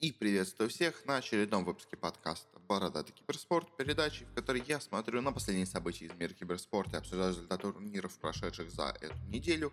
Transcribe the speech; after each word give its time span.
И 0.00 0.12
приветствую 0.12 0.70
всех 0.70 1.04
на 1.06 1.16
очередном 1.16 1.64
выпуске 1.64 1.96
подкаста 1.96 2.60
«Бородатый 2.68 3.10
киберспорт», 3.10 3.76
передачи, 3.76 4.26
в 4.26 4.32
которой 4.32 4.62
я 4.64 4.78
смотрю 4.78 5.20
на 5.22 5.32
последние 5.32 5.66
события 5.66 6.04
из 6.04 6.12
мира 6.12 6.32
киберспорта 6.32 6.92
и 6.92 7.00
обсуждаю 7.00 7.30
результаты 7.30 7.72
турниров, 7.72 8.16
прошедших 8.20 8.70
за 8.70 8.96
эту 9.00 9.16
неделю. 9.26 9.72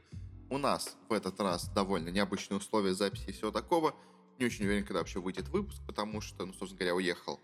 У 0.49 0.57
нас 0.57 0.95
в 1.09 1.13
этот 1.13 1.39
раз 1.39 1.69
довольно 1.69 2.09
необычные 2.09 2.57
условия 2.57 2.95
записи 2.95 3.25
и 3.27 3.33
всего 3.33 3.51
такого. 3.51 3.93
Не 4.39 4.47
очень 4.47 4.65
уверен, 4.65 4.83
когда 4.83 4.97
вообще 4.97 5.19
выйдет 5.19 5.47
выпуск, 5.49 5.79
потому 5.85 6.21
что, 6.21 6.43
ну, 6.47 6.53
собственно 6.53 6.79
говоря, 6.79 6.95
уехал 6.95 7.39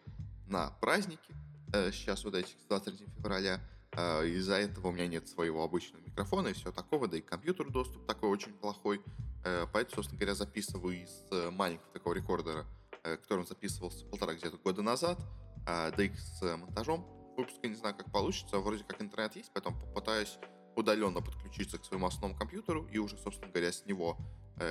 на 0.48 0.72
праздники, 0.82 1.36
э, 1.74 1.92
сейчас 1.92 2.24
вот 2.24 2.34
этих 2.34 2.56
23 2.68 3.06
февраля. 3.18 3.62
Э, 3.94 4.26
из-за 4.26 4.56
этого 4.56 4.88
у 4.88 4.92
меня 4.92 5.08
нет 5.08 5.28
своего 5.28 5.64
обычного 5.64 6.02
микрофона 6.02 6.50
и 6.50 6.54
всего 6.54 6.72
такого, 6.72 7.08
да 7.08 7.18
и 7.18 7.22
компьютер 7.22 7.70
доступ 7.70 8.06
такой 8.06 8.30
очень 8.30 8.54
плохой. 8.54 9.02
Э, 9.44 9.66
поэтому, 9.72 9.96
собственно 9.96 10.20
говоря, 10.20 10.36
записываю 10.36 11.04
из 11.04 11.26
э, 11.32 11.50
маленького 11.52 11.92
такого 11.92 12.14
рекордера, 12.14 12.66
которым 13.04 13.46
записывался 13.46 14.06
полтора 14.06 14.36
где-то 14.36 14.58
года 14.58 14.84
назад, 14.84 15.20
да 15.66 15.96
и 15.98 16.12
с 16.16 16.42
монтажом 16.56 17.04
выпуска 17.36 17.68
не 17.68 17.74
знаю, 17.74 17.96
как 17.96 18.12
получится. 18.12 18.60
Вроде 18.60 18.84
как 18.84 19.02
интернет 19.02 19.36
есть, 19.36 19.50
поэтому 19.54 19.80
попытаюсь 19.80 20.38
удаленно 20.76 21.20
подключиться 21.20 21.80
к 21.80 21.86
своему 21.86 22.06
основному 22.06 22.38
компьютеру 22.38 22.88
и 22.92 23.00
уже, 23.00 23.18
собственно 23.18 23.52
говоря, 23.52 23.72
с 23.72 23.86
него 23.88 24.18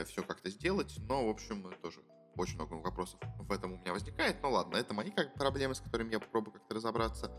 все 0.07 0.23
как-то 0.23 0.49
сделать. 0.49 0.95
Но, 1.09 1.27
в 1.27 1.31
общем, 1.31 1.75
тоже 1.83 2.03
очень 2.37 2.55
много 2.55 2.75
вопросов 2.75 3.19
в 3.41 3.51
этом 3.51 3.73
у 3.73 3.79
меня 3.79 3.93
возникает. 3.93 4.37
Ну 4.43 4.53
ладно, 4.53 4.77
это 4.77 4.95
мои 4.95 5.11
как 5.11 5.35
проблемы, 5.35 5.75
с 5.75 5.81
которыми 5.81 6.13
я 6.13 6.21
попробую 6.21 6.53
как-то 6.53 6.77
разобраться. 6.77 7.33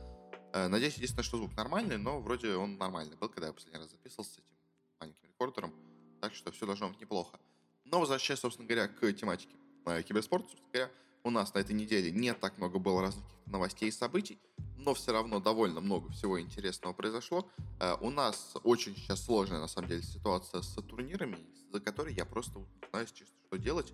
Надеюсь, 0.53 0.95
единственное, 0.95 1.23
что 1.23 1.37
звук 1.37 1.55
нормальный, 1.55 1.97
но 1.97 2.19
вроде 2.19 2.55
он 2.55 2.77
нормальный 2.77 3.15
был, 3.15 3.29
когда 3.29 3.47
я 3.47 3.53
последний 3.53 3.79
раз 3.79 3.89
записывался 3.89 4.33
с 4.33 4.37
этим 4.37 4.57
маленьким 4.99 5.27
рекордером. 5.27 5.73
Так 6.21 6.33
что 6.35 6.51
все 6.51 6.65
должно 6.65 6.89
быть 6.89 7.01
неплохо. 7.01 7.39
Но 7.85 7.99
возвращаясь, 7.99 8.39
собственно 8.39 8.67
говоря, 8.67 8.87
к 8.87 9.11
тематике 9.13 9.55
э, 9.85 10.03
киберспорта, 10.03 10.47
собственно 10.47 10.71
говоря, 10.71 10.91
у 11.23 11.29
нас 11.29 11.53
на 11.53 11.59
этой 11.59 11.73
неделе 11.73 12.11
не 12.11 12.33
так 12.33 12.57
много 12.57 12.79
было 12.79 13.01
разных 13.01 13.25
новостей 13.45 13.89
и 13.89 13.91
событий, 13.91 14.39
но 14.77 14.93
все 14.93 15.11
равно 15.11 15.39
довольно 15.39 15.81
много 15.81 16.09
всего 16.11 16.39
интересного 16.39 16.93
произошло. 16.93 17.49
Э, 17.79 17.95
у 17.99 18.09
нас 18.09 18.53
очень 18.63 18.95
сейчас 18.95 19.25
сложная, 19.25 19.59
на 19.59 19.67
самом 19.67 19.89
деле, 19.89 20.01
ситуация 20.03 20.61
с 20.61 20.73
турнирами, 20.81 21.37
за 21.71 21.79
которой 21.79 22.13
я 22.13 22.25
просто 22.25 22.59
не 22.59 22.89
знаю, 22.89 23.07
чисто, 23.07 23.35
что 23.47 23.57
делать, 23.57 23.93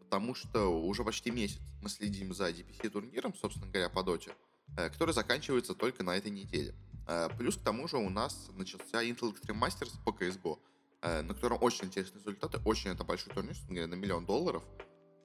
потому 0.00 0.34
что 0.34 0.66
уже 0.68 1.04
почти 1.04 1.30
месяц 1.30 1.60
мы 1.82 1.88
следим 1.88 2.34
за 2.34 2.50
DPC-турниром, 2.50 3.34
собственно 3.34 3.66
говоря, 3.66 3.88
по 3.88 4.02
доте, 4.02 4.30
э, 4.30 4.47
который 4.76 5.14
заканчивается 5.14 5.74
только 5.74 6.02
на 6.02 6.16
этой 6.16 6.30
неделе. 6.30 6.74
Э, 7.06 7.28
плюс 7.36 7.56
к 7.56 7.62
тому 7.62 7.88
же 7.88 7.96
у 7.96 8.10
нас 8.10 8.50
начался 8.54 9.02
Intel 9.02 9.34
Extreme 9.34 9.60
Masters 9.60 9.92
по 10.04 10.10
CSGO, 10.10 10.58
Э, 11.00 11.22
на 11.22 11.32
котором 11.32 11.58
очень 11.60 11.86
интересные 11.86 12.18
результаты, 12.18 12.58
очень 12.64 12.90
это 12.90 13.04
большой 13.04 13.32
турнир, 13.32 13.54
на 13.68 13.94
миллион 13.94 14.26
долларов, 14.26 14.64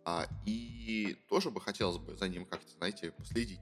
а, 0.06 0.28
и 0.46 1.18
тоже 1.30 1.50
бы 1.50 1.60
хотелось 1.60 1.98
бы 1.98 2.16
за 2.16 2.30
ним 2.30 2.46
как-то, 2.46 2.70
знаете, 2.78 3.12
последить. 3.12 3.60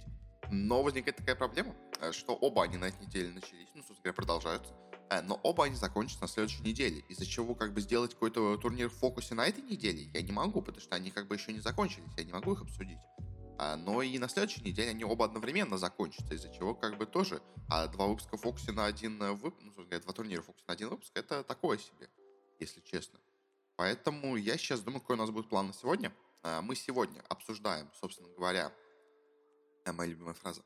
Но 0.51 0.83
возникает 0.83 1.15
такая 1.15 1.37
проблема, 1.37 1.73
э, 2.01 2.11
что 2.11 2.35
оба 2.35 2.63
они 2.63 2.75
на 2.75 2.89
этой 2.89 3.05
неделе 3.05 3.29
начались, 3.29 3.69
ну, 3.75 3.81
собственно 3.81 3.99
говоря, 4.03 4.13
продолжаются, 4.13 4.73
э, 5.09 5.21
но 5.21 5.39
оба 5.43 5.63
они 5.63 5.75
закончатся 5.75 6.23
на 6.23 6.27
следующей 6.27 6.63
неделе, 6.63 7.01
из-за 7.07 7.25
чего 7.25 7.55
как 7.55 7.73
бы 7.73 7.79
сделать 7.79 8.13
какой-то 8.13 8.57
турнир 8.57 8.89
в 8.89 8.95
фокусе 8.95 9.33
на 9.33 9.47
этой 9.47 9.63
неделе 9.63 10.09
я 10.13 10.21
не 10.21 10.33
могу, 10.33 10.61
потому 10.61 10.81
что 10.81 10.93
они 10.95 11.11
как 11.11 11.27
бы 11.27 11.35
еще 11.35 11.53
не 11.53 11.61
закончились, 11.61 12.11
я 12.17 12.25
не 12.25 12.33
могу 12.33 12.51
их 12.51 12.61
обсудить. 12.61 12.99
А, 13.63 13.75
но 13.75 14.01
и 14.01 14.17
на 14.17 14.27
следующей 14.27 14.63
неделе 14.63 14.89
они 14.89 15.03
оба 15.03 15.25
одновременно 15.25 15.77
закончатся, 15.77 16.33
из-за 16.33 16.49
чего 16.51 16.73
как 16.73 16.97
бы 16.97 17.05
тоже 17.05 17.43
а 17.69 17.87
два 17.87 18.07
выпуска 18.07 18.35
в 18.35 18.41
фокусе 18.41 18.71
на 18.71 18.85
один 18.85 19.21
э, 19.21 19.33
выпуск, 19.33 19.61
ну, 19.77 19.85
два 19.85 20.13
турнира 20.13 20.41
в 20.41 20.47
фокусе 20.47 20.65
на 20.67 20.73
один 20.73 20.89
выпуск, 20.89 21.11
это 21.13 21.43
такое 21.43 21.77
себе, 21.77 22.09
если 22.59 22.81
честно. 22.81 23.19
Поэтому 23.75 24.35
я 24.35 24.57
сейчас 24.57 24.81
думаю, 24.81 25.01
какой 25.01 25.15
у 25.15 25.19
нас 25.19 25.29
будет 25.29 25.47
план 25.47 25.67
на 25.67 25.73
сегодня. 25.73 26.11
А, 26.41 26.63
мы 26.63 26.75
сегодня 26.75 27.21
обсуждаем, 27.29 27.87
собственно 27.93 28.29
говоря, 28.29 28.73
э, 29.85 29.91
моя 29.91 30.09
любимая 30.09 30.33
фраза, 30.33 30.63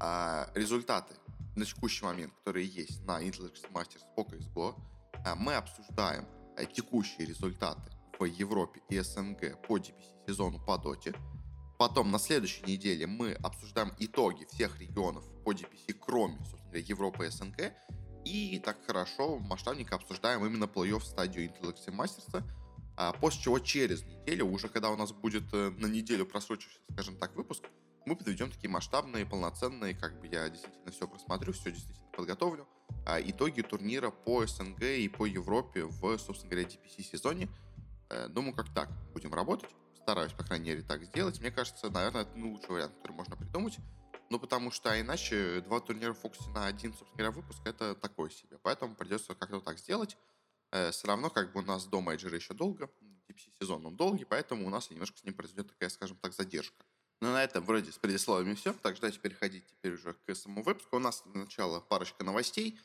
а, 0.00 0.50
результаты 0.54 1.14
на 1.54 1.66
текущий 1.66 2.02
момент, 2.02 2.32
которые 2.38 2.66
есть 2.66 3.04
на 3.04 3.22
Intel 3.22 3.52
Masters 3.74 4.06
по 4.16 4.22
CSGO. 4.22 4.74
Мы 5.36 5.54
обсуждаем 5.54 6.26
э, 6.56 6.64
текущие 6.64 7.26
результаты 7.26 7.92
в 8.18 8.24
Европе 8.24 8.80
и 8.88 8.98
СНГ 9.00 9.60
по 9.68 9.76
DPC 9.76 10.26
сезону 10.26 10.58
по 10.64 10.78
доте. 10.78 11.14
Потом 11.82 12.12
на 12.12 12.20
следующей 12.20 12.62
неделе 12.64 13.08
мы 13.08 13.32
обсуждаем 13.42 13.92
итоги 13.98 14.46
всех 14.52 14.78
регионов 14.78 15.24
по 15.42 15.52
DPC, 15.52 15.96
кроме, 15.98 16.36
собственно 16.36 16.62
говоря, 16.66 16.84
Европы 16.86 17.26
и 17.26 17.28
СНГ. 17.28 17.72
И 18.24 18.62
так 18.64 18.86
хорошо, 18.86 19.40
масштабненько 19.40 19.96
обсуждаем 19.96 20.46
именно 20.46 20.66
плей-офф 20.66 21.00
стадию 21.00 21.48
Intel 21.48 21.74
Extreme 21.74 21.96
Masters. 21.96 22.44
А 22.96 23.12
после 23.14 23.42
чего 23.42 23.58
через 23.58 24.04
неделю, 24.04 24.46
уже 24.46 24.68
когда 24.68 24.90
у 24.90 24.96
нас 24.96 25.10
будет 25.10 25.52
э, 25.52 25.70
на 25.70 25.86
неделю 25.86 26.24
просрочившийся, 26.24 26.84
скажем 26.92 27.16
так, 27.16 27.34
выпуск, 27.34 27.64
мы 28.06 28.14
подведем 28.14 28.52
такие 28.52 28.70
масштабные, 28.70 29.26
полноценные, 29.26 29.96
как 29.96 30.20
бы 30.20 30.28
я 30.28 30.48
действительно 30.48 30.92
все 30.92 31.08
просмотрю, 31.08 31.52
все 31.52 31.72
действительно 31.72 32.06
подготовлю. 32.12 32.68
А, 33.04 33.20
итоги 33.20 33.62
турнира 33.62 34.10
по 34.10 34.46
СНГ 34.46 34.82
и 34.82 35.08
по 35.08 35.26
Европе 35.26 35.86
в, 35.86 36.16
собственно 36.18 36.52
говоря, 36.52 36.68
DPC 36.68 37.02
сезоне. 37.02 37.48
Э, 38.08 38.28
думаю, 38.28 38.54
как 38.54 38.72
так 38.72 38.88
будем 39.12 39.34
работать 39.34 39.70
стараюсь, 40.02 40.32
по 40.32 40.44
крайней 40.44 40.70
мере, 40.70 40.82
так 40.82 41.04
сделать. 41.04 41.40
Мне 41.40 41.50
кажется, 41.50 41.88
наверное, 41.90 42.22
это 42.22 42.32
ну, 42.36 42.52
лучший 42.52 42.70
вариант, 42.70 42.94
который 42.96 43.12
можно 43.12 43.36
придумать. 43.36 43.78
Ну, 44.30 44.38
потому 44.38 44.70
что 44.70 44.90
а 44.90 45.00
иначе 45.00 45.60
два 45.60 45.80
турнира 45.80 46.12
в 46.12 46.18
фокусе 46.18 46.48
на 46.50 46.66
один, 46.66 46.92
собственно 46.92 47.16
говоря, 47.18 47.30
выпуск— 47.32 47.60
это 47.64 47.94
такое 47.94 48.30
себе. 48.30 48.58
Поэтому 48.62 48.94
придется 48.94 49.34
как-то 49.34 49.60
так 49.60 49.78
сделать. 49.78 50.16
Э, 50.70 50.90
все 50.90 51.06
равно, 51.06 51.30
как 51.30 51.52
бы 51.52 51.60
у 51.60 51.64
нас 51.64 51.86
до 51.86 52.00
мейджора 52.00 52.36
еще 52.36 52.54
долго, 52.54 52.90
DPC-сезон 53.28 53.86
он 53.86 53.96
долгий, 53.96 54.24
поэтому 54.24 54.66
у 54.66 54.70
нас 54.70 54.90
немножко 54.90 55.18
с 55.18 55.24
ним 55.24 55.34
произойдет 55.34 55.68
такая, 55.68 55.90
скажем 55.90 56.16
так, 56.16 56.32
задержка. 56.32 56.84
Но 57.20 57.32
на 57.32 57.44
этом 57.44 57.64
вроде 57.64 57.92
с 57.92 57.98
предисловиями 57.98 58.54
все. 58.54 58.72
Так, 58.72 58.96
давайте 58.98 59.20
переходить 59.20 59.66
теперь 59.66 59.94
уже 59.94 60.14
к 60.14 60.34
самому 60.34 60.62
выпуску. 60.62 60.96
У 60.96 60.98
нас 60.98 61.22
для 61.26 61.42
начала 61.42 61.80
парочка 61.80 62.24
новостей, 62.24 62.80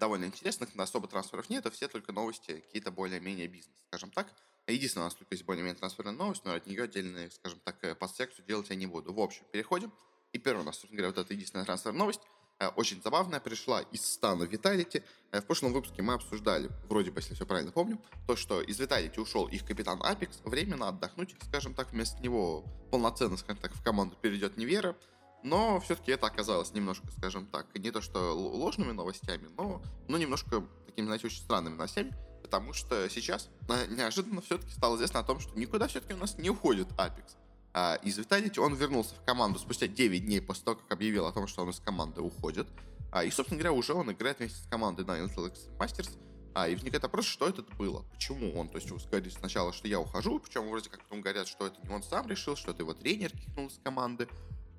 довольно 0.00 0.24
интересных, 0.24 0.74
на 0.74 0.82
особо 0.82 1.06
трансферов 1.06 1.48
нет, 1.48 1.64
а 1.64 1.70
все 1.70 1.86
только 1.86 2.12
новости 2.12 2.60
какие-то 2.60 2.90
более-менее 2.90 3.46
бизнес, 3.46 3.76
скажем 3.86 4.10
так. 4.10 4.26
Единственное, 4.66 5.04
у 5.04 5.06
нас 5.06 5.14
только 5.14 5.34
есть 5.34 5.44
более-менее 5.44 5.78
трансферная 5.78 6.12
новость, 6.12 6.44
но 6.44 6.54
от 6.54 6.66
нее 6.66 6.84
отдельно, 6.84 7.28
скажем 7.30 7.60
так, 7.60 7.82
э, 7.82 7.94
подсекцию 7.94 8.44
делать 8.46 8.70
я 8.70 8.76
не 8.76 8.86
буду. 8.86 9.12
В 9.12 9.20
общем, 9.20 9.44
переходим. 9.52 9.92
И 10.32 10.38
первая 10.38 10.62
у 10.62 10.66
нас, 10.66 10.76
собственно 10.76 10.98
говоря, 10.98 11.14
вот 11.14 11.24
эта 11.24 11.34
единственная 11.34 11.64
трансферная 11.64 11.98
новость. 11.98 12.20
Э, 12.60 12.68
очень 12.76 13.02
забавная, 13.02 13.40
пришла 13.40 13.80
из 13.80 14.02
стана. 14.02 14.44
Э, 14.44 15.40
в 15.40 15.46
прошлом 15.46 15.72
выпуске 15.72 16.02
мы 16.02 16.14
обсуждали, 16.14 16.70
вроде 16.88 17.10
бы, 17.10 17.20
если 17.20 17.34
все 17.34 17.46
правильно 17.46 17.72
помню, 17.72 18.00
то, 18.26 18.36
что 18.36 18.60
из 18.60 18.78
Vitality 18.78 19.20
ушел 19.20 19.48
их 19.48 19.64
капитан 19.64 20.00
Апекс, 20.02 20.40
временно 20.44 20.88
отдохнуть, 20.88 21.34
скажем 21.48 21.74
так, 21.74 21.92
вместо 21.92 22.22
него 22.22 22.64
полноценно, 22.90 23.36
скажем 23.36 23.60
так, 23.60 23.74
в 23.74 23.82
команду 23.82 24.16
перейдет 24.20 24.56
Невера. 24.56 24.96
Но 25.42 25.80
все-таки 25.80 26.12
это 26.12 26.26
оказалось 26.26 26.72
немножко, 26.74 27.06
скажем 27.16 27.46
так, 27.46 27.66
не 27.74 27.90
то 27.90 28.00
что 28.00 28.34
ложными 28.34 28.92
новостями, 28.92 29.48
но, 29.56 29.82
но 30.08 30.18
немножко 30.18 30.62
такими, 30.86 31.06
знаете, 31.06 31.26
очень 31.26 31.42
странными 31.42 31.74
новостями 31.74 32.14
потому 32.50 32.72
что 32.72 33.08
сейчас 33.08 33.48
э, 33.68 33.86
неожиданно 33.90 34.40
все-таки 34.40 34.72
стало 34.72 34.96
известно 34.96 35.20
о 35.20 35.22
том, 35.22 35.38
что 35.38 35.56
никуда 35.56 35.86
все-таки 35.86 36.14
у 36.14 36.16
нас 36.16 36.36
не 36.36 36.50
уходит 36.50 36.88
Apex. 36.98 37.36
А 37.72 37.94
из 38.02 38.18
Vitality 38.18 38.58
он 38.58 38.74
вернулся 38.74 39.14
в 39.14 39.24
команду 39.24 39.60
спустя 39.60 39.86
9 39.86 40.24
дней 40.24 40.40
после 40.40 40.64
того, 40.64 40.76
как 40.78 40.90
объявил 40.90 41.26
о 41.26 41.32
том, 41.32 41.46
что 41.46 41.62
он 41.62 41.70
из 41.70 41.78
команды 41.78 42.20
уходит. 42.20 42.66
А, 43.12 43.22
и, 43.22 43.30
собственно 43.30 43.60
говоря, 43.60 43.72
уже 43.72 43.94
он 43.94 44.10
играет 44.10 44.40
вместе 44.40 44.58
с 44.58 44.66
командой 44.66 45.04
на 45.04 45.20
Intel 45.20 45.54
Masters. 45.78 46.10
А, 46.54 46.66
и 46.66 46.74
возникает 46.74 47.04
вопрос, 47.04 47.26
что 47.26 47.48
это 47.48 47.62
было? 47.78 48.02
Почему 48.10 48.52
он? 48.58 48.68
То 48.68 48.78
есть 48.78 48.88
сказали 48.88 49.28
сначала, 49.28 49.72
что 49.72 49.86
я 49.86 50.00
ухожу, 50.00 50.40
причем 50.40 50.68
вроде 50.68 50.90
как 50.90 51.04
потом 51.04 51.20
говорят, 51.20 51.46
что 51.46 51.68
это 51.68 51.76
не 51.86 51.94
он 51.94 52.02
сам 52.02 52.26
решил, 52.26 52.56
что 52.56 52.72
это 52.72 52.82
его 52.82 52.94
тренер 52.94 53.30
кикнул 53.30 53.68
из 53.68 53.78
команды. 53.84 54.28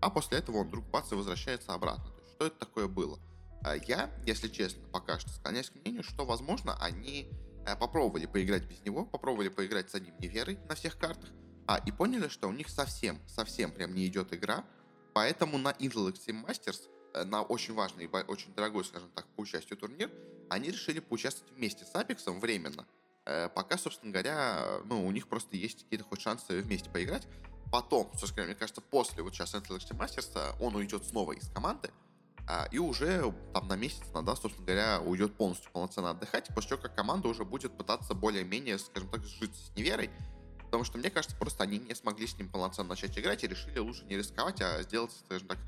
А 0.02 0.10
после 0.10 0.40
этого 0.40 0.58
он 0.58 0.68
вдруг 0.68 0.86
бац 0.90 1.12
и 1.12 1.16
возвращается 1.16 1.74
обратно. 1.74 2.06
То 2.12 2.22
есть 2.22 2.34
что 2.34 2.46
это 2.48 2.58
такое 2.58 2.88
было? 2.88 3.20
А 3.64 3.76
я, 3.76 4.12
если 4.26 4.48
честно, 4.48 4.88
пока 4.92 5.20
что 5.20 5.30
склоняюсь 5.30 5.70
к 5.70 5.76
мнению, 5.76 6.04
что, 6.04 6.26
возможно, 6.26 6.76
они 6.82 7.30
Э, 7.66 7.76
попробовали 7.76 8.26
поиграть 8.26 8.64
без 8.64 8.84
него, 8.84 9.06
попробовали 9.06 9.50
поиграть 9.50 9.90
с 9.90 9.96
одним 9.96 10.16
неверой 10.20 10.58
на 10.68 10.76
всех 10.76 10.98
картах, 10.98 11.30
а, 11.68 11.78
и 11.86 11.92
поняли, 11.92 12.28
что 12.28 12.48
у 12.48 12.52
них 12.52 12.70
совсем, 12.70 13.20
совсем 13.28 13.72
прям 13.72 13.94
не 13.94 14.08
идет 14.08 14.34
игра, 14.34 14.66
поэтому 15.14 15.58
на 15.58 15.70
Intel 15.74 16.12
Extreme 16.12 16.46
Masters, 16.46 16.90
э, 17.14 17.24
на 17.24 17.44
очень 17.44 17.76
важный 17.76 18.06
и 18.06 18.08
очень 18.08 18.54
дорогой, 18.56 18.84
скажем 18.84 19.10
так, 19.14 19.28
по 19.36 19.42
участию 19.42 19.78
турнир, 19.78 20.10
они 20.50 20.72
решили 20.72 21.00
поучаствовать 21.00 21.54
вместе 21.54 21.86
с 21.86 21.94
Апексом 21.94 22.40
временно, 22.40 22.88
э, 23.26 23.48
пока, 23.50 23.78
собственно 23.78 24.12
говоря, 24.12 24.82
ну, 24.86 25.06
у 25.06 25.12
них 25.12 25.28
просто 25.28 25.56
есть 25.56 25.84
какие-то 25.84 26.06
хоть 26.06 26.22
шансы 26.22 26.62
вместе 26.62 26.90
поиграть. 26.90 27.28
Потом, 27.72 28.12
собственно 28.18 28.46
мне 28.46 28.56
кажется, 28.56 28.82
после 28.82 29.24
вот 29.24 29.34
сейчас 29.34 29.54
Intel 29.54 29.78
Extreme 29.78 29.98
Masters 29.98 30.56
он 30.60 30.76
уйдет 30.76 31.06
снова 31.06 31.32
из 31.32 31.48
команды, 31.50 31.90
а, 32.48 32.68
и 32.72 32.80
уже 32.80 33.34
там 33.54 33.68
на 33.68 33.76
месяц, 33.76 34.02
на 34.14 34.24
да, 34.24 34.36
собственно 34.36 34.66
говоря, 34.66 35.00
уйдет 35.00 35.36
полностью 35.36 35.72
полноценно 35.72 36.10
отдыхать, 36.10 36.48
после 36.54 36.72
чего 36.72 36.82
как 36.82 36.96
команда 36.96 37.30
уже 37.30 37.46
будет 37.46 37.78
пытаться 37.78 38.14
более-менее, 38.14 38.78
скажем 38.78 39.10
так, 39.10 39.24
жить 39.24 39.56
с 39.56 39.76
неверой, 39.78 40.10
потому 40.66 40.84
что, 40.84 40.98
мне 40.98 41.10
кажется, 41.10 41.38
просто 41.38 41.64
они 41.64 41.80
не 41.80 41.96
смогли 41.96 42.28
с 42.28 42.38
ним 42.38 42.50
полноценно 42.50 42.90
начать 42.90 43.18
играть 43.18 43.44
и 43.44 43.48
решили 43.48 43.80
лучше 43.80 44.04
не 44.06 44.18
рисковать, 44.18 44.62
а 44.62 44.82
сделать, 44.84 45.12
скажем 45.26 45.48
так, 45.48 45.60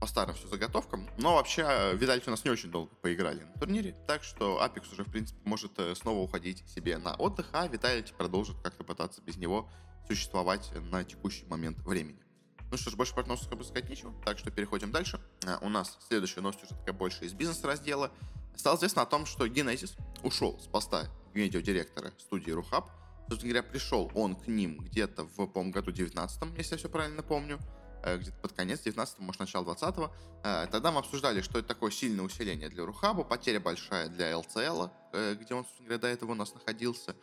по 0.00 0.06
старым 0.08 0.34
все 0.34 0.48
заготовкам. 0.48 1.08
Но 1.16 1.36
вообще, 1.36 1.92
Виталий 1.94 2.22
у 2.26 2.30
нас 2.30 2.44
не 2.44 2.50
очень 2.50 2.72
долго 2.72 2.92
поиграли 3.02 3.44
на 3.44 3.52
турнире, 3.60 3.94
так 4.08 4.24
что 4.24 4.60
Апекс 4.60 4.90
уже, 4.90 5.04
в 5.04 5.10
принципе, 5.12 5.40
может 5.44 5.78
э, 5.78 5.94
снова 5.94 6.18
уходить 6.18 6.68
себе 6.68 6.98
на 6.98 7.14
отдых, 7.14 7.50
а 7.52 7.68
Виталий 7.68 8.02
продолжит 8.18 8.56
как-то 8.64 8.82
пытаться 8.82 9.22
без 9.22 9.36
него 9.36 9.70
существовать 10.06 10.70
на 10.90 11.04
текущий 11.04 11.46
момент 11.46 11.78
времени. 11.80 12.22
Ну 12.70 12.78
что 12.78 12.90
ж, 12.90 12.94
больше 12.94 13.14
про 13.14 13.24
как 13.24 13.58
бы 13.58 13.64
сказать 13.64 13.88
нечего, 13.90 14.14
так 14.24 14.38
что 14.38 14.50
переходим 14.50 14.92
дальше. 14.92 15.20
А, 15.46 15.58
у 15.60 15.68
нас 15.68 15.98
следующая 16.08 16.40
новость 16.40 16.62
уже 16.64 16.74
такая 16.74 16.94
больше 16.94 17.26
из 17.26 17.34
бизнес-раздела. 17.34 18.10
Стало 18.56 18.76
известно 18.76 19.02
о 19.02 19.06
том, 19.06 19.26
что 19.26 19.46
Genesis 19.46 19.98
ушел 20.22 20.58
с 20.58 20.66
поста 20.66 21.08
видеодиректора 21.34 22.12
студии 22.18 22.50
Рухаб. 22.50 22.90
Собственно 23.28 23.52
говоря, 23.52 23.68
пришел 23.68 24.10
он 24.14 24.36
к 24.36 24.46
ним 24.46 24.78
где-то 24.78 25.24
в, 25.24 25.46
по-моему, 25.46 25.72
году 25.72 25.90
19 25.90 26.56
если 26.56 26.74
я 26.74 26.78
все 26.78 26.88
правильно 26.88 27.22
помню. 27.22 27.58
Э, 28.02 28.16
где-то 28.18 28.36
под 28.38 28.52
конец 28.52 28.80
19 28.80 29.18
может, 29.20 29.40
начало 29.40 29.64
20 29.64 29.94
э, 30.42 30.66
Тогда 30.70 30.92
мы 30.92 30.98
обсуждали, 30.98 31.40
что 31.40 31.58
это 31.58 31.68
такое 31.68 31.90
сильное 31.90 32.24
усиление 32.24 32.68
для 32.68 32.84
Рухаба, 32.84 33.22
потеря 33.22 33.60
большая 33.60 34.08
для 34.08 34.36
ЛЦЛ, 34.36 34.86
э, 35.12 35.34
где 35.34 35.54
он, 35.54 35.64
собственно 35.64 35.88
говоря, 35.88 35.98
до 35.98 36.08
этого 36.08 36.32
у 36.32 36.34
нас 36.34 36.52
находился, 36.54 37.14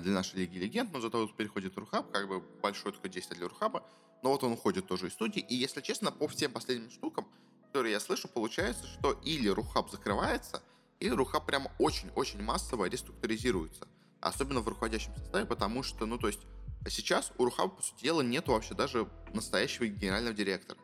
для 0.00 0.12
нашей 0.12 0.40
Лиги 0.40 0.58
Легенд, 0.58 0.92
но 0.92 1.00
зато 1.00 1.20
вот 1.20 1.36
переходит 1.36 1.76
Рухаб, 1.76 2.10
как 2.10 2.28
бы 2.28 2.40
большое 2.40 2.94
такое 2.94 3.10
действие 3.10 3.38
для 3.38 3.48
Рухаба, 3.48 3.84
но 4.22 4.30
вот 4.30 4.42
он 4.44 4.52
уходит 4.52 4.86
тоже 4.86 5.08
из 5.08 5.12
студии, 5.12 5.40
и, 5.40 5.54
если 5.54 5.80
честно, 5.80 6.12
по 6.12 6.28
всем 6.28 6.52
последним 6.52 6.90
штукам, 6.90 7.26
которые 7.66 7.92
я 7.92 8.00
слышу, 8.00 8.28
получается, 8.28 8.86
что 8.86 9.12
или 9.24 9.48
Рухаб 9.48 9.90
закрывается, 9.90 10.62
или 11.00 11.10
Рухаб 11.10 11.46
прям 11.46 11.68
очень-очень 11.78 12.42
массово 12.42 12.86
реструктуризируется, 12.86 13.88
особенно 14.20 14.60
в 14.60 14.68
руководящем 14.68 15.14
составе, 15.16 15.46
потому 15.46 15.82
что, 15.82 16.06
ну, 16.06 16.18
то 16.18 16.28
есть, 16.28 16.40
сейчас 16.88 17.32
у 17.38 17.44
Рухаба, 17.44 17.70
по 17.70 17.82
сути 17.82 18.02
дела, 18.02 18.22
нету 18.22 18.52
вообще 18.52 18.74
даже 18.74 19.08
настоящего 19.34 19.86
генерального 19.86 20.34
директора. 20.34 20.78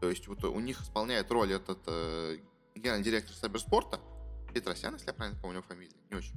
То 0.00 0.10
есть 0.10 0.28
вот 0.28 0.44
у 0.44 0.60
них 0.60 0.80
исполняет 0.82 1.30
роль 1.30 1.52
этот 1.52 1.78
э, 1.86 2.38
генеральный 2.74 3.04
директор 3.04 3.34
Сайберспорта, 3.34 4.00
Петросян, 4.52 4.94
если 4.94 5.08
я 5.08 5.14
правильно 5.14 5.40
помню 5.40 5.62
фамилию, 5.62 5.96
не 6.10 6.16
очень. 6.16 6.34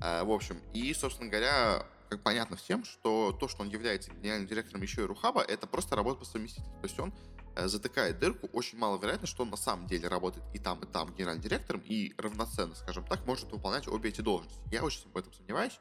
А, 0.00 0.24
в 0.24 0.30
общем, 0.30 0.60
и, 0.72 0.92
собственно 0.94 1.28
говоря, 1.28 1.86
как 2.08 2.22
понятно 2.22 2.56
всем, 2.56 2.84
что 2.84 3.32
то, 3.32 3.48
что 3.48 3.62
он 3.62 3.68
является 3.68 4.10
генеральным 4.10 4.48
директором 4.48 4.82
еще 4.82 5.02
и 5.02 5.04
Рухаба, 5.04 5.42
это 5.42 5.66
просто 5.66 5.96
работа 5.96 6.20
по 6.20 6.24
совместительству. 6.24 6.74
То 6.80 6.86
есть 6.86 6.98
он 6.98 7.14
э, 7.54 7.68
затыкает 7.68 8.18
дырку, 8.18 8.48
очень 8.52 8.78
маловероятно, 8.78 9.26
что 9.26 9.44
он 9.44 9.50
на 9.50 9.56
самом 9.56 9.86
деле 9.86 10.08
работает 10.08 10.44
и 10.52 10.58
там, 10.58 10.80
и 10.80 10.86
там 10.86 11.14
генеральным 11.14 11.42
директором, 11.42 11.82
и 11.84 12.12
равноценно, 12.18 12.74
скажем 12.74 13.04
так, 13.04 13.24
может 13.26 13.50
выполнять 13.52 13.86
обе 13.86 14.10
эти 14.10 14.20
должности. 14.20 14.60
Я 14.72 14.82
очень 14.82 15.08
в 15.12 15.16
этом 15.16 15.32
сомневаюсь. 15.32 15.78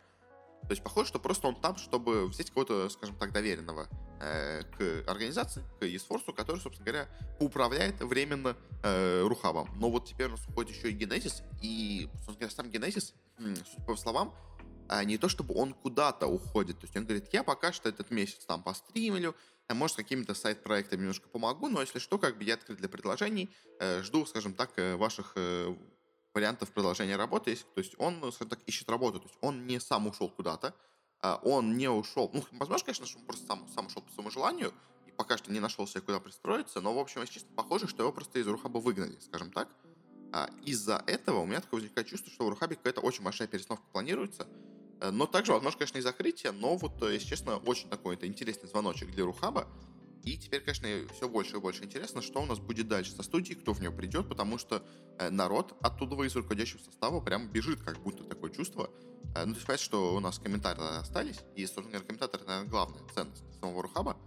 То 0.63 0.71
есть 0.71 0.83
похоже, 0.83 1.07
что 1.07 1.19
просто 1.19 1.47
он 1.47 1.55
там, 1.55 1.77
чтобы 1.77 2.27
взять 2.27 2.51
кого-то, 2.51 2.89
скажем 2.89 3.15
так, 3.15 3.31
доверенного 3.31 3.87
э, 4.19 4.61
к 4.63 5.09
организации, 5.09 5.63
к 5.79 5.83
eSforce, 5.83 6.31
который, 6.33 6.59
собственно 6.59 6.85
говоря, 6.85 7.07
управляет 7.39 8.01
временно 8.01 8.55
э, 8.83 9.23
Рухабом. 9.23 9.69
Но 9.79 9.89
вот 9.89 10.05
теперь 10.05 10.27
у 10.27 10.31
нас 10.31 10.45
уходит 10.47 10.75
еще 10.75 10.91
и 10.91 10.95
Genesis, 10.95 11.43
и, 11.61 12.09
собственно 12.25 12.37
говоря, 12.37 12.51
сам 12.51 12.67
Genesis, 12.67 13.13
судя 13.39 13.85
по 13.85 13.95
словам, 13.95 14.33
а 14.87 15.03
не 15.03 15.17
то 15.17 15.29
чтобы 15.29 15.53
он 15.55 15.73
куда-то 15.73 16.27
уходит. 16.27 16.79
То 16.79 16.85
есть 16.85 16.97
он 16.97 17.05
говорит, 17.05 17.29
я 17.31 17.43
пока 17.43 17.71
что 17.71 17.89
этот 17.89 18.11
месяц 18.11 18.45
там 18.45 18.63
постримлю, 18.63 19.35
а 19.67 19.75
может, 19.75 19.97
какими-то 19.97 20.33
сайт-проектами 20.33 21.01
немножко 21.01 21.29
помогу, 21.29 21.69
но 21.69 21.81
если 21.81 21.99
что, 21.99 22.17
как 22.17 22.37
бы 22.37 22.43
я 22.43 22.55
открыт 22.55 22.79
для 22.79 22.89
предложений, 22.89 23.49
э, 23.79 24.01
жду, 24.01 24.25
скажем 24.25 24.55
так, 24.55 24.71
э, 24.77 24.95
ваших 24.95 25.33
э, 25.35 25.75
вариантов 26.33 26.71
продолжения 26.71 27.15
работы. 27.15 27.55
То 27.55 27.79
есть 27.79 27.95
он, 27.99 28.17
скажем 28.31 28.49
так, 28.49 28.59
ищет 28.65 28.89
работу. 28.89 29.19
То 29.19 29.27
есть 29.27 29.37
он 29.41 29.67
не 29.67 29.79
сам 29.79 30.07
ушел 30.07 30.29
куда-то, 30.29 30.73
а 31.21 31.39
он 31.43 31.77
не 31.77 31.89
ушел. 31.89 32.31
Ну, 32.33 32.43
возможно, 32.53 32.85
конечно, 32.85 33.05
что 33.05 33.19
он 33.19 33.25
просто 33.25 33.45
сам, 33.45 33.67
сам 33.75 33.85
ушел 33.87 34.01
по 34.01 34.11
своему 34.11 34.31
желанию 34.31 34.73
и 35.05 35.11
пока 35.11 35.37
что 35.37 35.51
не 35.51 35.59
нашел 35.59 35.85
себе 35.87 36.01
куда 36.01 36.19
пристроиться, 36.19 36.81
но, 36.81 36.93
в 36.93 36.97
общем, 36.97 37.21
если 37.21 37.35
честно, 37.35 37.49
похоже, 37.55 37.87
что 37.87 38.03
его 38.03 38.11
просто 38.11 38.39
из 38.39 38.47
Рухаба 38.47 38.79
выгнали, 38.79 39.19
скажем 39.19 39.51
так. 39.51 39.69
А 40.31 40.49
из-за 40.63 41.03
этого 41.07 41.39
у 41.39 41.45
меня 41.45 41.61
такое 41.61 41.81
возникает 41.81 42.07
чувство, 42.07 42.31
что 42.31 42.45
в 42.45 42.49
Рухабе 42.49 42.75
какая-то 42.75 43.01
очень 43.01 43.23
большая 43.23 43.47
перестановка 43.47 43.85
планируется, 43.91 44.47
э, 45.01 45.09
но 45.09 45.25
также, 45.25 45.53
возможно, 45.53 45.79
конечно, 45.79 45.97
и 45.97 46.01
закрытие, 46.01 46.51
но 46.51 46.77
вот, 46.77 47.01
э, 47.01 47.13
если 47.13 47.29
честно, 47.29 47.57
очень 47.57 47.89
такой 47.89 48.15
это 48.15 48.27
интересный 48.27 48.69
звоночек 48.69 49.11
для 49.11 49.25
Рухаба, 49.25 49.67
и 50.23 50.37
теперь, 50.37 50.61
конечно, 50.61 50.87
все 51.13 51.29
больше 51.29 51.57
и 51.57 51.59
больше 51.59 51.83
интересно, 51.83 52.21
что 52.21 52.41
у 52.41 52.45
нас 52.45 52.59
будет 52.59 52.87
дальше 52.87 53.11
со 53.11 53.23
студией, 53.23 53.57
кто 53.57 53.73
в 53.73 53.79
нее 53.79 53.91
придет, 53.91 54.27
потому 54.27 54.57
что 54.57 54.83
э, 55.17 55.29
народ 55.29 55.75
оттуда 55.81 56.21
из 56.23 56.35
руководящего 56.35 56.79
состава 56.79 57.21
прям 57.21 57.47
бежит, 57.47 57.81
как 57.81 57.99
будто 58.01 58.23
такое 58.23 58.51
чувство. 58.51 58.91
Ну, 59.35 59.53
то 59.53 59.57
есть, 59.57 59.65
понятно, 59.65 59.85
что 59.85 60.15
у 60.15 60.19
нас 60.19 60.39
комментарии 60.39 60.99
остались, 60.99 61.39
и, 61.55 61.63
собственно 61.65 61.91
говоря, 61.91 62.05
комментаторы, 62.07 62.45
наверное, 62.45 62.69
главная 62.69 63.01
ценность 63.13 63.43
самого 63.59 63.83
Рухаба, 63.83 64.17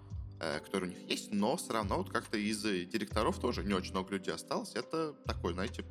э, 0.43 0.61
который 0.61 0.89
у 0.89 0.93
них 0.93 1.09
есть, 1.09 1.33
но 1.33 1.57
все 1.57 1.73
равно 1.73 1.97
вот 1.97 2.11
как-то 2.11 2.37
из 2.37 2.63
директоров 2.63 3.39
тоже 3.39 3.65
не 3.65 3.73
очень 3.73 3.93
много 3.93 4.13
людей 4.13 4.35
осталось. 4.35 4.75
Это 4.75 5.15
такой, 5.25 5.55
знаете, 5.55 5.85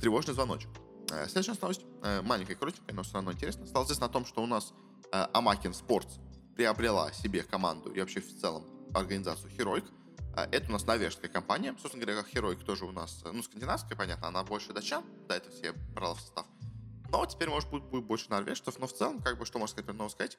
тревожный 0.00 0.34
звоночек. 0.34 0.70
Следующая 1.26 1.56
новость, 1.62 1.86
маленькая, 2.22 2.54
коротенькая, 2.54 2.94
но 2.94 3.02
все 3.02 3.14
равно 3.14 3.32
интересно. 3.32 3.66
Стало 3.66 3.84
известно 3.84 4.06
о 4.06 4.10
том, 4.10 4.26
что 4.26 4.42
у 4.42 4.46
нас 4.46 4.74
Амакин 5.10 5.72
Спортс 5.72 6.18
приобрела 6.54 7.10
себе 7.12 7.42
команду 7.42 7.90
и 7.90 8.00
вообще 8.00 8.20
в 8.20 8.40
целом 8.40 8.66
организацию 8.94 9.50
Heroic. 9.52 9.84
Это 10.36 10.68
у 10.68 10.72
нас 10.72 10.84
норвежская 10.84 11.30
компания. 11.30 11.74
Собственно 11.80 12.04
говоря, 12.04 12.22
как 12.22 12.30
Heroic 12.34 12.62
тоже 12.62 12.84
у 12.84 12.92
нас, 12.92 13.24
ну, 13.24 13.42
скандинавская, 13.42 13.96
понятно, 13.96 14.28
она 14.28 14.44
больше 14.44 14.74
датчан, 14.74 15.02
да, 15.28 15.36
это 15.36 15.50
все 15.50 15.72
брала 15.94 16.14
в 16.14 16.20
состав. 16.20 16.46
Но 17.10 17.24
теперь, 17.24 17.48
может, 17.48 17.70
будет, 17.70 17.84
будет 17.84 18.04
больше 18.04 18.28
норвежцев, 18.28 18.78
но 18.78 18.86
в 18.86 18.92
целом, 18.92 19.22
как 19.22 19.38
бы, 19.38 19.46
что 19.46 19.58
можно 19.58 19.72
сказать 19.72 19.96
нового 19.96 20.10
сказать, 20.10 20.38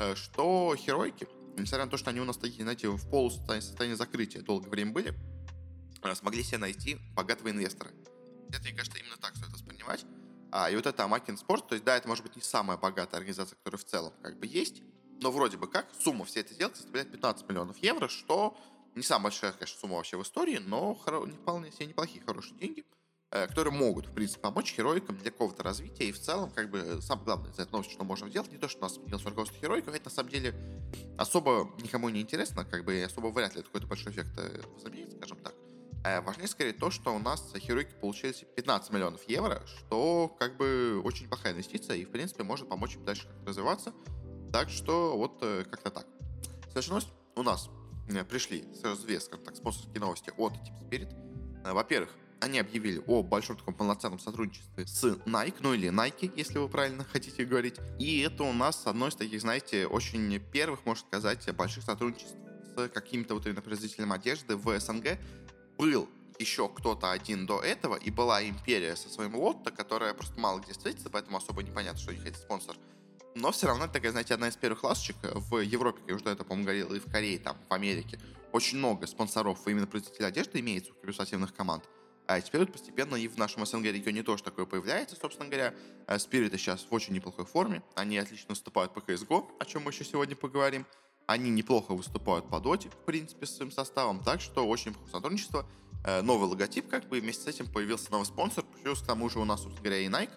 э, 0.00 0.16
что 0.16 0.74
Херойки, 0.76 1.28
несмотря 1.56 1.84
на 1.84 1.90
то, 1.90 1.96
что 1.96 2.10
они 2.10 2.20
у 2.20 2.24
нас 2.24 2.36
такие, 2.36 2.62
знаете, 2.62 2.88
в 2.88 3.10
полусостоянии 3.10 3.64
состоянии 3.64 3.96
закрытия 3.96 4.42
долгое 4.42 4.70
время 4.70 4.92
были, 4.92 5.14
э, 6.02 6.14
смогли 6.14 6.42
себе 6.42 6.58
найти 6.58 6.98
богатого 7.14 7.50
инвестора. 7.50 7.90
Это, 8.48 8.62
мне 8.62 8.72
кажется, 8.72 8.98
именно 8.98 9.16
так 9.16 9.36
стоит 9.36 9.52
воспринимать. 9.52 10.04
А, 10.52 10.70
и 10.70 10.74
вот 10.74 10.86
это 10.86 11.04
Амакин 11.04 11.36
Спорт, 11.36 11.68
то 11.68 11.74
есть, 11.74 11.84
да, 11.84 11.96
это 11.96 12.08
может 12.08 12.24
быть 12.24 12.34
не 12.36 12.42
самая 12.42 12.76
богатая 12.76 13.18
организация, 13.18 13.56
которая 13.56 13.78
в 13.78 13.84
целом 13.84 14.12
как 14.22 14.38
бы 14.38 14.46
есть, 14.46 14.82
но 15.20 15.30
вроде 15.30 15.56
бы 15.56 15.68
как 15.68 15.88
сумма 15.98 16.24
всей 16.24 16.40
этой 16.40 16.54
сделки 16.54 16.76
составляет 16.76 17.12
15 17.12 17.48
миллионов 17.48 17.76
евро, 17.78 18.08
что 18.08 18.56
не 18.94 19.02
самая 19.02 19.24
большая, 19.24 19.52
конечно, 19.52 19.78
сумма 19.78 19.96
вообще 19.96 20.16
в 20.16 20.22
истории, 20.22 20.58
но 20.58 20.94
вполне 20.94 21.70
себе 21.70 21.86
неплохие, 21.86 22.24
хорошие 22.24 22.58
деньги, 22.58 22.84
которые 23.30 23.72
могут, 23.72 24.06
в 24.06 24.12
принципе, 24.12 24.40
помочь 24.40 24.76
героикам 24.76 25.16
для 25.16 25.30
какого-то 25.30 25.62
развития. 25.62 26.08
И 26.08 26.12
в 26.12 26.20
целом, 26.20 26.50
как 26.50 26.68
бы, 26.70 26.98
самое 27.00 27.24
главное 27.26 27.52
за 27.52 27.62
эту 27.62 27.72
новость, 27.72 27.92
что 27.92 28.02
можем 28.04 28.28
сделать, 28.28 28.50
не 28.50 28.58
то, 28.58 28.68
что 28.68 28.80
у 28.80 28.82
нас 28.82 28.94
сменилось 28.94 29.24
руководство 29.24 29.60
героиков, 29.60 29.94
это 29.94 30.06
на 30.06 30.10
самом 30.10 30.30
деле 30.30 30.54
особо 31.16 31.70
никому 31.80 32.08
не 32.08 32.20
интересно, 32.20 32.64
как 32.64 32.84
бы 32.84 33.02
особо 33.02 33.28
вряд 33.28 33.54
ли 33.54 33.60
это 33.60 33.68
какой-то 33.68 33.86
большой 33.86 34.12
эффект 34.12 34.30
э, 34.36 34.60
возымеет, 34.74 35.12
скажем 35.12 35.38
так. 35.38 35.54
А 36.02 36.22
важнее 36.22 36.48
скорее 36.48 36.72
то, 36.72 36.90
что 36.90 37.14
у 37.14 37.18
нас 37.18 37.52
героики 37.54 37.92
получили 38.00 38.32
15 38.56 38.90
миллионов 38.90 39.28
евро, 39.28 39.62
что 39.66 40.34
как 40.38 40.56
бы 40.56 41.00
очень 41.04 41.28
плохая 41.28 41.52
инвестиция 41.52 41.96
и, 41.96 42.04
в 42.04 42.10
принципе, 42.10 42.42
может 42.42 42.68
помочь 42.68 42.96
им 42.96 43.04
дальше 43.04 43.28
развиваться. 43.46 43.92
Так 44.50 44.70
что 44.70 45.16
вот 45.16 45.38
э, 45.42 45.64
как-то 45.70 45.90
так. 45.90 46.06
Следующая 46.64 46.90
новость 46.90 47.08
у 47.36 47.42
нас 47.42 47.68
э, 48.08 48.24
пришли 48.24 48.64
сразу 48.74 49.06
две, 49.06 49.20
скажем 49.20 49.44
так, 49.44 49.56
спонсорские 49.56 50.00
новости 50.00 50.32
от 50.36 50.54
Team 50.54 50.88
Spirit. 50.88 51.64
Э, 51.64 51.72
во-первых, 51.72 52.10
они 52.40 52.58
объявили 52.58 53.02
о 53.06 53.22
большом 53.22 53.56
таком 53.56 53.74
полноценном 53.74 54.18
сотрудничестве 54.18 54.86
с 54.86 55.04
Nike, 55.04 55.56
ну 55.60 55.74
или 55.74 55.90
Nike, 55.90 56.32
если 56.36 56.58
вы 56.58 56.68
правильно 56.68 57.04
хотите 57.12 57.44
говорить. 57.44 57.76
И 57.98 58.20
это 58.20 58.44
у 58.44 58.52
нас 58.52 58.86
одно 58.86 59.08
из 59.08 59.14
таких, 59.14 59.40
знаете, 59.40 59.86
очень 59.86 60.38
первых, 60.52 60.84
можно 60.86 61.06
сказать, 61.06 61.54
больших 61.54 61.84
сотрудничеств 61.84 62.36
с 62.76 62.88
каким-то 62.88 63.34
вот 63.34 63.46
именно 63.46 63.62
производителем 63.62 64.12
одежды 64.12 64.56
в 64.56 64.78
СНГ. 64.78 65.18
Был 65.78 66.08
еще 66.38 66.68
кто-то 66.68 67.10
один 67.10 67.46
до 67.46 67.60
этого, 67.60 67.96
и 67.96 68.10
была 68.10 68.42
империя 68.42 68.96
со 68.96 69.08
своим 69.10 69.36
лотто, 69.36 69.70
которая 69.70 70.14
просто 70.14 70.40
мало 70.40 70.60
где 70.60 70.72
встретится, 70.72 71.10
поэтому 71.10 71.36
особо 71.36 71.62
непонятно, 71.62 72.00
что 72.00 72.10
у 72.10 72.14
них 72.14 72.26
это 72.26 72.38
спонсор 72.38 72.76
но 73.34 73.52
все 73.52 73.66
равно 73.66 73.84
это 73.84 73.94
такая, 73.94 74.10
знаете, 74.10 74.34
одна 74.34 74.48
из 74.48 74.56
первых 74.56 74.82
ласточек 74.84 75.16
в 75.22 75.58
Европе, 75.58 76.02
я 76.08 76.14
уже 76.14 76.24
этого, 76.24 76.46
по-моему, 76.46 76.64
говорил, 76.64 76.94
и 76.94 76.98
в 76.98 77.10
Корее, 77.10 77.38
там, 77.38 77.56
в 77.68 77.72
Америке. 77.72 78.18
Очень 78.52 78.78
много 78.78 79.06
спонсоров 79.06 79.66
именно 79.66 79.86
производителей 79.86 80.26
одежды 80.26 80.60
имеется 80.60 80.92
у 80.92 80.94
корпоративных 80.94 81.54
команд. 81.54 81.84
А 82.30 82.40
теперь 82.40 82.60
вот 82.60 82.72
постепенно 82.72 83.16
и 83.16 83.26
в 83.26 83.36
нашем 83.38 83.66
СНГ 83.66 83.86
регионе 83.86 84.22
тоже 84.22 84.44
такое 84.44 84.64
появляется, 84.64 85.16
собственно 85.16 85.48
говоря. 85.48 85.74
Спириты 86.18 86.58
сейчас 86.58 86.86
в 86.88 86.94
очень 86.94 87.12
неплохой 87.12 87.44
форме. 87.44 87.82
Они 87.96 88.18
отлично 88.18 88.50
выступают 88.50 88.94
по 88.94 89.00
CSGO, 89.00 89.50
о 89.58 89.64
чем 89.64 89.82
мы 89.82 89.90
еще 89.90 90.04
сегодня 90.04 90.36
поговорим. 90.36 90.86
Они 91.26 91.50
неплохо 91.50 91.92
выступают 91.92 92.48
по 92.48 92.60
доте, 92.60 92.88
в 92.88 93.04
принципе, 93.04 93.46
с 93.46 93.56
своим 93.56 93.72
составом. 93.72 94.22
Так 94.22 94.40
что 94.40 94.64
очень 94.64 94.90
неплохое 94.90 95.12
сотрудничество. 95.12 95.66
Э, 96.04 96.22
новый 96.22 96.48
логотип, 96.48 96.88
как 96.88 97.08
бы, 97.08 97.20
вместе 97.20 97.42
с 97.42 97.46
этим 97.48 97.66
появился 97.66 98.12
новый 98.12 98.26
спонсор. 98.26 98.64
Плюс 98.80 99.02
к 99.02 99.06
тому 99.06 99.28
же 99.28 99.40
у 99.40 99.44
нас, 99.44 99.62
собственно 99.62 99.82
говоря, 99.82 100.00
и 100.00 100.08
Nike 100.08 100.30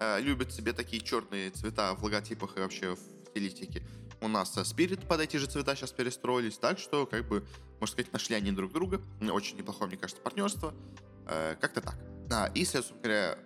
Э, 0.00 0.18
любят 0.18 0.50
себе 0.50 0.72
такие 0.72 1.02
черные 1.02 1.50
цвета 1.50 1.94
в 1.94 2.02
логотипах 2.02 2.56
и 2.56 2.60
вообще 2.60 2.96
в 2.96 3.28
стилистике. 3.28 3.82
У 4.22 4.28
нас 4.28 4.56
Spirit 4.56 5.06
под 5.06 5.20
эти 5.20 5.36
же 5.36 5.46
цвета 5.46 5.76
сейчас 5.76 5.92
перестроились, 5.92 6.56
так 6.56 6.78
что, 6.78 7.06
как 7.06 7.28
бы, 7.28 7.44
можно 7.80 7.92
сказать, 7.92 8.12
нашли 8.12 8.34
они 8.34 8.50
друг 8.50 8.72
друга. 8.72 9.02
Очень 9.30 9.58
неплохое, 9.58 9.88
мне 9.88 9.98
кажется, 9.98 10.22
партнерство. 10.22 10.74
Э, 11.30 11.56
как-то 11.60 11.80
так. 11.80 11.96
И, 12.54 12.64
собственно 12.64 13.00
говоря, 13.00 13.38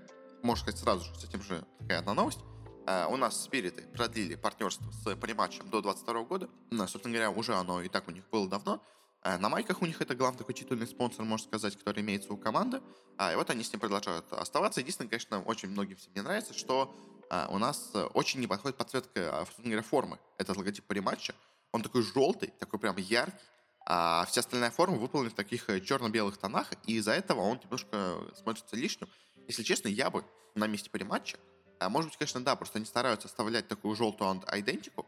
можно 0.42 0.62
сказать, 0.62 0.80
сразу 0.80 1.04
же 1.04 1.20
с 1.20 1.24
этим 1.24 1.42
же 1.42 1.64
такая 1.78 1.98
одна 2.00 2.14
новость. 2.14 2.40
Uh, 2.86 3.10
у 3.10 3.16
нас 3.16 3.42
спириты 3.42 3.80
продлили 3.94 4.34
партнерство 4.34 4.84
с 4.90 5.16
Полиматчем 5.16 5.70
до 5.70 5.80
22 5.80 6.24
года. 6.24 6.50
Uh, 6.70 6.86
собственно 6.86 7.14
говоря, 7.14 7.30
уже 7.30 7.54
оно 7.54 7.80
и 7.80 7.88
так 7.88 8.06
у 8.08 8.10
них 8.10 8.28
было 8.28 8.46
давно. 8.46 8.82
Э, 9.24 9.38
на 9.38 9.48
майках 9.48 9.80
у 9.80 9.86
них 9.86 10.00
это 10.02 10.14
главный 10.14 10.38
такой 10.38 10.54
титульный 10.54 10.86
спонсор, 10.86 11.24
можно 11.24 11.46
сказать, 11.46 11.76
который 11.76 12.02
имеется 12.02 12.32
у 12.32 12.36
команды. 12.36 12.82
А, 13.16 13.32
и 13.32 13.36
вот 13.36 13.48
они 13.48 13.64
с 13.64 13.72
ним 13.72 13.80
продолжают 13.80 14.30
оставаться. 14.32 14.80
Единственное, 14.80 15.08
конечно, 15.08 15.42
очень 15.42 15.70
многим 15.70 15.96
всем 15.96 16.12
не 16.14 16.20
нравится, 16.20 16.52
что 16.52 16.94
а, 17.30 17.48
у 17.50 17.58
нас 17.58 17.90
очень 18.12 18.40
не 18.40 18.46
подходит 18.46 18.76
подсветка, 18.76 19.40
а, 19.40 19.46
собственно 19.46 19.70
говоря, 19.70 19.82
формы. 19.82 20.18
Этот 20.36 20.56
логотип 20.56 20.84
по 20.84 20.92
рематча. 20.92 21.34
он 21.72 21.82
такой 21.82 22.02
желтый, 22.02 22.52
такой 22.60 22.78
прям 22.78 22.96
яркий, 22.98 23.38
а 23.86 24.24
вся 24.26 24.40
остальная 24.40 24.70
форма 24.70 24.96
выполнена 24.96 25.30
в 25.30 25.34
таких 25.34 25.68
э, 25.68 25.80
черно-белых 25.80 26.38
тонах, 26.38 26.72
и 26.86 26.94
из-за 26.96 27.12
этого 27.12 27.40
он 27.40 27.60
немножко 27.62 28.18
смотрится 28.34 28.76
лишним. 28.76 29.08
Если 29.46 29.62
честно, 29.62 29.88
я 29.88 30.10
бы 30.10 30.24
на 30.54 30.66
месте 30.66 30.90
париматча, 30.90 31.38
а 31.78 31.88
может 31.88 32.10
быть, 32.10 32.18
конечно, 32.18 32.42
да, 32.42 32.56
просто 32.56 32.78
они 32.78 32.86
стараются 32.86 33.28
оставлять 33.28 33.68
такую 33.68 33.94
желтую 33.94 34.42
идентику, 34.52 35.06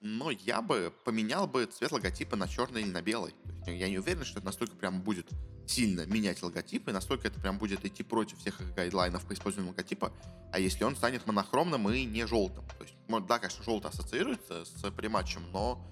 но 0.00 0.30
я 0.30 0.60
бы 0.60 0.92
поменял 1.04 1.46
бы 1.46 1.64
цвет 1.66 1.90
логотипа 1.90 2.36
на 2.36 2.46
черный 2.46 2.82
или 2.82 2.90
на 2.90 3.02
белый. 3.02 3.34
Я 3.66 3.88
не 3.88 3.98
уверен, 3.98 4.24
что 4.24 4.38
это 4.38 4.46
настолько 4.46 4.76
прям 4.76 5.00
будет 5.00 5.28
сильно 5.66 6.06
менять 6.06 6.42
логотипы, 6.42 6.92
настолько 6.92 7.28
это 7.28 7.40
прям 7.40 7.58
будет 7.58 7.84
идти 7.84 8.02
против 8.02 8.38
всех 8.38 8.60
их 8.60 8.74
гайдлайнов 8.74 9.24
по 9.26 9.32
использованию 9.32 9.72
логотипа, 9.72 10.12
а 10.52 10.58
если 10.58 10.84
он 10.84 10.96
станет 10.96 11.26
монохромным 11.26 11.90
и 11.90 12.04
не 12.04 12.26
желтым. 12.26 12.64
То 12.78 12.84
есть, 12.84 12.94
да, 13.26 13.38
конечно, 13.38 13.64
желтый 13.64 13.90
ассоциируется 13.90 14.64
с 14.64 14.90
приматчем, 14.92 15.50
но, 15.52 15.84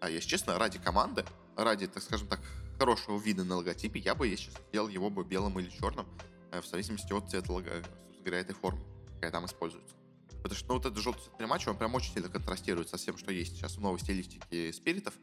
а, 0.00 0.10
если 0.10 0.28
честно, 0.28 0.58
ради 0.58 0.78
команды, 0.78 1.24
ради, 1.56 1.86
так 1.86 2.02
скажем 2.02 2.28
так, 2.28 2.40
хорошего 2.78 3.18
вида 3.18 3.44
на 3.44 3.56
логотипе, 3.56 4.00
я 4.00 4.14
бы, 4.14 4.26
если 4.26 4.50
сделал 4.68 4.88
его 4.88 5.10
бы 5.10 5.24
белым 5.24 5.58
или 5.60 5.68
черным, 5.68 6.06
э, 6.50 6.60
в 6.60 6.66
зависимости 6.66 7.12
от 7.12 7.30
цвета 7.30 7.52
лого, 7.52 7.68
этой 8.24 8.54
формы, 8.54 8.80
какая 9.14 9.30
там 9.30 9.46
используется. 9.46 9.94
Потому 10.42 10.56
что 10.56 10.68
ну, 10.68 10.74
вот 10.74 10.86
этот 10.86 10.98
желтый 10.98 11.22
цвет 11.36 11.48
матча, 11.48 11.68
он 11.68 11.76
прям 11.76 11.94
очень 11.94 12.12
сильно 12.12 12.28
контрастирует 12.28 12.88
со 12.88 12.96
всем, 12.96 13.16
что 13.16 13.32
есть 13.32 13.56
сейчас 13.56 13.76
в 13.76 13.80
новой 13.80 14.00
стилистике 14.00 14.72
спиритов. 14.72 15.14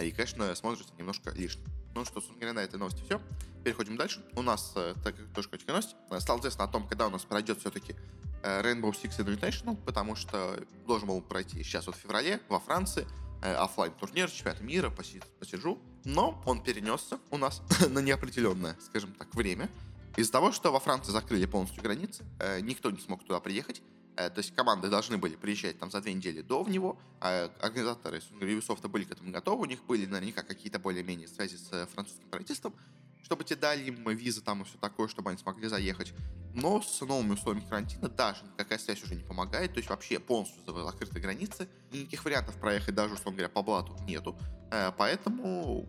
И, 0.00 0.12
конечно, 0.12 0.54
смотрится 0.54 0.94
немножко 0.96 1.30
лишним. 1.30 1.64
Ну 1.94 2.04
что, 2.04 2.14
собственно 2.14 2.38
говоря, 2.38 2.52
на 2.52 2.60
этой 2.60 2.78
новости 2.78 3.02
все. 3.02 3.20
Переходим 3.64 3.96
дальше. 3.96 4.24
У 4.36 4.42
нас, 4.42 4.72
э, 4.76 4.94
так 5.02 5.16
как 5.16 5.26
тоже 5.34 5.48
точка 5.48 5.72
новости, 5.72 5.96
э, 6.10 6.20
стало 6.20 6.38
известно 6.38 6.64
о 6.64 6.68
том, 6.68 6.86
когда 6.86 7.08
у 7.08 7.10
нас 7.10 7.24
пройдет 7.24 7.58
все-таки 7.58 7.96
э, 8.44 8.62
Rainbow 8.62 8.92
Six 8.92 9.18
Invitational, 9.18 9.76
потому 9.84 10.14
что 10.14 10.56
должен 10.86 11.08
был 11.08 11.20
пройти 11.20 11.64
сейчас 11.64 11.86
вот 11.86 11.96
в 11.96 11.98
феврале 11.98 12.40
во 12.48 12.60
Франции 12.60 13.04
офлайн 13.42 13.92
турнир 13.92 14.30
чемпионата 14.30 14.64
мира 14.64 14.90
по, 14.90 15.02
по 15.38 15.46
Сиджу, 15.46 15.78
но 16.04 16.42
он 16.46 16.62
перенесся 16.62 17.18
у 17.30 17.38
нас 17.38 17.62
на 17.88 18.00
неопределенное, 18.00 18.76
скажем 18.80 19.12
так, 19.12 19.34
время. 19.34 19.68
Из-за 20.16 20.32
того, 20.32 20.52
что 20.52 20.72
во 20.72 20.80
Франции 20.80 21.12
закрыли 21.12 21.46
полностью 21.46 21.82
границы, 21.82 22.24
никто 22.62 22.90
не 22.90 22.98
смог 22.98 23.24
туда 23.24 23.38
приехать, 23.38 23.82
Э, 24.18 24.30
то 24.30 24.40
есть 24.40 24.52
команды 24.52 24.88
должны 24.88 25.16
были 25.16 25.36
приезжать 25.36 25.78
там 25.78 25.92
за 25.92 26.00
две 26.00 26.12
недели 26.12 26.42
до 26.42 26.66
него, 26.66 26.98
а 27.20 27.52
организаторы 27.60 28.20
Ubisoft 28.40 28.86
были 28.88 29.04
к 29.04 29.12
этому 29.12 29.30
готовы, 29.30 29.62
у 29.62 29.64
них 29.66 29.84
были 29.84 30.06
наверняка 30.06 30.42
какие-то 30.42 30.80
более-менее 30.80 31.28
связи 31.28 31.54
с 31.54 31.68
э, 31.72 31.86
французским 31.86 32.28
правительством, 32.28 32.74
чтобы 33.22 33.44
те 33.44 33.54
дали 33.54 33.84
им 33.84 34.08
визы 34.08 34.40
там 34.40 34.62
и 34.62 34.64
все 34.64 34.76
такое, 34.78 35.06
чтобы 35.06 35.30
они 35.30 35.38
смогли 35.38 35.68
заехать. 35.68 36.12
Но 36.60 36.82
с 36.82 37.00
новыми 37.02 37.34
условиями 37.34 37.68
карантина 37.68 38.08
даже 38.08 38.44
никакая 38.44 38.78
связь 38.78 39.02
уже 39.04 39.14
не 39.14 39.22
помогает, 39.22 39.72
то 39.72 39.78
есть 39.78 39.88
вообще 39.88 40.18
полностью 40.18 40.60
закрыты 40.84 41.20
границы, 41.20 41.68
никаких 41.92 42.24
вариантов 42.24 42.56
проехать 42.56 42.96
даже, 42.96 43.14
условно 43.14 43.38
говоря, 43.38 43.48
по 43.48 43.62
блату 43.62 43.96
нету. 44.06 44.36
Э, 44.72 44.90
поэтому 44.96 45.88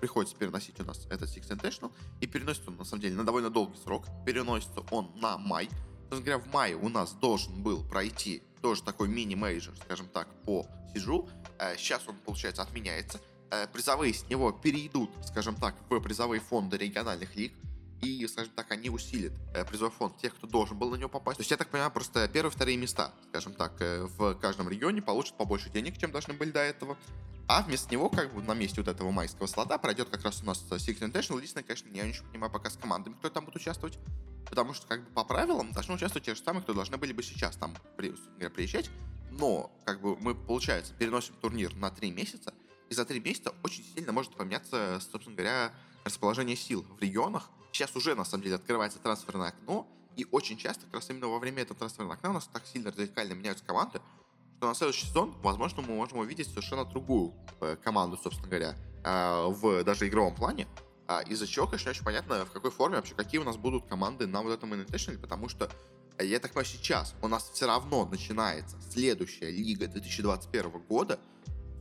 приходится 0.00 0.34
переносить 0.34 0.80
у 0.80 0.84
нас 0.84 1.06
этот 1.10 1.28
Six 1.28 1.50
Invitational, 1.50 1.92
и 2.20 2.26
переносится 2.26 2.70
он, 2.70 2.78
на 2.78 2.84
самом 2.84 3.02
деле, 3.02 3.16
на 3.16 3.24
довольно 3.24 3.50
долгий 3.50 3.76
срок. 3.76 4.06
Переносится 4.24 4.80
он 4.90 5.10
на 5.16 5.36
май, 5.36 5.68
собственно 6.08 6.22
говоря, 6.22 6.38
в 6.38 6.52
мае 6.54 6.76
у 6.76 6.88
нас 6.88 7.12
должен 7.12 7.62
был 7.62 7.84
пройти 7.84 8.42
тоже 8.62 8.82
такой 8.82 9.08
мини-мейджор, 9.08 9.76
скажем 9.76 10.08
так, 10.08 10.28
по 10.44 10.66
Siege'у. 10.94 11.28
Э, 11.58 11.76
сейчас 11.76 12.08
он, 12.08 12.16
получается, 12.24 12.62
отменяется. 12.62 13.20
Э, 13.50 13.66
призовые 13.66 14.14
с 14.14 14.26
него 14.30 14.52
перейдут, 14.52 15.10
скажем 15.26 15.54
так, 15.56 15.74
в 15.90 16.00
призовые 16.00 16.40
фонды 16.40 16.78
региональных 16.78 17.36
лиг. 17.36 17.52
И, 18.00 18.26
скажем 18.28 18.52
так, 18.54 18.70
они 18.70 18.90
усилят 18.90 19.32
э, 19.54 19.64
призовой 19.64 19.92
фонд 19.92 20.16
тех, 20.18 20.34
кто 20.34 20.46
должен 20.46 20.78
был 20.78 20.90
на 20.90 20.96
него 20.96 21.08
попасть. 21.08 21.38
То 21.38 21.40
есть, 21.40 21.50
я 21.50 21.56
так 21.56 21.68
понимаю, 21.68 21.90
просто 21.90 22.28
первые, 22.28 22.52
вторые 22.52 22.76
места, 22.76 23.12
скажем 23.28 23.54
так, 23.54 23.72
в 23.80 24.34
каждом 24.34 24.68
регионе 24.68 25.02
получат 25.02 25.36
побольше 25.36 25.70
денег, 25.70 25.98
чем 25.98 26.12
должны 26.12 26.34
были 26.34 26.50
до 26.50 26.60
этого. 26.60 26.96
А 27.48 27.62
вместо 27.62 27.90
него, 27.90 28.10
как 28.10 28.34
бы 28.34 28.42
на 28.42 28.52
месте 28.52 28.80
вот 28.80 28.88
этого 28.88 29.10
майского 29.10 29.46
слота, 29.46 29.78
пройдет 29.78 30.10
как 30.10 30.22
раз 30.22 30.42
у 30.42 30.46
нас 30.46 30.62
Six 30.70 31.00
International. 31.00 31.36
Единственное, 31.36 31.64
конечно, 31.64 31.88
я 31.88 32.06
ничего 32.06 32.26
не 32.26 32.32
понимаю 32.32 32.52
пока 32.52 32.68
с 32.68 32.76
командами, 32.76 33.14
кто 33.14 33.30
там 33.30 33.46
будет 33.46 33.56
участвовать. 33.56 33.98
Потому 34.48 34.74
что, 34.74 34.86
как 34.86 35.02
бы, 35.02 35.10
по 35.10 35.24
правилам 35.24 35.72
должны 35.72 35.94
участвовать 35.94 36.26
те 36.26 36.34
же 36.34 36.42
самые, 36.42 36.62
кто 36.62 36.74
должны 36.74 36.98
были 36.98 37.12
бы 37.12 37.22
сейчас 37.22 37.56
там 37.56 37.74
при, 37.96 38.14
приезжать. 38.50 38.90
Но, 39.30 39.72
как 39.84 40.00
бы, 40.00 40.16
мы, 40.18 40.34
получается, 40.34 40.92
переносим 40.92 41.34
турнир 41.40 41.74
на 41.74 41.90
три 41.90 42.10
месяца, 42.10 42.52
и 42.90 42.94
за 42.94 43.04
три 43.04 43.18
месяца 43.18 43.54
очень 43.62 43.82
сильно 43.82 44.12
может 44.12 44.34
поменяться, 44.34 45.00
собственно 45.10 45.34
говоря, 45.34 45.72
расположение 46.04 46.56
сил 46.56 46.84
в 46.98 47.02
регионах. 47.02 47.50
Сейчас 47.72 47.94
уже, 47.96 48.14
на 48.14 48.24
самом 48.24 48.44
деле, 48.44 48.56
открывается 48.56 48.98
трансферное 48.98 49.48
окно, 49.48 49.86
и 50.16 50.26
очень 50.32 50.58
часто, 50.58 50.84
как 50.86 50.94
раз 50.96 51.10
именно 51.10 51.28
во 51.28 51.38
время 51.38 51.62
этого 51.62 51.78
трансферного 51.78 52.14
окна 52.14 52.30
у 52.30 52.32
нас 52.34 52.48
так 52.52 52.66
сильно 52.66 52.90
радикально 52.90 53.34
меняются 53.34 53.64
команды, 53.64 54.00
что 54.56 54.66
на 54.66 54.74
следующий 54.74 55.06
сезон, 55.06 55.36
возможно, 55.42 55.82
мы 55.82 55.94
можем 55.94 56.18
увидеть 56.18 56.48
совершенно 56.48 56.84
другую 56.84 57.32
э, 57.60 57.76
команду, 57.76 58.18
собственно 58.20 58.48
говоря, 58.48 58.74
э, 59.04 59.46
в 59.48 59.84
даже 59.84 60.08
игровом 60.08 60.34
плане, 60.34 60.66
а, 61.08 61.22
из-за 61.22 61.46
чего, 61.46 61.66
конечно, 61.66 61.90
очень 61.90 62.04
понятно, 62.04 62.44
в 62.44 62.50
какой 62.50 62.70
форме 62.70 62.96
вообще, 62.96 63.14
какие 63.14 63.40
у 63.40 63.44
нас 63.44 63.56
будут 63.56 63.86
команды 63.86 64.26
на 64.26 64.42
вот 64.42 64.52
этом 64.52 64.74
Invitational, 64.74 65.18
потому 65.18 65.48
что, 65.48 65.70
э, 66.18 66.26
я 66.26 66.38
так 66.38 66.52
понимаю, 66.52 66.66
сейчас 66.66 67.14
у 67.22 67.28
нас 67.28 67.50
все 67.50 67.66
равно 67.66 68.04
начинается 68.04 68.76
следующая 68.90 69.50
лига 69.50 69.86
2021 69.86 70.80
года. 70.80 71.18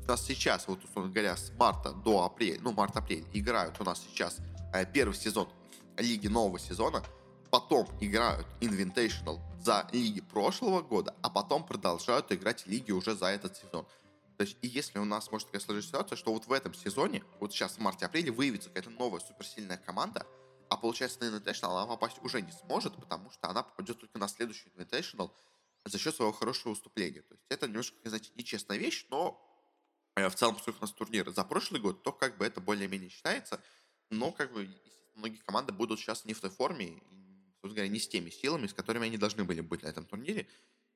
У 0.05 0.07
нас 0.07 0.25
сейчас, 0.25 0.69
вот, 0.69 0.81
условно 0.85 1.11
говоря, 1.11 1.35
с 1.35 1.51
марта 1.59 1.91
до 1.91 2.23
апреля, 2.23 2.59
ну, 2.61 2.71
март-апрель, 2.71 3.25
играют 3.33 3.81
у 3.81 3.83
нас 3.83 4.01
сейчас 4.01 4.37
э, 4.73 4.85
первый 4.85 5.13
сезон 5.13 5.49
лиги 5.97 6.27
нового 6.27 6.59
сезона, 6.59 7.03
потом 7.51 7.87
играют 7.99 8.47
Invitational 8.61 9.39
за 9.59 9.87
лиги 9.91 10.21
прошлого 10.21 10.81
года, 10.81 11.15
а 11.21 11.29
потом 11.29 11.65
продолжают 11.65 12.31
играть 12.31 12.65
лиги 12.67 12.91
уже 12.91 13.15
за 13.15 13.27
этот 13.27 13.57
сезон. 13.57 13.85
То 14.37 14.43
есть, 14.43 14.57
и 14.61 14.67
если 14.67 14.99
у 14.99 15.05
нас 15.05 15.31
может 15.31 15.47
такая 15.47 15.61
сложиться 15.61 15.89
ситуация, 15.89 16.15
что 16.15 16.31
вот 16.31 16.45
в 16.45 16.51
этом 16.51 16.73
сезоне, 16.73 17.23
вот 17.39 17.51
сейчас 17.51 17.73
в 17.73 17.79
марте-апреле, 17.79 18.31
выявится 18.31 18.69
какая-то 18.69 18.91
новая 18.91 19.19
суперсильная 19.19 19.77
команда, 19.77 20.27
а 20.69 20.77
получается 20.77 21.19
на 21.19 21.35
Invitational 21.35 21.77
она 21.77 21.87
попасть 21.87 22.17
уже 22.21 22.41
не 22.41 22.51
сможет, 22.51 22.95
потому 22.95 23.31
что 23.31 23.49
она 23.49 23.63
попадет 23.63 23.99
только 23.99 24.19
на 24.19 24.27
следующий 24.27 24.69
Invitational 24.75 25.31
за 25.85 25.97
счет 25.97 26.15
своего 26.15 26.33
хорошего 26.33 26.71
выступления. 26.71 27.21
То 27.21 27.33
есть 27.33 27.45
это 27.49 27.67
немножко, 27.67 27.97
знаете, 28.03 28.31
нечестная 28.35 28.77
вещь, 28.77 29.07
но 29.09 29.41
э, 30.15 30.29
в 30.29 30.35
целом, 30.35 30.55
поскольку 30.55 30.79
у 30.79 30.81
нас 30.81 30.91
турниры 30.91 31.31
за 31.31 31.43
прошлый 31.43 31.81
год, 31.81 32.03
то 32.03 32.11
как 32.11 32.37
бы 32.37 32.45
это 32.45 32.61
более-менее 32.61 33.09
считается, 33.09 33.61
но 34.09 34.31
как 34.31 34.53
бы 34.53 34.69
многие 35.17 35.37
команды 35.37 35.73
будут 35.73 35.99
сейчас 35.99 36.25
не 36.25 36.33
в 36.33 36.39
той 36.39 36.49
форме, 36.49 37.01
собственно 37.61 37.75
говоря, 37.75 37.87
не 37.89 37.99
с 37.99 38.07
теми 38.07 38.29
силами, 38.29 38.67
с 38.67 38.73
которыми 38.73 39.07
они 39.07 39.17
должны 39.17 39.43
были 39.43 39.61
быть 39.61 39.83
на 39.83 39.87
этом 39.87 40.05
турнире, 40.05 40.47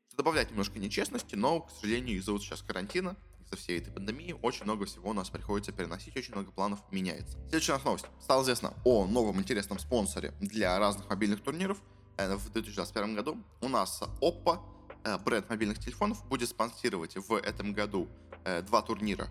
что 0.07 0.17
добавляет 0.17 0.51
немножко 0.51 0.79
нечестности, 0.79 1.35
но, 1.35 1.61
к 1.61 1.71
сожалению, 1.71 2.17
из-за 2.17 2.31
вот 2.31 2.41
сейчас 2.41 2.61
карантина 2.61 3.17
из-за 3.51 3.55
всей 3.57 3.79
этой 3.79 3.91
пандемии 3.91 4.35
очень 4.41 4.63
много 4.63 4.85
всего 4.85 5.09
у 5.09 5.13
нас 5.13 5.29
приходится 5.29 5.71
переносить, 5.71 6.15
очень 6.15 6.33
много 6.33 6.51
планов 6.51 6.79
меняется. 6.91 7.37
Следующая 7.49 7.79
новость. 7.83 8.05
Стало 8.21 8.43
известно 8.43 8.73
о 8.85 9.05
новом 9.05 9.39
интересном 9.39 9.79
спонсоре 9.79 10.33
для 10.39 10.77
разных 10.79 11.09
мобильных 11.09 11.41
турниров 11.41 11.77
э, 12.17 12.35
в 12.35 12.49
2021 12.51 13.15
году. 13.15 13.43
У 13.61 13.67
нас 13.67 14.01
Oppo, 14.21 14.59
э, 15.03 15.17
бренд 15.17 15.49
мобильных 15.49 15.79
телефонов, 15.79 16.25
будет 16.27 16.49
спонсировать 16.49 17.15
в 17.15 17.35
этом 17.35 17.73
году 17.73 18.07
э, 18.45 18.61
два 18.61 18.81
турнира, 18.81 19.27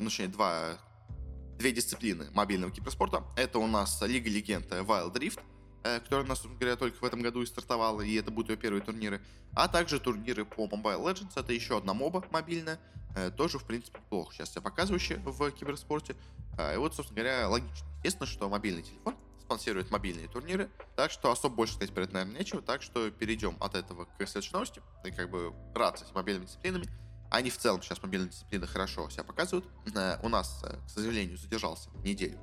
ну, 0.00 0.06
точнее, 0.06 0.28
два 0.28 0.78
две 1.60 1.72
дисциплины 1.72 2.28
мобильного 2.32 2.72
киберспорта. 2.72 3.22
Это 3.36 3.60
у 3.60 3.68
нас 3.68 4.02
Лига 4.02 4.28
Легенд 4.28 4.66
Wild 4.72 5.14
Rift, 5.14 5.40
которая 5.82 6.24
у 6.24 6.28
нас, 6.28 6.42
говоря, 6.42 6.74
только 6.76 6.96
в 6.96 7.04
этом 7.04 7.22
году 7.22 7.42
и 7.42 7.46
стартовала, 7.46 8.00
и 8.00 8.14
это 8.14 8.30
будут 8.32 8.50
ее 8.50 8.56
первые 8.56 8.82
турниры. 8.82 9.20
А 9.54 9.68
также 9.68 10.00
турниры 10.00 10.44
по 10.44 10.66
Mobile 10.66 11.04
Legends, 11.04 11.32
это 11.36 11.52
еще 11.52 11.78
одна 11.78 11.94
моба 11.94 12.24
мобильная, 12.30 12.80
Э, 13.16 13.30
тоже, 13.30 13.58
в 13.58 13.64
принципе, 13.64 13.98
плохо 14.08 14.34
сейчас 14.34 14.50
себя 14.50 14.62
показывающие 14.62 15.18
в 15.18 15.50
киберспорте. 15.50 16.16
А, 16.58 16.74
и 16.74 16.76
вот, 16.76 16.94
собственно 16.94 17.22
говоря, 17.22 17.48
логично. 17.48 17.86
Естественно, 17.98 18.26
что 18.26 18.48
мобильный 18.48 18.82
телефон 18.82 19.16
спонсирует 19.40 19.90
мобильные 19.90 20.28
турниры, 20.28 20.70
так 20.94 21.10
что 21.10 21.30
особо 21.32 21.56
больше 21.56 21.74
сказать 21.74 21.92
про 21.92 22.04
это, 22.04 22.14
наверное, 22.14 22.38
нечего, 22.38 22.62
так 22.62 22.82
что 22.82 23.10
перейдем 23.10 23.56
от 23.60 23.74
этого 23.74 24.04
к 24.04 24.26
следующей 24.26 24.52
новости. 24.52 24.80
И 25.04 25.10
как 25.10 25.28
бы 25.30 25.52
рад 25.74 25.98
с 25.98 26.14
мобильными 26.14 26.46
дисциплинами. 26.46 26.84
Они 27.30 27.50
в 27.50 27.56
целом 27.56 27.80
сейчас 27.82 28.02
мобильные 28.02 28.30
дисциплины 28.30 28.66
хорошо 28.66 29.08
себя 29.08 29.24
показывают. 29.24 29.64
Э, 29.94 30.18
у 30.22 30.28
нас, 30.28 30.62
э, 30.64 30.76
к 30.86 30.90
сожалению, 30.90 31.38
задержался 31.38 31.90
неделю 32.04 32.38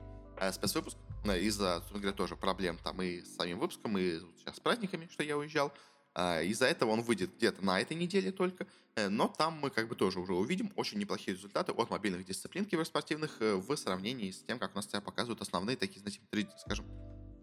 спецвыпуск 0.51 0.97
из-за, 1.41 1.77
собственно 1.77 1.99
говоря, 1.99 2.15
тоже 2.15 2.35
проблем 2.35 2.77
там 2.83 3.01
и 3.01 3.21
с 3.21 3.35
самим 3.35 3.57
выпуском, 3.57 3.97
и 3.97 4.19
сейчас 4.37 4.57
с 4.57 4.59
праздниками, 4.59 5.09
что 5.11 5.23
я 5.23 5.35
уезжал. 5.35 5.73
Из-за 6.17 6.65
этого 6.65 6.89
он 6.89 7.03
выйдет 7.03 7.35
где-то 7.37 7.63
на 7.63 7.79
этой 7.79 7.95
неделе 7.95 8.31
только, 8.31 8.65
э, 8.95 9.07
но 9.07 9.27
там 9.27 9.59
мы 9.61 9.69
как 9.69 9.87
бы 9.87 9.95
тоже 9.95 10.19
уже 10.19 10.33
увидим 10.33 10.73
очень 10.75 10.97
неплохие 10.97 11.35
результаты 11.37 11.71
от 11.73 11.91
мобильных 11.91 12.25
дисциплин 12.25 12.65
киберспортивных 12.65 13.37
э, 13.39 13.55
в 13.55 13.77
сравнении 13.77 14.31
с 14.31 14.41
тем, 14.41 14.57
как 14.57 14.71
у 14.73 14.77
нас 14.77 14.87
себя 14.87 14.99
показывают 14.99 15.41
основные 15.41 15.77
такие, 15.77 15.99
знаете, 15.99 16.19
скажем, 16.57 16.87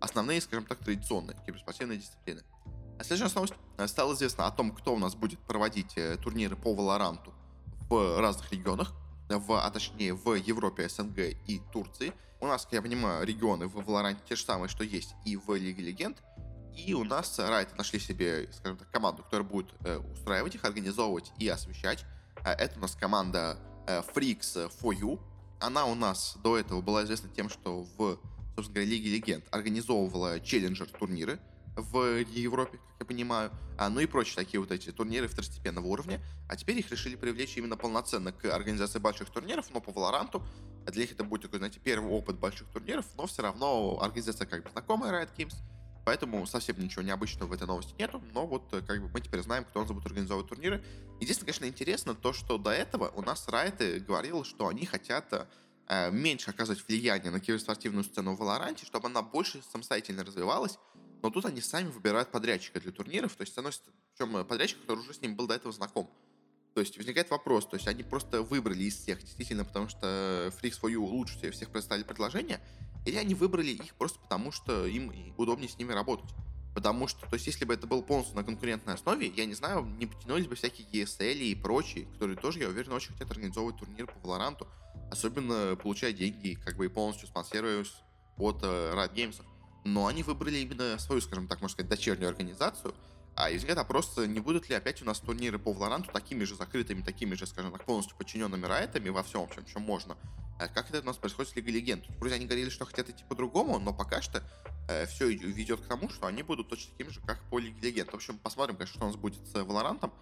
основные, 0.01 0.41
скажем 0.41 0.67
так, 0.67 0.79
традиционные 0.79 1.37
киберспортивные 1.47 1.99
дисциплины. 1.99 2.43
А 2.99 3.05
следующая 3.05 3.35
новость. 3.35 3.55
Э, 3.77 3.87
стало 3.87 4.15
известно 4.15 4.47
о 4.47 4.51
том, 4.51 4.73
кто 4.73 4.95
у 4.95 4.99
нас 4.99 5.15
будет 5.15 5.41
проводить 5.41 5.95
турниры 6.23 6.57
по 6.57 6.75
Валоранту 6.75 7.33
в 7.89 8.21
разных 8.21 8.51
регионах, 8.53 8.93
в, 9.29 9.53
а 9.53 9.71
точнее 9.71 10.15
в 10.15 10.35
Европе, 10.35 10.89
СНГ 10.89 11.19
и 11.47 11.61
Турции. 11.73 12.13
У 12.41 12.47
нас, 12.47 12.65
как 12.65 12.75
я 12.75 12.83
понимаю, 12.83 13.27
регионы 13.27 13.67
в 13.67 13.83
Валоранте 13.85 14.21
те 14.29 14.37
же 14.37 14.45
самые, 14.45 14.69
что 14.69 14.85
есть 14.85 15.15
и 15.25 15.37
в 15.37 15.55
Лиге 15.55 15.83
Легенд. 15.83 16.23
И 16.77 16.93
у 16.93 17.05
нас 17.05 17.39
Райты 17.39 17.75
нашли 17.77 18.01
себе, 18.01 18.49
скажем 18.53 18.77
так, 18.77 18.91
команду, 18.91 19.23
которая 19.23 19.49
будет 19.49 19.73
э, 19.85 19.99
устраивать 19.99 20.57
их, 20.57 20.65
организовывать 20.65 21.33
и 21.39 21.49
освещать. 21.49 22.05
Э, 22.45 22.51
это 22.51 22.79
у 22.79 22.83
нас 22.83 22.97
команда 22.97 23.59
э, 23.87 24.03
Freaks 24.15 24.71
for 24.81 24.91
You. 24.91 25.21
Она 25.61 25.87
у 25.87 25.95
нас 25.95 26.37
до 26.43 26.59
этого 26.59 26.81
была 26.81 27.05
известна 27.05 27.31
тем, 27.31 27.49
что 27.49 27.87
в, 27.97 28.19
собственно 28.57 28.75
говоря, 28.75 28.91
Лиге 28.91 29.11
Легенд 29.11 29.45
организовывала 29.53 30.41
челленджер 30.41 30.89
турниры 30.89 31.39
в 31.77 32.19
Европе, 32.31 32.79
как 32.79 33.01
я 33.01 33.07
понимаю, 33.07 33.51
а, 33.77 33.89
ну 33.89 34.01
и 34.01 34.07
прочие 34.07 34.37
такие 34.37 34.61
вот 34.61 34.71
эти 34.71 34.91
турниры 34.93 35.29
второстепенного 35.29 35.87
уровня. 35.87 36.21
А 36.49 36.57
теперь 36.57 36.79
их 36.79 36.91
решили 36.91 37.17
привлечь 37.17 37.57
именно 37.57 37.77
полноценно 37.77 38.33
к 38.33 38.45
организации 38.45 38.99
больших 38.99 39.31
турниров, 39.31 39.67
но 39.73 39.81
по 39.81 39.93
Валоранту. 39.93 40.43
Для 40.87 41.03
них 41.03 41.13
это 41.13 41.25
будет 41.25 41.43
такой, 41.43 41.59
знаете, 41.59 41.81
первый 41.83 42.11
опыт 42.11 42.39
больших 42.39 42.69
турниров, 42.69 43.07
но 43.17 43.27
все 43.27 43.43
равно 43.43 43.99
организация 44.01 44.47
как 44.47 44.63
бы 44.65 44.71
знакомая 44.71 45.13
Riot 45.13 45.31
Games, 45.37 45.55
Поэтому 46.05 46.47
совсем 46.47 46.79
ничего 46.79 47.03
необычного 47.03 47.49
в 47.49 47.53
этой 47.53 47.67
новости 47.67 47.95
нету, 47.99 48.23
но 48.35 48.47
вот 48.47 48.73
э, 48.73 48.83
как 48.83 49.01
бы 49.01 49.09
мы 49.09 49.21
теперь 49.21 49.41
знаем, 49.41 49.65
кто 49.65 49.81
у 49.81 49.83
нас 49.85 49.93
будет 49.93 50.07
организовывать 50.07 50.49
турниры. 50.49 50.85
Единственное, 51.21 51.47
конечно, 51.47 51.65
интересно 51.65 52.15
то, 52.15 52.33
что 52.33 52.59
до 52.59 52.71
этого 52.71 53.09
у 53.09 53.23
нас 53.23 53.49
Райты 53.49 54.01
говорил, 54.01 54.45
что 54.45 54.69
они 54.69 54.85
хотят 54.85 55.49
э, 55.89 56.11
меньше 56.11 56.51
оказывать 56.51 56.87
влияние 56.87 57.31
на 57.31 57.41
киберспортивную 57.41 58.05
сцену 58.05 58.35
в 58.35 58.39
Валоранте, 58.39 58.85
чтобы 58.85 59.07
она 59.07 59.23
больше 59.23 59.63
самостоятельно 59.73 60.25
развивалась, 60.25 60.79
но 61.25 61.31
тут 61.31 61.47
они 61.47 61.63
сами 61.63 61.89
выбирают 61.89 62.31
подрядчика 62.31 62.79
для 62.81 62.93
турниров, 62.93 63.35
то 63.35 63.41
есть, 63.41 63.55
с 63.55 63.57
причем 63.57 64.37
э, 64.37 64.45
подрядчик, 64.45 64.79
который 64.83 65.01
уже 65.01 65.15
с 65.15 65.23
ним 65.23 65.37
был 65.37 65.47
до 65.47 65.55
этого 65.55 65.73
знаком. 65.73 66.11
То 66.75 66.81
есть 66.83 66.99
возникает 66.99 67.31
вопрос, 67.31 67.67
то 67.67 67.77
есть 67.77 67.89
они 67.89 68.03
просто 68.03 68.43
выбрали 68.43 68.85
из 68.85 68.97
всех, 68.97 69.23
действительно, 69.23 69.65
потому 69.65 69.89
что 69.89 70.53
Freaks 70.61 70.79
for 70.79 70.93
You 70.93 70.99
лучше 70.99 71.39
всех, 71.39 71.55
всех 71.55 71.71
представили 71.71 72.05
предложение, 72.05 72.61
или 73.07 73.17
они 73.17 73.35
выбрали 73.35 73.71
их 73.71 73.95
просто 73.95 74.19
потому, 74.19 74.53
что 74.53 74.85
им 74.85 75.15
удобнее 75.39 75.71
с 75.71 75.79
ними 75.79 75.93
работать. 75.93 76.29
Потому 76.75 77.09
что, 77.09 77.27
то 77.27 77.35
есть, 77.37 77.47
если 77.47 77.65
бы 77.65 77.73
это 77.73 77.87
был 77.87 78.03
полностью 78.03 78.37
на 78.37 78.45
конкурентной 78.45 78.93
основе, 78.93 79.33
я 79.35 79.47
не 79.47 79.55
знаю, 79.55 79.87
не 79.99 80.05
потянулись 80.05 80.47
бы 80.47 80.57
всякие 80.57 80.87
ESL 80.89 81.39
и 81.39 81.55
прочие, 81.55 82.05
которые 82.05 82.37
тоже, 82.37 82.59
я 82.59 82.69
уверен, 82.69 82.93
очень 82.93 83.15
хотят 83.15 83.31
организовывать 83.31 83.79
турнир 83.79 84.09
по 84.09 84.29
Valorant, 84.29 84.67
особенно 85.11 85.75
получая 85.77 86.13
деньги, 86.13 86.59
как 86.63 86.77
бы 86.77 86.85
и 86.85 86.89
полностью 86.89 87.29
спонсируясь 87.29 87.95
от 88.37 88.63
э, 88.63 88.93
Riot 88.95 89.15
Games. 89.15 89.54
Но 89.85 90.07
они 90.07 90.23
выбрали 90.23 90.59
именно 90.59 90.99
свою, 90.99 91.21
скажем 91.21 91.47
так, 91.47 91.61
можно 91.61 91.75
сказать, 91.75 91.91
дочернюю 91.91 92.29
организацию, 92.29 92.95
а 93.37 93.51
возникает 93.51 93.79
вопрос, 93.79 94.17
не 94.17 94.41
будут 94.41 94.69
ли 94.69 94.75
опять 94.75 95.03
у 95.03 95.05
нас 95.05 95.21
турниры 95.21 95.59
по 95.59 95.71
Valorant 95.71 96.11
такими 96.11 96.45
же 96.45 96.55
закрытыми, 96.55 97.03
такими 97.03 97.35
же, 97.35 97.47
скажем 97.47 97.73
так, 97.73 97.85
полностью 97.85 98.17
подчиненными 98.17 98.65
райтами 98.65 99.09
во 99.09 99.23
всем, 99.23 99.47
в 99.47 99.55
чем, 99.55 99.65
чем 99.67 99.83
можно, 99.83 100.17
а 100.59 100.69
как 100.69 100.89
это 100.91 101.01
у 101.01 101.05
нас 101.05 101.17
происходит 101.17 101.53
с 101.53 101.57
Лигой 101.57 101.73
Легенд? 101.73 102.05
Вроде 102.21 102.37
они 102.37 102.47
говорили, 102.47 102.71
что 102.71 102.85
хотят 102.85 103.09
идти 103.09 103.25
по-другому, 103.29 103.79
но 103.81 103.93
пока 103.93 104.23
что 104.23 104.43
э, 104.89 105.07
все 105.07 105.29
ведет 105.29 105.81
к 105.81 105.87
тому, 105.87 106.09
что 106.09 106.27
они 106.27 106.43
будут 106.43 106.69
точно 106.69 106.93
такими 106.93 107.09
же, 107.09 107.21
как 107.21 107.41
по 107.51 107.59
Лиге 107.59 107.81
Легенд. 107.81 108.11
В 108.11 108.15
общем, 108.15 108.39
посмотрим, 108.39 108.77
конечно, 108.77 108.95
что 108.95 109.05
у 109.05 109.09
нас 109.09 109.17
будет 109.17 109.47
с 109.49 109.55
Валорантом. 109.55 110.13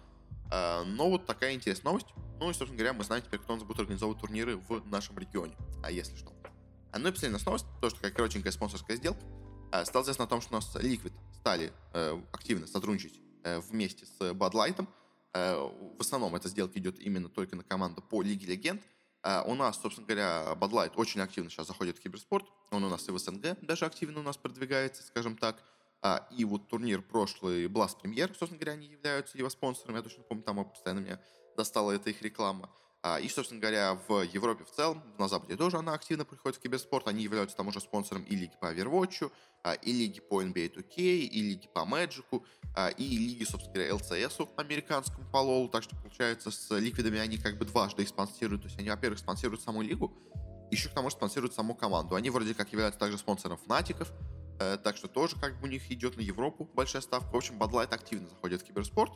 Э, 0.51 0.83
но 0.85 1.09
вот 1.09 1.27
такая 1.27 1.53
интересная 1.53 1.91
новость. 1.91 2.07
Ну 2.39 2.49
и, 2.49 2.53
собственно 2.53 2.77
говоря, 2.77 2.93
мы 2.93 3.03
знаем 3.03 3.23
теперь, 3.23 3.39
кто 3.39 3.53
у 3.53 3.57
нас 3.57 3.65
будет 3.65 3.79
организовывать 3.79 4.19
турниры 4.19 4.57
в 4.57 4.87
нашем 4.87 5.19
регионе. 5.19 5.55
А 5.83 5.91
если 5.91 6.15
что. 6.15 6.33
А 6.91 6.97
ну 6.97 7.09
и 7.09 7.11
последняя 7.11 7.39
новость, 7.45 7.65
тоже 7.79 7.95
такая 7.95 8.11
коротенькая 8.11 8.51
спонсорская 8.51 8.97
сделка. 8.97 9.21
Э, 9.73 9.85
стало 9.85 10.03
известно 10.03 10.25
о 10.25 10.27
том, 10.27 10.39
что 10.39 10.53
у 10.53 10.55
нас 10.57 10.75
Liquid 10.75 11.13
стали 11.33 11.73
э, 11.93 12.21
активно 12.31 12.67
сотрудничать 12.67 13.19
э, 13.43 13.59
вместе 13.59 14.05
с 14.05 14.19
Bud 14.19 14.51
Light. 14.51 14.87
В 15.33 15.99
основном 15.99 16.35
эта 16.35 16.47
сделка 16.47 16.77
идет 16.77 16.99
именно 16.99 17.27
только 17.27 17.55
на 17.55 17.63
команду 17.63 18.03
по 18.03 18.21
Лиге 18.21 18.45
Легенд. 18.45 18.83
У 19.45 19.55
нас, 19.55 19.81
собственно 19.81 20.05
говоря, 20.05 20.53
Bud 20.53 20.69
Light 20.69 20.91
очень 20.95 21.21
активно 21.21 21.49
сейчас 21.49 21.65
заходит 21.65 21.97
в 21.97 22.01
киберспорт. 22.01 22.45
Он 22.69 22.83
у 22.83 22.89
нас 22.89 23.07
и 23.07 23.11
в 23.11 23.17
СНГ 23.17 23.57
даже 23.63 23.87
активно 23.87 24.19
у 24.19 24.21
нас 24.21 24.37
продвигается, 24.37 25.01
скажем 25.01 25.35
так. 25.35 25.63
И 26.37 26.45
вот 26.45 26.67
турнир 26.67 27.01
прошлый 27.01 27.65
Blast 27.65 27.99
Premier, 28.03 28.27
собственно 28.27 28.59
говоря, 28.59 28.73
они 28.73 28.89
являются 28.89 29.35
его 29.35 29.49
спонсорами. 29.49 29.97
Я 29.97 30.03
точно 30.03 30.21
помню, 30.21 30.43
там 30.43 30.63
постоянно 30.69 30.99
меня 30.99 31.19
достала 31.57 31.93
эта 31.93 32.11
их 32.11 32.21
реклама. 32.21 32.69
А, 33.05 33.19
и, 33.19 33.27
собственно 33.27 33.59
говоря, 33.59 33.99
в 34.07 34.21
Европе 34.21 34.63
в 34.63 34.71
целом, 34.71 35.03
на 35.19 35.27
Западе 35.27 35.57
тоже 35.57 35.77
она 35.77 35.93
активно 35.93 36.23
приходит 36.23 36.57
в 36.57 36.61
киберспорт. 36.61 37.09
Они 37.09 37.21
являются 37.21 37.57
там 37.57 37.67
уже 37.67 37.81
спонсором 37.81 38.23
и 38.23 38.33
лиги 38.33 38.53
по 38.61 38.73
Overwatch, 38.73 39.29
а, 39.61 39.73
и 39.73 39.91
лиги 39.91 40.21
по 40.21 40.41
NBA 40.41 40.73
2K, 40.73 40.95
и 40.95 41.41
лиги 41.41 41.67
по 41.67 41.79
Magic, 41.79 42.43
а, 42.73 42.87
и 42.87 43.03
лиги, 43.03 43.43
собственно 43.43 43.73
говоря, 43.73 43.91
LCS 43.91 44.49
американскому 44.55 45.27
по. 45.29 45.67
Так 45.67 45.83
что, 45.83 45.97
получается, 45.97 46.49
с 46.49 46.73
ликвидами 46.79 47.19
они 47.19 47.37
как 47.37 47.57
бы 47.57 47.65
дважды 47.65 48.03
их 48.03 48.07
спонсируют. 48.07 48.61
То 48.61 48.67
есть 48.69 48.79
они, 48.79 48.89
во-первых, 48.89 49.19
спонсируют 49.19 49.61
саму 49.61 49.81
лигу, 49.81 50.17
еще 50.71 50.87
к 50.87 50.93
тому 50.93 51.09
же 51.09 51.17
спонсируют 51.17 51.53
саму 51.53 51.75
команду. 51.75 52.15
Они 52.15 52.29
вроде 52.29 52.53
как 52.53 52.71
являются 52.71 53.01
также 53.01 53.17
спонсором 53.17 53.57
Фнатиков, 53.57 54.13
э, 54.61 54.77
так 54.81 54.95
что 54.95 55.09
тоже 55.09 55.35
как 55.35 55.59
бы 55.59 55.67
у 55.67 55.69
них 55.69 55.91
идет 55.91 56.15
на 56.15 56.21
Европу 56.21 56.69
большая 56.73 57.01
ставка. 57.01 57.33
В 57.33 57.35
общем, 57.35 57.61
Bud 57.61 57.71
Light 57.71 57.93
активно 57.93 58.29
заходит 58.29 58.61
в 58.61 58.63
киберспорт. 58.63 59.11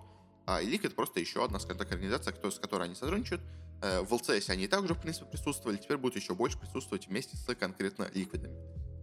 А 0.46 0.62
Elite 0.62 0.88
это 0.88 0.96
просто 0.96 1.20
еще 1.20 1.44
одна, 1.44 1.60
скажем 1.60 1.78
так, 1.78 1.92
организация, 1.92 2.34
с 2.50 2.60
которой 2.60 2.84
они 2.84 2.96
сотрудничают. 2.96 3.42
Э, 3.82 4.02
в 4.02 4.14
LCS 4.14 4.50
они 4.50 4.68
также, 4.68 4.94
в 4.94 5.00
принципе, 5.00 5.26
присутствовали, 5.26 5.78
теперь 5.78 5.98
будут 5.98 6.16
еще 6.16 6.34
больше 6.34 6.58
присутствовать 6.58 7.08
вместе 7.08 7.38
с 7.38 7.56
конкретно 7.56 8.10
ликвидами. 8.14 8.56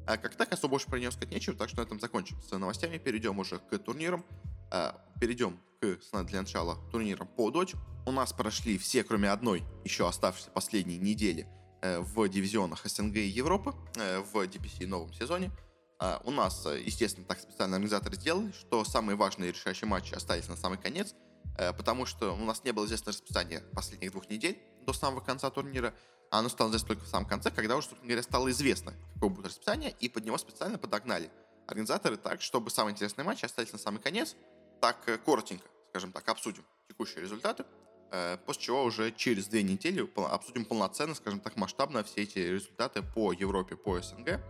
А 0.06 0.16
как 0.16 0.34
так, 0.34 0.52
особо 0.52 0.72
больше 0.72 0.86
про 0.86 0.98
нее 0.98 1.10
сказать 1.10 1.30
нечего, 1.30 1.56
так 1.56 1.68
что 1.68 1.78
на 1.78 1.84
этом 1.84 2.00
закончим 2.00 2.40
с 2.42 2.50
новостями, 2.50 2.98
перейдем 2.98 3.38
уже 3.38 3.58
к 3.58 3.78
турнирам. 3.78 4.24
Э, 4.72 4.92
перейдем 5.20 5.60
к, 5.80 5.98
для 6.24 6.40
начала, 6.40 6.76
турнирам 6.90 7.28
по 7.28 7.50
Dodge. 7.50 7.76
У 8.06 8.12
нас 8.12 8.32
прошли 8.32 8.76
все, 8.76 9.04
кроме 9.04 9.30
одной, 9.30 9.62
еще 9.84 10.08
оставшейся 10.08 10.50
последней 10.50 10.98
недели 10.98 11.46
э, 11.82 12.00
в 12.00 12.28
дивизионах 12.28 12.84
СНГ 12.84 13.16
и 13.16 13.28
Европы 13.28 13.74
в 14.32 14.36
DPC 14.36 14.86
новом 14.86 15.12
сезоне. 15.12 15.50
У 16.24 16.32
нас, 16.32 16.66
естественно, 16.66 17.24
так 17.24 17.38
специально 17.38 17.76
организаторы 17.76 18.16
сделали, 18.16 18.52
что 18.52 18.84
самые 18.84 19.16
важные 19.16 19.52
решающие 19.52 19.88
матчи 19.88 20.12
остались 20.12 20.48
на 20.48 20.56
самый 20.56 20.76
конец– 20.76 21.14
Э, 21.24 21.33
потому 21.56 22.06
что 22.06 22.34
у 22.34 22.44
нас 22.44 22.64
не 22.64 22.72
было 22.72 22.86
известно 22.86 23.12
расписание 23.12 23.60
последних 23.74 24.12
двух 24.12 24.28
недель 24.28 24.58
до 24.84 24.92
самого 24.92 25.20
конца 25.20 25.50
турнира, 25.50 25.94
а 26.30 26.40
оно 26.40 26.48
стало 26.48 26.68
известно 26.68 26.88
только 26.88 27.04
в 27.04 27.08
самом 27.08 27.28
конце, 27.28 27.50
когда 27.50 27.76
уже, 27.76 27.88
собственно 27.88 28.08
говоря, 28.08 28.22
стало 28.22 28.50
известно, 28.50 28.94
какое 29.14 29.30
будет 29.30 29.46
расписание, 29.46 29.94
и 30.00 30.08
под 30.08 30.24
него 30.24 30.38
специально 30.38 30.78
подогнали 30.78 31.30
организаторы 31.66 32.16
так, 32.16 32.42
чтобы 32.42 32.70
самые 32.70 32.92
интересные 32.92 33.24
матчи 33.24 33.44
остались 33.44 33.72
на 33.72 33.78
самый 33.78 34.00
конец. 34.00 34.36
Так, 34.80 35.08
э, 35.08 35.18
коротенько, 35.18 35.66
скажем 35.90 36.12
так, 36.12 36.28
обсудим 36.28 36.64
текущие 36.88 37.22
результаты, 37.22 37.64
э, 38.10 38.36
после 38.44 38.62
чего 38.62 38.84
уже 38.84 39.12
через 39.12 39.46
две 39.46 39.62
недели 39.62 40.06
обсудим 40.16 40.64
полноценно, 40.64 41.14
скажем 41.14 41.40
так, 41.40 41.56
масштабно 41.56 42.02
все 42.04 42.22
эти 42.22 42.38
результаты 42.38 43.02
по 43.02 43.32
Европе, 43.32 43.76
по 43.76 44.00
СНГ. 44.00 44.40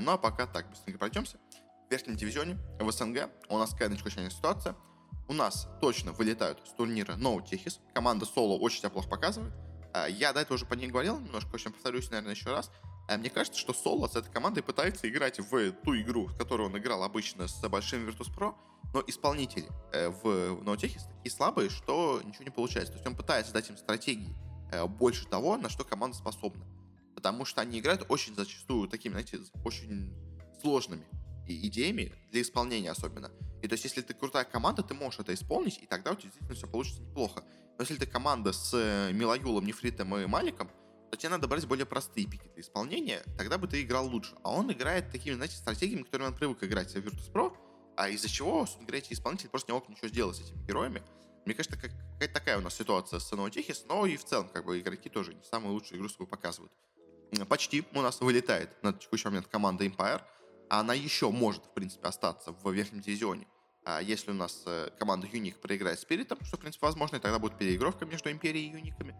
Ну 0.00 0.12
а 0.12 0.18
пока 0.18 0.46
так, 0.46 0.68
быстренько 0.68 0.98
пройдемся. 0.98 1.38
В 1.88 1.90
верхнем 1.90 2.16
дивизионе 2.16 2.58
в 2.80 2.90
СНГ 2.90 3.30
у 3.48 3.58
нас 3.58 3.70
какая 3.70 3.88
началась 3.88 4.14
ситуация– 4.32 4.74
у 5.28 5.32
нас 5.32 5.68
точно 5.80 6.12
вылетают 6.12 6.60
с 6.66 6.72
турнира 6.72 7.12
No 7.14 7.42
Техис. 7.44 7.80
Команда 7.94 8.26
Соло 8.26 8.58
очень 8.58 8.80
себя 8.80 8.90
плохо 8.90 9.08
показывает. 9.08 9.52
А, 9.92 10.06
я 10.06 10.32
до 10.32 10.40
этого 10.40 10.54
уже 10.54 10.66
по 10.66 10.74
ней 10.74 10.88
говорил, 10.88 11.18
немножко 11.18 11.54
очень 11.54 11.72
повторюсь, 11.72 12.10
наверное, 12.10 12.34
еще 12.34 12.50
раз. 12.50 12.70
А, 13.08 13.16
мне 13.16 13.30
кажется, 13.30 13.58
что 13.58 13.72
Соло 13.72 14.08
с 14.08 14.16
этой 14.16 14.30
командой 14.30 14.62
пытается 14.62 15.08
играть 15.08 15.38
в 15.38 15.72
ту 15.72 15.96
игру, 15.96 16.26
в 16.26 16.36
которую 16.36 16.68
он 16.68 16.78
играл 16.78 17.02
обычно 17.02 17.48
с 17.48 17.60
большим 17.68 18.06
Virtus.pro, 18.06 18.54
но 18.92 19.02
исполнители 19.06 19.68
э, 19.92 20.08
в 20.08 20.62
No 20.62 20.76
Техис 20.76 21.04
такие 21.04 21.30
слабые, 21.30 21.70
что 21.70 22.20
ничего 22.24 22.44
не 22.44 22.50
получается. 22.50 22.92
То 22.92 22.98
есть 22.98 23.06
он 23.06 23.16
пытается 23.16 23.52
дать 23.52 23.68
им 23.68 23.76
стратегии 23.76 24.34
э, 24.72 24.86
больше 24.86 25.26
того, 25.26 25.56
на 25.56 25.68
что 25.68 25.84
команда 25.84 26.16
способна. 26.16 26.64
Потому 27.14 27.44
что 27.44 27.60
они 27.62 27.80
играют 27.80 28.04
очень 28.08 28.34
зачастую 28.34 28.88
такими, 28.88 29.12
знаете, 29.12 29.40
очень 29.64 30.14
сложными 30.60 31.04
идеями 31.54 32.12
для 32.30 32.42
исполнения 32.42 32.90
особенно. 32.90 33.30
И 33.62 33.68
то 33.68 33.72
есть, 33.74 33.84
если 33.84 34.00
ты 34.00 34.14
крутая 34.14 34.44
команда, 34.44 34.82
ты 34.82 34.94
можешь 34.94 35.20
это 35.20 35.34
исполнить, 35.34 35.78
и 35.82 35.86
тогда 35.86 36.12
у 36.12 36.14
тебя 36.14 36.24
действительно 36.24 36.54
все 36.54 36.66
получится 36.66 37.02
неплохо. 37.02 37.42
Но 37.78 37.82
если 37.82 37.96
ты 37.96 38.06
команда 38.06 38.52
с 38.52 38.72
э, 38.74 39.12
Милаюлом, 39.12 39.66
Нефритом 39.66 40.16
и 40.16 40.26
Маликом, 40.26 40.70
то 41.10 41.16
тебе 41.16 41.30
надо 41.30 41.48
брать 41.48 41.66
более 41.66 41.86
простые 41.86 42.26
пики 42.26 42.48
для 42.54 42.62
исполнения, 42.62 43.22
тогда 43.36 43.58
бы 43.58 43.66
ты 43.68 43.82
играл 43.82 44.06
лучше. 44.06 44.34
А 44.42 44.52
он 44.52 44.70
играет 44.72 45.10
такими, 45.10 45.34
знаете, 45.34 45.56
стратегиями, 45.56 46.02
которыми 46.02 46.28
он 46.28 46.34
привык 46.34 46.62
играть 46.64 46.92
в 46.92 46.96
Virtus.pro, 46.96 47.56
а 47.96 48.08
из-за 48.08 48.28
чего, 48.28 48.60
собственно 48.60 48.86
говоря, 48.86 48.98
эти 48.98 49.12
исполнители 49.12 49.48
просто 49.48 49.72
не 49.72 49.74
могут 49.74 49.88
ничего 49.88 50.08
сделать 50.08 50.36
с 50.36 50.40
этими 50.40 50.64
героями. 50.66 51.02
Мне 51.44 51.54
кажется, 51.54 51.76
какая-то 51.76 52.34
такая 52.34 52.58
у 52.58 52.60
нас 52.60 52.74
ситуация 52.74 53.20
с 53.20 53.30
Ноутихис, 53.30 53.84
но 53.88 54.04
и 54.04 54.16
в 54.16 54.24
целом, 54.24 54.48
как 54.48 54.64
бы, 54.64 54.78
игроки 54.80 55.08
тоже 55.08 55.34
не 55.34 55.42
самую 55.44 55.74
лучшую 55.74 55.98
игру 55.98 56.08
свою 56.08 56.26
показывают. 56.26 56.72
Почти 57.48 57.84
у 57.92 58.02
нас 58.02 58.20
вылетает 58.20 58.82
на 58.82 58.92
текущий 58.92 59.28
момент 59.28 59.46
команда 59.48 59.84
Empire— 59.84 60.22
она 60.68 60.94
еще 60.94 61.30
может, 61.30 61.64
в 61.66 61.74
принципе, 61.74 62.08
остаться 62.08 62.52
в 62.52 62.72
верхнем 62.72 63.00
дивизионе. 63.00 63.46
А 63.86 64.00
если 64.00 64.32
у 64.32 64.34
нас 64.34 64.64
э, 64.66 64.90
команда 64.98 65.28
Юник 65.28 65.60
проиграет 65.60 66.00
Спиритом, 66.00 66.38
что, 66.44 66.56
в 66.56 66.60
принципе, 66.60 66.86
возможно, 66.86 67.16
и 67.16 67.20
тогда 67.20 67.38
будет 67.38 67.56
переигровка 67.56 68.04
между 68.04 68.32
Империей 68.32 68.66
и 68.66 68.72
Юниками. 68.72 69.14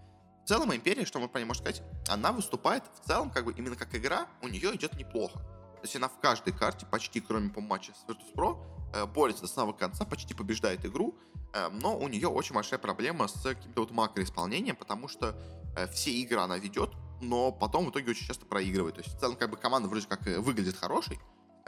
В 0.44 0.48
целом, 0.48 0.74
Империя, 0.74 1.04
что 1.04 1.20
мы 1.20 1.28
про 1.28 1.38
нее 1.38 1.46
можем 1.46 1.62
сказать, 1.62 1.82
она 2.08 2.32
выступает 2.32 2.82
в 3.00 3.06
целом, 3.06 3.30
как 3.30 3.44
бы, 3.44 3.52
именно 3.52 3.76
как 3.76 3.94
игра, 3.94 4.26
у 4.42 4.48
нее 4.48 4.74
идет 4.74 4.94
неплохо. 4.94 5.38
То 5.38 5.82
есть 5.82 5.94
она 5.94 6.08
в 6.08 6.18
каждой 6.18 6.52
карте, 6.52 6.84
почти 6.84 7.20
кроме 7.20 7.48
по 7.50 7.60
матча 7.60 7.92
с 7.94 8.10
Virtus.pro, 8.10 8.60
э, 8.92 9.06
борется 9.06 9.42
до 9.42 9.48
самого 9.48 9.72
конца, 9.72 10.04
почти 10.04 10.34
побеждает 10.34 10.84
игру, 10.84 11.16
э, 11.54 11.68
но 11.68 11.96
у 11.96 12.08
нее 12.08 12.26
очень 12.26 12.56
большая 12.56 12.80
проблема 12.80 13.28
с 13.28 13.40
каким-то 13.40 13.82
вот 13.82 13.92
макроисполнением, 13.92 14.74
потому 14.74 15.06
что 15.06 15.40
все 15.92 16.10
игры 16.10 16.40
она 16.40 16.58
ведет, 16.58 16.90
но 17.20 17.52
потом 17.52 17.86
в 17.86 17.90
итоге 17.90 18.10
очень 18.10 18.26
часто 18.26 18.46
проигрывает. 18.46 18.96
То 18.96 19.02
есть 19.02 19.14
в 19.14 19.20
целом 19.20 19.36
как 19.36 19.50
бы 19.50 19.56
команда 19.56 19.88
вроде 19.88 20.08
как 20.08 20.26
выглядит 20.26 20.76
хорошей, 20.76 21.20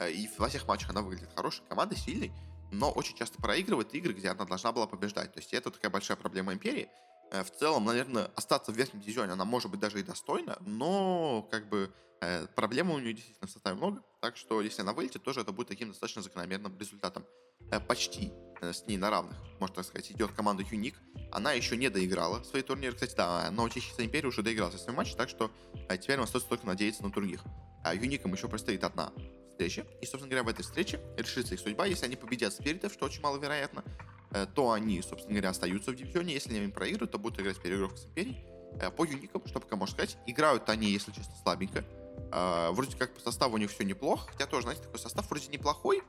и 0.07 0.29
во 0.39 0.49
всех 0.49 0.67
матчах 0.69 0.91
она 0.91 1.03
выглядит 1.03 1.31
хорошей 1.35 1.63
командой, 1.69 1.97
сильной, 1.97 2.33
но 2.71 2.91
очень 2.91 3.17
часто 3.17 3.41
проигрывает 3.41 3.95
игры, 3.95 4.13
где 4.13 4.29
она 4.29 4.45
должна 4.45 4.73
была 4.73 4.87
побеждать. 4.87 5.33
То 5.33 5.41
есть 5.41 5.53
это 5.55 5.71
такая 5.71 5.91
большая 5.91 6.17
проблема 6.17 6.53
Империи. 6.53 6.89
Э, 7.31 7.43
в 7.43 7.51
целом, 7.51 7.85
наверное, 7.85 8.31
остаться 8.35 8.73
в 8.73 8.77
верхнем 8.77 9.01
дивизионе 9.01 9.33
она 9.33 9.45
может 9.45 9.71
быть 9.71 9.81
даже 9.81 10.01
и 10.01 10.03
достойна, 10.03 10.59
но 10.61 11.47
как 11.51 11.69
бы 11.69 11.93
э, 12.21 12.47
проблем 12.55 12.91
у 12.91 12.99
нее 12.99 13.15
действительно 13.15 13.49
в 13.49 13.51
составе 13.51 13.77
много, 13.77 14.03
так 14.21 14.37
что 14.37 14.61
если 14.61 14.83
она 14.83 14.93
вылетит, 14.93 15.23
тоже 15.23 15.41
это 15.41 15.53
будет 15.53 15.69
таким 15.69 15.89
достаточно 15.89 16.23
закономерным 16.23 16.77
результатом. 16.79 17.25
Э, 17.71 17.81
почти 17.81 18.33
э, 18.61 18.73
с 18.73 18.87
ней 18.87 18.97
на 18.97 19.11
равных, 19.11 19.37
можно 19.61 19.77
так 19.77 19.85
сказать, 19.85 20.11
идет 20.11 20.33
команда 20.33 20.65
Юник. 20.71 20.95
Она 21.31 21.53
еще 21.53 21.77
не 21.77 21.91
доиграла 21.91 22.43
свои 22.45 22.63
турниры. 22.63 22.95
Кстати, 22.95 23.15
да, 23.15 23.51
но 23.51 23.69
Чехийская 23.69 24.07
империя 24.07 24.29
уже 24.29 24.43
доиграла 24.43 24.71
свой 24.71 24.95
матч, 24.95 25.15
так 25.15 25.29
что 25.29 25.51
э, 25.89 25.99
теперь 25.99 26.17
нам 26.17 26.25
остается 26.25 26.49
только 26.49 26.67
надеяться 26.67 27.03
на 27.03 27.11
других. 27.11 27.43
А 27.85 27.95
юникам 27.95 28.33
еще 28.33 28.49
предстоит 28.49 28.85
одна 28.85 29.13
встреча. 29.59 29.87
И, 30.01 30.07
собственно 30.07 30.31
говоря, 30.31 30.45
в 30.45 30.49
этой 30.49 30.63
встрече 30.63 31.01
решится 31.17 31.55
их 31.55 31.61
судьба. 31.61 31.87
Если 31.87 32.07
они 32.07 32.17
победят 32.17 32.53
спиритов, 32.53 32.93
что 32.93 33.07
очень 33.07 33.21
маловероятно, 33.21 33.85
Э, 34.31 34.47
то 34.47 34.73
они, 34.73 35.01
собственно 35.03 35.35
говоря, 35.35 35.51
остаются 35.51 35.91
в 35.91 35.97
дивизионе. 35.97 36.35
Если 36.35 36.57
они 36.57 36.69
проигрывают, 36.69 37.13
то 37.13 37.19
будут 37.19 37.41
играть 37.41 37.61
переигровку 37.61 37.97
с 37.97 38.05
Империей. 38.05 38.45
Э, 38.81 38.91
по 38.91 39.05
юникам, 39.05 39.43
что 39.47 39.61
пока 39.61 39.77
можно 39.77 39.95
сказать, 39.95 40.19
играют 40.27 40.69
они, 40.69 40.91
если 40.91 41.13
честно, 41.13 41.35
слабенько. 41.43 41.85
Э, 42.33 42.71
вроде 42.73 42.97
как 42.97 43.15
по 43.15 43.21
составу 43.21 43.55
у 43.55 43.59
них 43.59 43.71
все 43.71 43.85
неплохо, 43.85 44.31
хотя 44.31 44.47
тоже, 44.47 44.65
знаете, 44.65 44.83
такой 44.83 44.99
состав 44.99 45.29
вроде 45.31 45.49
неплохой, 45.49 46.03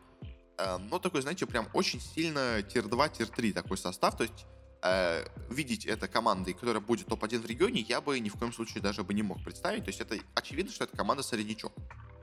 но 0.57 0.99
такой, 0.99 1.21
знаете, 1.21 1.45
прям 1.45 1.69
очень 1.71 2.01
сильно 2.01 2.62
tier-2, 2.62 3.17
tier-3 3.17 3.53
такой 3.53 3.77
состав, 3.77 4.17
то 4.17 4.23
есть 4.23 4.45
видеть 5.49 5.85
это 5.85 6.09
командой, 6.09 6.51
которая 6.51 6.81
будет 6.81 7.07
топ-1 7.07 7.39
в 7.39 7.45
регионе, 7.45 7.79
я 7.79 8.01
бы 8.01 8.19
ни 8.19 8.27
в 8.27 8.33
коем 8.33 8.51
случае 8.51 8.83
даже 8.83 9.05
бы 9.05 9.13
не 9.13 9.23
мог 9.23 9.41
представить. 9.41 9.85
То 9.85 9.89
есть 9.89 10.01
это 10.01 10.17
очевидно, 10.35 10.73
что 10.73 10.83
это 10.83 10.97
команда 10.97 11.23
среднячок 11.23 11.71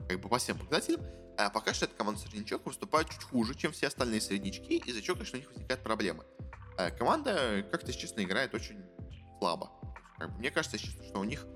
как 0.08 0.20
бы 0.20 0.28
по 0.28 0.38
всем 0.38 0.58
показателям, 0.58 1.02
а 1.38 1.50
пока 1.50 1.74
что 1.74 1.84
эта 1.84 1.94
команда 1.94 2.20
среднячок 2.20 2.64
выступает 2.66 3.10
чуть 3.10 3.22
хуже, 3.22 3.54
чем 3.54 3.72
все 3.72 3.88
остальные 3.88 4.20
среднячки, 4.20 4.78
из-за 4.78 5.02
чего, 5.02 5.16
конечно, 5.16 5.36
у 5.36 5.40
них 5.40 5.50
возникают 5.50 5.82
проблемы. 5.82 6.24
А 6.78 6.90
команда, 6.90 7.66
как-то, 7.70 7.92
честно, 7.92 8.22
играет 8.22 8.54
очень 8.54 8.82
слабо. 9.38 9.70
Как 10.18 10.32
бы, 10.32 10.38
мне 10.38 10.50
кажется, 10.50 10.78
честно, 10.78 11.04
что 11.04 11.20
у 11.20 11.24
них 11.24 11.46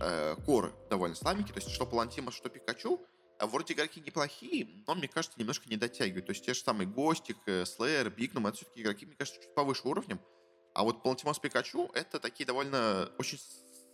э, 0.00 0.36
коры 0.44 0.72
довольно 0.90 1.14
слабенькие, 1.14 1.54
то 1.54 1.60
есть 1.60 1.70
что 1.70 1.86
Палантима, 1.86 2.30
что 2.30 2.48
Пикачу, 2.48 3.00
а 3.38 3.46
вроде 3.46 3.74
игроки 3.74 4.00
неплохие, 4.00 4.84
но, 4.86 4.94
мне 4.94 5.08
кажется, 5.08 5.38
немножко 5.40 5.68
не 5.68 5.76
дотягивают. 5.76 6.26
То 6.26 6.32
есть 6.32 6.44
те 6.44 6.54
же 6.54 6.60
самые 6.60 6.86
Гостик, 6.86 7.38
Слэйр, 7.66 8.10
Бигнум, 8.10 8.46
это 8.46 8.58
все-таки 8.58 8.82
игроки, 8.82 9.06
мне 9.06 9.16
кажется, 9.16 9.40
чуть 9.42 9.54
повыше 9.54 9.88
уровнем. 9.88 10.20
А 10.74 10.84
вот 10.84 11.02
Палантимос 11.02 11.38
Пикачу 11.38 11.90
это 11.94 12.18
такие 12.20 12.46
довольно 12.46 13.10
очень 13.18 13.38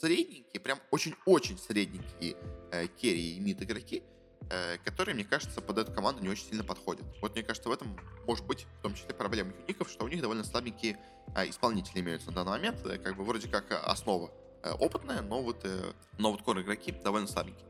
средненькие, 0.01 0.61
прям 0.61 0.79
очень-очень 0.91 1.59
средненькие 1.59 2.37
э, 2.73 2.87
керри 2.87 3.37
и 3.37 3.41
мид 3.41 3.63
игроки, 3.63 4.03
э, 4.51 4.79
которые, 4.79 5.15
мне 5.15 5.25
кажется, 5.25 5.61
под 5.61 5.79
эту 5.79 5.93
команду 5.93 6.23
не 6.23 6.29
очень 6.29 6.47
сильно 6.47 6.65
подходят. 6.65 7.05
Вот 7.21 7.35
мне 7.35 7.43
кажется, 7.43 7.69
в 7.69 7.73
этом 7.73 7.99
может 8.27 8.47
быть 8.47 8.67
в 8.79 8.83
том 8.83 8.95
числе 8.95 9.15
проблема 9.15 9.53
юников, 9.67 9.91
что 9.91 10.05
у 10.05 10.09
них 10.09 10.21
довольно 10.21 10.45
слабенькие 10.45 10.99
э, 11.35 11.49
исполнители 11.49 12.01
имеются 12.01 12.29
на 12.31 12.37
данный 12.37 12.51
момент, 12.53 12.85
э, 12.87 12.99
как 12.99 13.17
бы 13.17 13.25
вроде 13.25 13.49
как 13.49 13.71
основа 13.71 14.31
э, 14.63 14.73
опытная, 14.73 15.23
но 15.23 15.43
вот, 15.43 15.65
э, 15.65 15.93
но 16.19 16.33
вот 16.33 16.43
кор 16.43 16.61
игроки 16.61 16.93
довольно 16.93 17.27
слабенькие. 17.27 17.69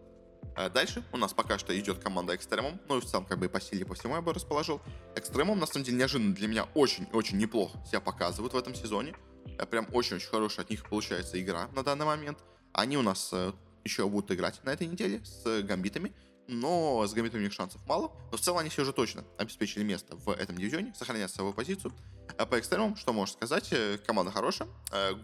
Э, 0.57 0.69
дальше 0.69 1.05
у 1.13 1.17
нас 1.17 1.33
пока 1.33 1.59
что 1.59 1.79
идет 1.79 1.99
команда 2.01 2.35
Экстремум. 2.35 2.81
Ну 2.89 2.99
и 2.99 3.01
в 3.01 3.05
целом, 3.05 3.25
как 3.25 3.39
бы 3.39 3.47
и 3.47 3.49
по 3.49 3.61
силе, 3.61 3.87
по 3.87 3.95
всему 3.95 4.17
я 4.17 4.23
бы 4.23 4.33
расположил. 4.33 4.81
Экстремум, 5.15 5.59
на 5.59 5.67
самом 5.67 5.85
деле, 5.85 5.99
неожиданно 5.99 6.35
для 6.35 6.49
меня 6.49 6.65
очень-очень 6.75 7.39
неплохо 7.39 7.79
себя 7.87 8.01
показывают 8.01 8.53
в 8.53 8.57
этом 8.57 8.75
сезоне. 8.75 9.15
Э, 9.59 9.67
прям 9.67 9.87
очень-очень 9.93 10.29
хорошая 10.29 10.65
от 10.65 10.71
них 10.71 10.89
получается 10.89 11.41
игра 11.41 11.69
на 11.75 11.83
данный 11.83 12.07
момент. 12.07 12.39
Они 12.73 12.97
у 12.97 13.03
нас 13.03 13.31
э, 13.33 13.53
еще 13.85 14.09
будут 14.09 14.31
играть 14.31 14.63
на 14.65 14.71
этой 14.71 14.87
неделе 14.87 15.23
с 15.25 15.63
гамбитами, 15.63 16.13
но 16.47 17.07
с 17.07 17.13
гамбитами 17.13 17.41
у 17.41 17.45
них 17.45 17.53
шансов 17.53 17.81
мало. 17.87 18.13
Но 18.31 18.37
в 18.37 18.41
целом 18.41 18.59
они 18.59 18.69
все 18.71 18.85
же 18.85 18.93
точно 18.93 19.25
обеспечили 19.39 19.83
место 19.83 20.17
в 20.17 20.31
этом 20.31 20.57
дивизионе, 20.57 20.95
сохранят 20.97 21.31
свою 21.31 21.53
позицию. 21.53 21.93
А 22.37 22.47
по 22.47 22.59
экстремумам, 22.59 22.97
что 22.97 23.13
можно 23.13 23.33
сказать, 23.33 23.69
э, 23.73 23.99
команда 24.07 24.31
хорошая. 24.31 24.69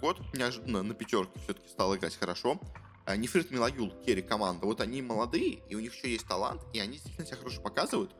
Год 0.00 0.20
неожиданно 0.34 0.82
на 0.82 0.94
пятерке 0.94 1.38
все-таки 1.44 1.68
стал 1.68 1.94
играть 1.96 2.16
хорошо. 2.16 2.60
Нефрит 3.16 3.50
Милаюл, 3.50 3.92
Керри 4.06 4.22
команда, 4.22 4.64
вот 4.64 4.80
они 4.80 5.02
молодые, 5.02 5.60
и 5.68 5.74
у 5.74 5.80
них 5.80 5.94
еще 5.94 6.10
есть 6.10 6.26
талант, 6.26 6.62
и 6.72 6.80
они 6.80 6.94
действительно 6.94 7.26
себя 7.26 7.36
хорошо 7.36 7.60
показывают. 7.60 8.14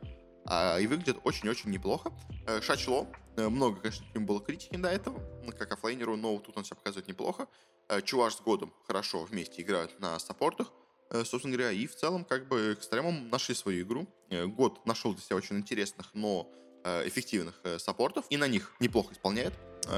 А, 0.47 0.77
и 0.77 0.87
выглядит 0.87 1.17
очень-очень 1.23 1.71
неплохо. 1.71 2.11
Э, 2.45 2.61
Шачло, 2.61 3.07
э, 3.35 3.49
много, 3.49 3.81
конечно, 3.81 4.05
к 4.13 4.19
было 4.19 4.39
критики 4.39 4.75
до 4.77 4.89
этого, 4.89 5.19
как 5.57 5.71
оффлейнеру, 5.71 6.15
но 6.15 6.37
тут 6.39 6.57
он 6.57 6.63
себя 6.63 6.75
показывает 6.75 7.07
неплохо. 7.07 7.47
Э, 7.89 8.01
Чуваш 8.01 8.35
с 8.35 8.41
Годом 8.41 8.71
хорошо 8.85 9.23
вместе 9.23 9.61
играют 9.63 9.99
на 9.99 10.19
саппортах, 10.19 10.71
собственно 11.11 11.55
говоря, 11.55 11.71
и 11.71 11.87
в 11.87 11.95
целом, 11.95 12.25
как 12.25 12.47
бы, 12.47 12.73
экстремум 12.73 13.29
нашли 13.29 13.53
свою 13.53 13.85
игру. 13.85 14.07
Год 14.29 14.85
нашел 14.85 15.13
для 15.13 15.21
себя 15.21 15.35
очень 15.35 15.57
интересных, 15.57 16.09
но 16.13 16.51
эффективных 16.83 17.61
саппортов, 17.77 18.25
и 18.29 18.37
на 18.37 18.47
них 18.47 18.73
неплохо 18.79 19.13
исполняет. 19.13 19.53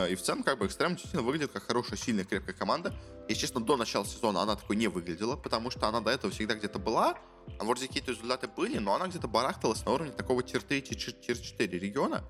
И 0.10 0.16
в 0.16 0.22
целом, 0.22 0.44
как 0.44 0.60
бы, 0.60 0.66
Экстрем 0.66 0.92
действительно 0.92 1.24
выглядит 1.24 1.52
как 1.52 1.64
хорошая, 1.64 1.98
сильная, 1.98 2.26
крепкая 2.26 2.54
команда. 2.54 2.94
Если 3.30 3.42
честно, 3.42 3.62
до 3.62 3.78
начала 3.78 4.06
сезона 4.06 4.42
она 4.42 4.58
такой 4.58 4.76
не 4.76 4.88
выглядела, 4.88 5.38
потому 5.38 5.72
что 5.72 5.88
она 5.88 6.02
до 6.02 6.12
этого 6.12 6.32
всегда 6.32 6.56
где-то 6.56 6.78
была, 6.78 7.18
вроде 7.60 7.88
какие-то 7.88 8.12
результаты 8.12 8.48
были, 8.48 8.78
но 8.78 8.96
она 8.96 9.08
где-то 9.08 9.28
барахталась 9.28 9.86
на 9.86 9.94
уровне 9.94 10.12
такого 10.12 10.44
tier-3, 10.44 10.82
tier-4 10.82 11.68
региона. 11.68 12.24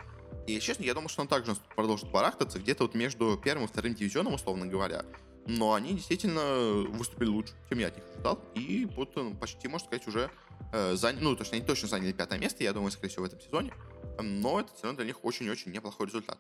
И, 0.47 0.59
честно, 0.59 0.83
я 0.83 0.93
думаю, 0.93 1.09
что 1.09 1.21
она 1.21 1.29
также 1.29 1.55
продолжит 1.75 2.09
барахтаться 2.09 2.59
где-то 2.59 2.83
вот 2.83 2.95
между 2.95 3.39
первым 3.43 3.65
и 3.65 3.67
вторым 3.67 3.95
дивизионом, 3.95 4.33
условно 4.33 4.65
говоря. 4.65 5.05
Но 5.45 5.73
они 5.73 5.93
действительно 5.93 6.85
выступили 6.89 7.27
лучше, 7.27 7.53
чем 7.69 7.79
я 7.79 7.87
от 7.87 7.95
них 7.95 8.05
ожидал. 8.13 8.43
И 8.55 8.85
будут 8.85 9.15
ну, 9.15 9.35
почти, 9.35 9.67
можно 9.67 9.87
сказать, 9.87 10.07
уже 10.07 10.29
э, 10.73 10.95
заняли, 10.95 11.23
ну, 11.23 11.35
точно, 11.35 11.57
они 11.57 11.65
точно 11.65 11.87
заняли 11.87 12.11
пятое 12.11 12.39
место, 12.39 12.63
я 12.63 12.73
думаю, 12.73 12.91
скорее 12.91 13.09
всего, 13.09 13.23
в 13.23 13.27
этом 13.27 13.39
сезоне. 13.39 13.73
Но 14.21 14.59
это 14.59 14.73
все 14.73 14.83
равно 14.83 14.97
для 14.97 15.05
них 15.05 15.23
очень-очень 15.23 15.71
неплохой 15.71 16.07
результат. 16.07 16.37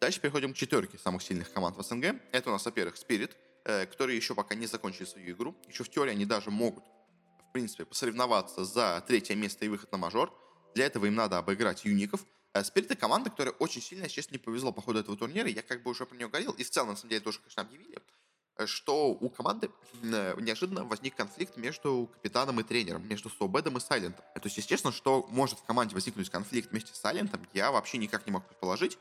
Дальше 0.00 0.20
переходим 0.20 0.52
к 0.52 0.56
четверке 0.56 0.98
самых 0.98 1.22
сильных 1.22 1.52
команд 1.52 1.76
в 1.76 1.82
СНГ. 1.82 2.16
Это 2.32 2.50
у 2.50 2.52
нас, 2.52 2.64
во-первых, 2.64 2.96
Spirit, 2.96 3.30
э, 3.64 3.86
которые 3.86 4.16
еще 4.16 4.34
пока 4.34 4.54
не 4.54 4.66
закончили 4.66 5.04
свою 5.04 5.34
игру. 5.34 5.54
Еще 5.68 5.82
в 5.84 5.88
теории 5.88 6.12
они 6.12 6.26
даже 6.26 6.50
могут 6.50 6.84
принципе, 7.54 7.84
посоревноваться 7.84 8.64
за 8.64 9.02
третье 9.06 9.36
место 9.36 9.64
и 9.64 9.68
выход 9.68 9.90
на 9.92 9.96
мажор. 9.96 10.36
Для 10.74 10.86
этого 10.86 11.06
им 11.06 11.14
надо 11.14 11.38
обыграть 11.38 11.84
юников. 11.84 12.26
Спирит 12.64 12.90
э, 12.90 12.94
это 12.94 13.00
команда, 13.00 13.30
которая 13.30 13.54
очень 13.54 13.80
сильно, 13.80 14.08
честно, 14.08 14.32
не 14.32 14.38
повезло 14.38 14.72
по 14.72 14.82
ходу 14.82 14.98
этого 14.98 15.16
турнира. 15.16 15.48
Я 15.48 15.62
как 15.62 15.84
бы 15.84 15.92
уже 15.92 16.04
про 16.04 16.16
нее 16.16 16.26
говорил, 16.26 16.50
и 16.50 16.64
в 16.64 16.70
целом, 16.70 16.88
на 16.90 16.96
самом 16.96 17.10
деле, 17.10 17.20
тоже, 17.20 17.38
конечно, 17.38 17.62
объявили, 17.62 17.98
э, 18.56 18.66
что 18.66 19.10
у 19.10 19.30
команды 19.30 19.70
э, 20.02 20.34
неожиданно 20.40 20.84
возник 20.84 21.14
конфликт 21.14 21.56
между 21.56 22.10
капитаном 22.14 22.58
и 22.58 22.64
тренером, 22.64 23.06
между 23.06 23.30
Собедом 23.30 23.76
и 23.76 23.80
Сайлентом. 23.80 24.24
То 24.34 24.42
есть, 24.42 24.56
естественно, 24.56 24.92
что 24.92 25.24
может 25.30 25.60
в 25.60 25.62
команде 25.62 25.94
возникнуть 25.94 26.30
конфликт 26.30 26.72
вместе 26.72 26.92
с 26.92 26.98
Сайлентом, 26.98 27.46
я 27.52 27.70
вообще 27.70 27.98
никак 27.98 28.26
не 28.26 28.32
мог 28.32 28.44
предположить. 28.48 28.98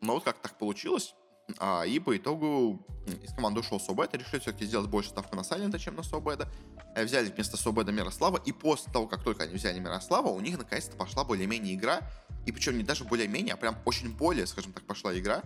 Но 0.00 0.14
вот 0.14 0.22
как 0.22 0.38
так 0.38 0.56
получилось, 0.58 1.16
а, 1.58 1.84
и 1.84 1.98
по 1.98 2.16
итогу 2.16 2.84
из 3.22 3.32
команды 3.32 3.60
ушел 3.60 3.80
Собед, 3.80 4.14
решили 4.14 4.40
все-таки 4.40 4.64
сделать 4.64 4.88
больше 4.88 5.10
ставку 5.10 5.36
на 5.36 5.44
Сайлента, 5.44 5.78
чем 5.78 5.96
на 5.96 6.02
Собеда. 6.02 6.48
Э, 6.96 7.04
взяли 7.04 7.28
вместо 7.28 7.58
Собеда 7.58 7.92
Мирослава, 7.92 8.40
и 8.42 8.52
после 8.52 8.90
того, 8.90 9.06
как 9.06 9.22
только 9.22 9.44
они 9.44 9.54
взяли 9.54 9.78
Мирослава, 9.78 10.28
у 10.28 10.40
них 10.40 10.56
наконец-то 10.56 10.96
пошла 10.96 11.24
более-менее 11.24 11.74
игра. 11.74 12.00
И 12.46 12.52
причем 12.52 12.78
не 12.78 12.84
даже 12.84 13.04
более-менее, 13.04 13.52
а 13.52 13.56
прям 13.58 13.76
очень 13.84 14.16
более, 14.16 14.46
скажем 14.46 14.72
так, 14.72 14.86
пошла 14.86 15.16
игра. 15.16 15.42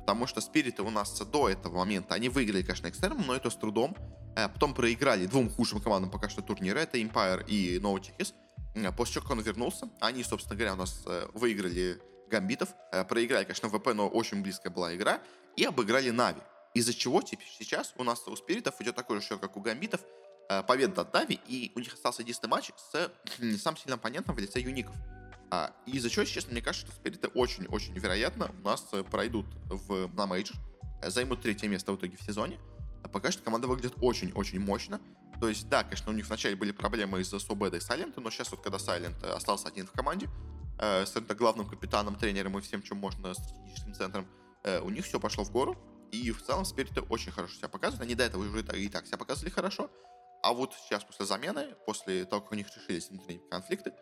Потому 0.00 0.26
что 0.26 0.40
спириты 0.40 0.82
у 0.82 0.90
нас 0.90 1.20
до 1.20 1.48
этого 1.48 1.78
момента, 1.78 2.14
они 2.14 2.28
выиграли, 2.28 2.62
конечно, 2.62 2.88
экстерном, 2.88 3.24
но 3.26 3.36
это 3.36 3.48
с 3.48 3.54
трудом. 3.54 3.96
Э, 4.34 4.48
потом 4.48 4.74
проиграли 4.74 5.26
двум 5.26 5.50
худшим 5.50 5.80
командам 5.80 6.10
пока 6.10 6.28
что 6.28 6.42
турнира, 6.42 6.80
это 6.80 6.98
Empire 6.98 7.46
и 7.46 7.78
No 7.78 7.94
Tickets. 7.94 8.34
Э, 8.74 8.90
после 8.90 9.20
чего, 9.20 9.32
он 9.32 9.40
вернулся, 9.40 9.88
они, 10.00 10.24
собственно 10.24 10.56
говоря, 10.56 10.74
у 10.74 10.78
нас 10.78 11.04
выиграли 11.32 12.02
гамбитов. 12.28 12.70
Проиграли, 13.08 13.44
конечно, 13.44 13.68
ВП, 13.68 13.94
но 13.94 14.08
очень 14.08 14.42
близкая 14.42 14.72
была 14.72 14.96
игра. 14.96 15.20
И 15.54 15.64
обыграли 15.64 16.10
Нави. 16.10 16.40
Из-за 16.74 16.92
чего 16.92 17.22
теперь 17.22 17.48
сейчас 17.56 17.94
у 17.96 18.04
нас 18.04 18.26
у 18.26 18.34
спиритов 18.36 18.80
идет 18.80 18.96
такой 18.96 19.20
же 19.20 19.26
счет, 19.26 19.40
как 19.40 19.56
у 19.56 19.60
гамбитов. 19.60 20.00
Э, 20.50 20.62
победа 20.62 21.02
от 21.02 21.12
Нави, 21.12 21.38
и 21.46 21.72
у 21.74 21.78
них 21.78 21.92
остался 21.92 22.22
единственный 22.22 22.48
матч 22.50 22.70
с 22.90 23.12
не 23.38 23.58
самым 23.58 23.76
сильным 23.76 23.98
оппонентом 23.98 24.34
в 24.34 24.38
лице 24.38 24.60
юников. 24.60 24.94
А, 25.50 25.72
и 25.84 25.92
из-за 25.92 26.08
чего, 26.08 26.24
честно, 26.24 26.52
мне 26.52 26.62
кажется, 26.62 26.86
что 26.86 26.96
спириты 26.96 27.28
очень-очень 27.28 27.92
вероятно 27.98 28.50
у 28.62 28.64
нас 28.64 28.86
э, 28.92 29.02
пройдут 29.02 29.44
в, 29.66 30.08
на 30.14 30.26
мейджор, 30.26 30.56
займут 31.02 31.42
третье 31.42 31.68
место 31.68 31.92
в 31.92 31.96
итоге 31.96 32.16
в 32.16 32.22
сезоне. 32.22 32.58
А 33.04 33.08
пока 33.08 33.30
что 33.30 33.42
команда 33.42 33.66
выглядит 33.66 33.94
очень-очень 34.00 34.58
мощно. 34.58 35.02
То 35.38 35.50
есть, 35.50 35.68
да, 35.68 35.84
конечно, 35.84 36.10
у 36.10 36.14
них 36.14 36.26
вначале 36.26 36.56
были 36.56 36.72
проблемы 36.72 37.20
из-за 37.20 37.38
Собеда 37.38 37.76
и 37.76 37.80
Сайлента, 37.80 38.22
но 38.22 38.30
сейчас 38.30 38.50
вот 38.50 38.62
когда 38.62 38.78
Сайлент 38.78 39.22
остался 39.22 39.68
один 39.68 39.86
в 39.86 39.92
команде, 39.92 40.30
э, 40.78 41.04
с 41.04 41.12
главным 41.34 41.68
капитаном, 41.68 42.16
тренером 42.16 42.56
и 42.56 42.62
всем, 42.62 42.80
чем 42.80 42.96
можно, 42.96 43.34
стратегическим 43.34 43.92
центром, 43.92 44.26
э, 44.64 44.80
у 44.80 44.88
них 44.88 45.04
все 45.04 45.20
пошло 45.20 45.44
в 45.44 45.52
гору. 45.52 45.76
И 46.10 46.30
в 46.30 46.42
целом 46.42 46.64
Спириты 46.64 47.02
очень 47.02 47.32
хорошо 47.32 47.54
себя 47.54 47.68
показывают. 47.68 48.06
Они 48.06 48.14
до 48.14 48.24
этого 48.24 48.42
уже 48.42 48.60
и 48.60 48.88
так 48.88 49.06
себя 49.06 49.18
показывали 49.18 49.50
хорошо. 49.50 49.90
А 50.42 50.52
вот 50.52 50.74
сейчас 50.74 51.04
после 51.04 51.26
замены, 51.26 51.74
после 51.86 52.24
того, 52.24 52.42
как 52.42 52.52
у 52.52 52.54
них 52.54 52.66
решились 52.76 53.10
внутренние 53.10 53.40
конфликты, 53.50 53.92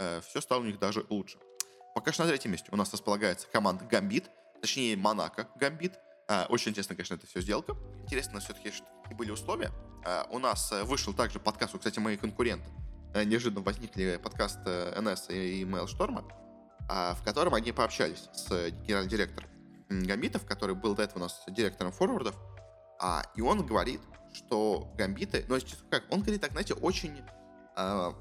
э, 0.00 0.20
все 0.20 0.40
стало 0.40 0.60
у 0.60 0.64
них 0.64 0.78
даже 0.78 1.04
лучше. 1.08 1.38
Пока 1.94 2.12
что 2.12 2.24
на 2.24 2.28
третьем 2.28 2.52
месте 2.52 2.68
у 2.72 2.76
нас 2.76 2.92
располагается 2.92 3.46
команда 3.48 3.84
Гамбит, 3.84 4.30
точнее 4.60 4.96
Монако 4.96 5.48
Гамбит. 5.56 5.98
Э, 6.28 6.46
очень 6.46 6.70
интересно, 6.70 6.96
конечно, 6.96 7.14
это 7.14 7.26
все 7.26 7.40
сделка. 7.40 7.76
Интересно 8.02 8.40
все-таки, 8.40 8.70
что 8.70 8.86
были 9.12 9.30
условия. 9.30 9.70
Э, 10.04 10.24
у 10.30 10.38
нас 10.38 10.72
э, 10.72 10.84
вышел 10.84 11.14
также 11.14 11.38
подкаст, 11.38 11.76
кстати, 11.78 11.98
мои 11.98 12.16
конкуренты, 12.16 12.68
Э, 13.16 13.24
неожиданно 13.24 13.62
возникли 13.62 14.20
подкасты 14.22 14.92
НС 15.00 15.30
и 15.30 15.64
Mailstorm, 15.64 16.30
а, 16.88 17.14
в 17.14 17.24
котором 17.24 17.54
они 17.54 17.72
пообщались 17.72 18.28
с 18.34 18.70
генеральным 18.70 19.08
директором 19.08 19.48
Гамбитов, 19.88 20.44
который 20.44 20.74
был 20.74 20.94
до 20.94 21.04
этого 21.04 21.20
у 21.20 21.22
нас 21.22 21.42
директором 21.48 21.92
форвардов, 21.92 22.36
А, 23.00 23.22
и 23.34 23.40
он 23.40 23.64
говорит, 23.66 24.02
что 24.36 24.92
гамбиты, 24.96 25.44
ну, 25.48 25.58
как, 25.90 26.04
он 26.10 26.20
говорит 26.20 26.40
так, 26.40 26.52
знаете, 26.52 26.74
очень 26.74 27.22
э, 27.76 28.12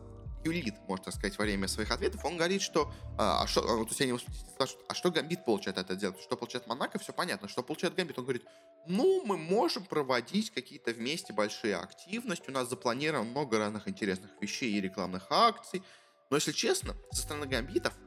юлит, 0.46 0.76
можно 0.88 1.12
сказать, 1.12 1.38
во 1.38 1.44
время 1.44 1.68
своих 1.68 1.92
ответов. 1.92 2.24
Он 2.24 2.38
говорит, 2.38 2.62
что, 2.62 2.92
а, 3.18 3.44
а 3.44 3.48
что, 3.48 3.62
то 3.62 3.90
есть 3.90 4.02
они 4.02 4.18
спрашивают, 4.18 4.86
а 4.88 4.94
что 4.94 5.12
гамбит 5.12 5.44
получает 5.44 5.78
от 5.78 5.90
этого? 5.90 6.16
Что 6.22 6.38
получает 6.38 6.68
Монако, 6.68 7.00
все 7.00 7.14
понятно. 7.14 7.48
Что 7.48 7.64
получает 7.64 7.96
гамбит? 7.96 8.18
Он 8.18 8.26
говорит, 8.26 8.46
ну, 8.88 9.26
мы 9.26 9.38
можем 9.38 9.84
проводить 9.86 10.52
какие-то 10.52 10.92
вместе 10.92 11.34
большие 11.34 11.76
активности, 11.76 12.50
у 12.50 12.54
нас 12.54 12.70
запланировано 12.70 13.30
много 13.30 13.58
разных 13.58 13.88
интересных 13.88 14.32
вещей 14.40 14.72
и 14.72 14.82
рекламных 14.82 15.28
акций. 15.30 15.84
Но, 16.30 16.38
если 16.38 16.52
честно, 16.52 16.96
со 17.12 17.24
стороны 17.24 17.46
гамбитов 17.48 17.94
э, 17.94 18.05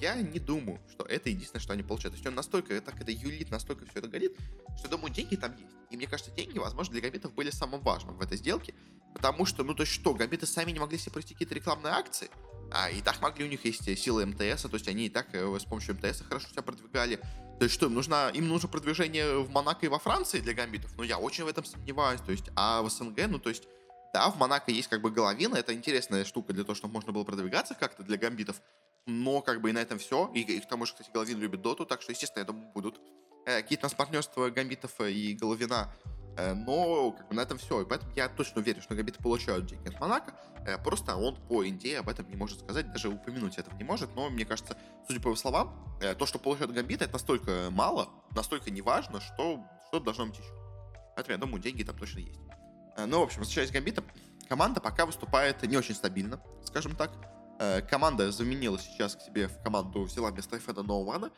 я 0.00 0.14
не 0.16 0.38
думаю, 0.38 0.80
что 0.90 1.04
это 1.04 1.30
единственное, 1.30 1.62
что 1.62 1.72
они 1.72 1.82
получают. 1.82 2.14
То 2.14 2.18
есть 2.18 2.26
он 2.26 2.34
настолько, 2.34 2.80
так 2.80 3.00
это 3.00 3.10
юлит, 3.12 3.50
настолько 3.50 3.86
все 3.86 4.00
это 4.00 4.08
горит, 4.08 4.36
что, 4.78 4.88
думаю, 4.88 5.12
деньги 5.12 5.36
там 5.36 5.52
есть. 5.56 5.74
И 5.90 5.96
мне 5.96 6.06
кажется, 6.06 6.32
деньги, 6.32 6.58
возможно, 6.58 6.92
для 6.92 7.02
гамбитов 7.02 7.32
были 7.34 7.50
самым 7.50 7.80
важным 7.80 8.16
в 8.16 8.20
этой 8.20 8.36
сделке. 8.36 8.74
Потому 9.14 9.46
что, 9.46 9.62
ну 9.62 9.74
то 9.74 9.84
есть 9.84 9.92
что, 9.92 10.12
гамбиты 10.12 10.46
сами 10.46 10.72
не 10.72 10.80
могли 10.80 10.98
себе 10.98 11.12
провести 11.12 11.34
какие-то 11.34 11.54
рекламные 11.54 11.92
акции, 11.92 12.30
а 12.72 12.90
и 12.90 13.00
так 13.00 13.22
могли, 13.22 13.44
у 13.44 13.48
них 13.48 13.64
есть 13.64 13.84
силы 13.98 14.26
МТС, 14.26 14.62
то 14.62 14.70
есть 14.72 14.88
они 14.88 15.06
и 15.06 15.08
так 15.08 15.28
э, 15.32 15.58
с 15.58 15.64
помощью 15.64 15.94
МТС 15.94 16.22
хорошо 16.22 16.48
себя 16.48 16.62
продвигали. 16.62 17.20
То 17.58 17.64
есть 17.64 17.74
что, 17.74 17.86
им 17.86 17.94
нужно, 17.94 18.30
им 18.34 18.48
нужно 18.48 18.68
продвижение 18.68 19.38
в 19.38 19.50
Монако 19.50 19.86
и 19.86 19.88
во 19.88 20.00
Франции 20.00 20.40
для 20.40 20.54
гамбитов? 20.54 20.90
Ну, 20.96 21.04
я 21.04 21.18
очень 21.18 21.44
в 21.44 21.46
этом 21.46 21.64
сомневаюсь. 21.64 22.20
То 22.20 22.32
есть, 22.32 22.46
а 22.56 22.82
в 22.82 22.90
СНГ, 22.90 23.28
ну, 23.28 23.38
то 23.38 23.50
есть, 23.50 23.68
да, 24.12 24.28
в 24.30 24.36
Монако 24.36 24.72
есть 24.72 24.88
как 24.88 25.00
бы 25.00 25.12
головина, 25.12 25.54
это 25.54 25.72
интересная 25.72 26.24
штука 26.24 26.52
для 26.52 26.64
того, 26.64 26.74
чтобы 26.74 26.94
можно 26.94 27.12
было 27.12 27.22
продвигаться 27.22 27.74
как-то 27.74 28.02
для 28.02 28.16
гамбитов, 28.16 28.60
но 29.06 29.40
как 29.42 29.60
бы 29.60 29.70
и 29.70 29.72
на 29.72 29.78
этом 29.78 29.98
все. 29.98 30.30
И, 30.34 30.40
и 30.40 30.60
к 30.60 30.68
тому 30.68 30.86
же, 30.86 30.92
кстати, 30.92 31.10
Головин 31.12 31.38
любит 31.38 31.62
доту, 31.62 31.86
так 31.86 32.02
что, 32.02 32.12
естественно, 32.12 32.42
я 32.42 32.46
думаю, 32.46 32.70
будут 32.72 33.00
э, 33.46 33.62
какие-то 33.62 33.84
нас 33.84 33.94
партнерства 33.94 34.50
гамбитов 34.50 35.00
и 35.00 35.34
Головина 35.34 35.94
Э, 36.36 36.54
но 36.54 37.12
как 37.12 37.28
бы, 37.28 37.34
на 37.34 37.40
этом 37.40 37.58
все. 37.58 37.82
И 37.82 37.84
поэтому 37.84 38.12
я 38.14 38.28
точно 38.28 38.60
уверен, 38.60 38.82
что 38.82 38.94
габиты 38.94 39.22
получают 39.22 39.66
деньги 39.66 39.88
от 39.88 40.00
Монако. 40.00 40.34
Э, 40.66 40.78
просто 40.78 41.16
он 41.16 41.36
по 41.48 41.66
идее 41.68 42.00
об 42.00 42.08
этом 42.08 42.28
не 42.28 42.36
может 42.36 42.60
сказать, 42.60 42.90
даже 42.92 43.08
упомянуть 43.08 43.58
этого 43.58 43.76
не 43.76 43.84
может. 43.84 44.14
Но 44.14 44.30
мне 44.30 44.44
кажется, 44.44 44.76
судя 45.06 45.20
по 45.20 45.28
его 45.28 45.36
словам, 45.36 45.96
э, 46.00 46.14
то, 46.14 46.26
что 46.26 46.38
получают 46.38 46.72
гамбиты, 46.72 47.04
это 47.04 47.14
настолько 47.14 47.68
мало, 47.70 48.08
настолько 48.32 48.70
неважно, 48.70 49.20
что 49.20 49.64
что 49.88 50.00
должно 50.00 50.26
быть 50.26 50.38
еще. 50.38 50.52
Поэтому 51.14 51.32
я 51.34 51.38
думаю, 51.38 51.62
деньги 51.62 51.84
там 51.84 51.96
точно 51.96 52.18
есть. 52.18 52.40
Ну, 52.96 53.20
в 53.20 53.22
общем, 53.22 53.40
возвращаясь 53.40 53.70
к 53.70 53.72
гамбитам, 53.72 54.04
команда 54.48 54.80
пока 54.80 55.06
выступает 55.06 55.62
не 55.62 55.76
очень 55.76 55.94
стабильно, 55.94 56.40
скажем 56.64 56.96
так. 56.96 57.12
Команда 57.88 58.30
заменила 58.32 58.78
сейчас 58.78 59.16
к 59.16 59.20
себе 59.20 59.48
в 59.48 59.62
команду, 59.62 60.02
взяла 60.02 60.30
вместо 60.30 60.58
Феда 60.58 60.82
Ноуана. 60.82 61.30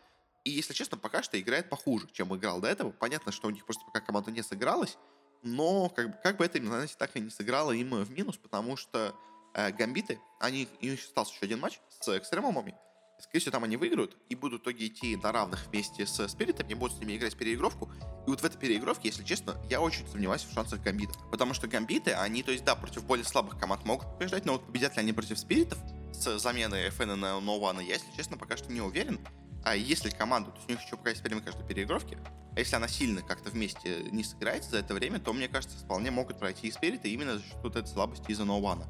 И, 0.44 0.50
если 0.50 0.72
честно, 0.74 0.96
пока 0.96 1.22
что 1.22 1.40
играет 1.40 1.68
похуже, 1.68 2.08
чем 2.12 2.34
играл 2.36 2.60
до 2.60 2.68
этого. 2.68 2.92
Понятно, 2.92 3.32
что 3.32 3.48
у 3.48 3.50
них 3.50 3.64
просто 3.64 3.84
пока 3.84 4.00
команда 4.00 4.30
не 4.30 4.42
сыгралась, 4.42 4.96
но 5.42 5.88
как 5.88 6.10
бы, 6.10 6.16
как 6.22 6.36
бы 6.36 6.44
это, 6.44 6.64
знаете, 6.64 6.94
так 6.96 7.16
и 7.16 7.20
не 7.20 7.30
сыграло 7.30 7.72
им 7.72 8.02
в 8.02 8.10
минус, 8.10 8.36
потому 8.36 8.76
что 8.76 9.14
э, 9.54 9.72
гамбиты, 9.72 10.20
они, 10.40 10.68
у 10.80 10.86
них 10.86 11.00
остался 11.00 11.34
еще 11.34 11.46
один 11.46 11.60
матч 11.60 11.80
с 12.00 12.16
экстремумами, 12.16 12.76
скорее 13.20 13.40
всего, 13.40 13.52
там 13.52 13.64
они 13.64 13.76
выиграют 13.76 14.16
и 14.28 14.34
будут 14.34 14.60
в 14.60 14.64
итоге 14.64 14.86
идти 14.86 15.16
на 15.16 15.32
равных 15.32 15.66
вместе 15.66 16.06
с 16.06 16.28
спиритами, 16.28 16.74
будут 16.74 16.96
с 16.96 17.00
ними 17.00 17.16
играть 17.16 17.36
переигровку. 17.36 17.90
И 18.26 18.30
вот 18.30 18.40
в 18.40 18.44
этой 18.44 18.58
переигровке, 18.58 19.08
если 19.08 19.24
честно, 19.24 19.56
я 19.70 19.80
очень 19.80 20.06
сомневаюсь 20.08 20.42
в 20.42 20.52
шансах 20.52 20.80
гамбитов. 20.82 21.16
Потому 21.30 21.54
что 21.54 21.66
гамбиты, 21.66 22.12
они, 22.12 22.42
то 22.42 22.52
есть, 22.52 22.64
да, 22.64 22.74
против 22.74 23.04
более 23.04 23.24
слабых 23.24 23.58
команд 23.58 23.84
могут 23.84 24.06
побеждать, 24.12 24.44
но 24.44 24.54
вот 24.54 24.66
победят 24.66 24.96
ли 24.96 25.00
они 25.00 25.12
против 25.12 25.38
спиритов 25.38 25.78
с 26.22 26.38
заменой 26.38 26.88
FN 26.88 27.14
на 27.14 27.38
No 27.38 27.82
я, 27.82 27.94
если 27.94 28.10
честно, 28.16 28.36
пока 28.36 28.56
что 28.56 28.72
не 28.72 28.80
уверен. 28.80 29.20
А 29.64 29.74
если 29.74 30.10
команда, 30.10 30.50
то 30.50 30.56
есть 30.56 30.68
у 30.68 30.72
них 30.72 30.82
еще 30.82 30.96
пока 30.96 31.10
есть 31.10 31.22
время 31.22 31.40
каждой 31.40 31.66
переигровки, 31.66 32.18
а 32.54 32.60
если 32.60 32.76
она 32.76 32.88
сильно 32.88 33.20
как-то 33.20 33.50
вместе 33.50 34.04
не 34.12 34.22
сыграется 34.22 34.70
за 34.70 34.78
это 34.78 34.94
время, 34.94 35.18
то, 35.18 35.32
мне 35.32 35.48
кажется, 35.48 35.76
вполне 35.76 36.10
могут 36.10 36.38
пройти 36.38 36.68
и 36.68 36.70
Спирита 36.70 37.08
именно 37.08 37.38
за 37.38 37.42
счет 37.42 37.58
вот 37.62 37.76
этой 37.76 37.88
слабости 37.88 38.30
из-за 38.30 38.44
ноуана. 38.44 38.86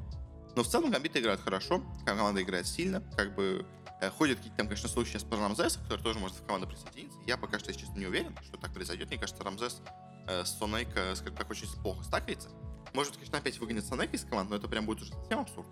Но 0.55 0.63
в 0.63 0.67
целом 0.67 0.91
гамбиты 0.91 1.19
играют 1.19 1.41
хорошо, 1.41 1.83
команда 2.05 2.41
играет 2.41 2.67
сильно, 2.67 3.01
как 3.17 3.35
бы 3.35 3.65
э, 4.01 4.09
ходят 4.09 4.37
какие-то 4.37 4.57
там, 4.57 4.67
конечно, 4.67 4.87
случаи 4.87 5.13
сейчас 5.13 5.23
про 5.23 5.37
Рамзеса, 5.37 5.79
который 5.79 6.01
тоже 6.01 6.19
может 6.19 6.37
в 6.37 6.45
команду 6.45 6.67
присоединиться. 6.67 7.17
Я 7.25 7.37
пока 7.37 7.59
что, 7.59 7.69
если 7.69 7.81
честно, 7.81 7.99
не 7.99 8.05
уверен, 8.05 8.35
что 8.43 8.57
так 8.57 8.71
произойдет. 8.71 9.09
Мне 9.09 9.17
кажется, 9.17 9.43
Рамзес 9.43 9.81
э, 10.27 10.45
с 10.45 10.57
Сонейка, 10.57 11.15
скажем 11.15 11.35
так, 11.35 11.49
очень 11.49 11.67
плохо 11.81 12.03
стакается. 12.03 12.49
Может, 12.93 13.15
конечно, 13.15 13.37
опять 13.37 13.59
выгонит 13.59 13.85
Сонейка 13.85 14.15
из 14.15 14.23
команды, 14.23 14.51
но 14.51 14.57
это 14.57 14.67
прям 14.67 14.85
будет 14.85 15.01
уже 15.01 15.13
совсем 15.13 15.39
абсурд. 15.39 15.67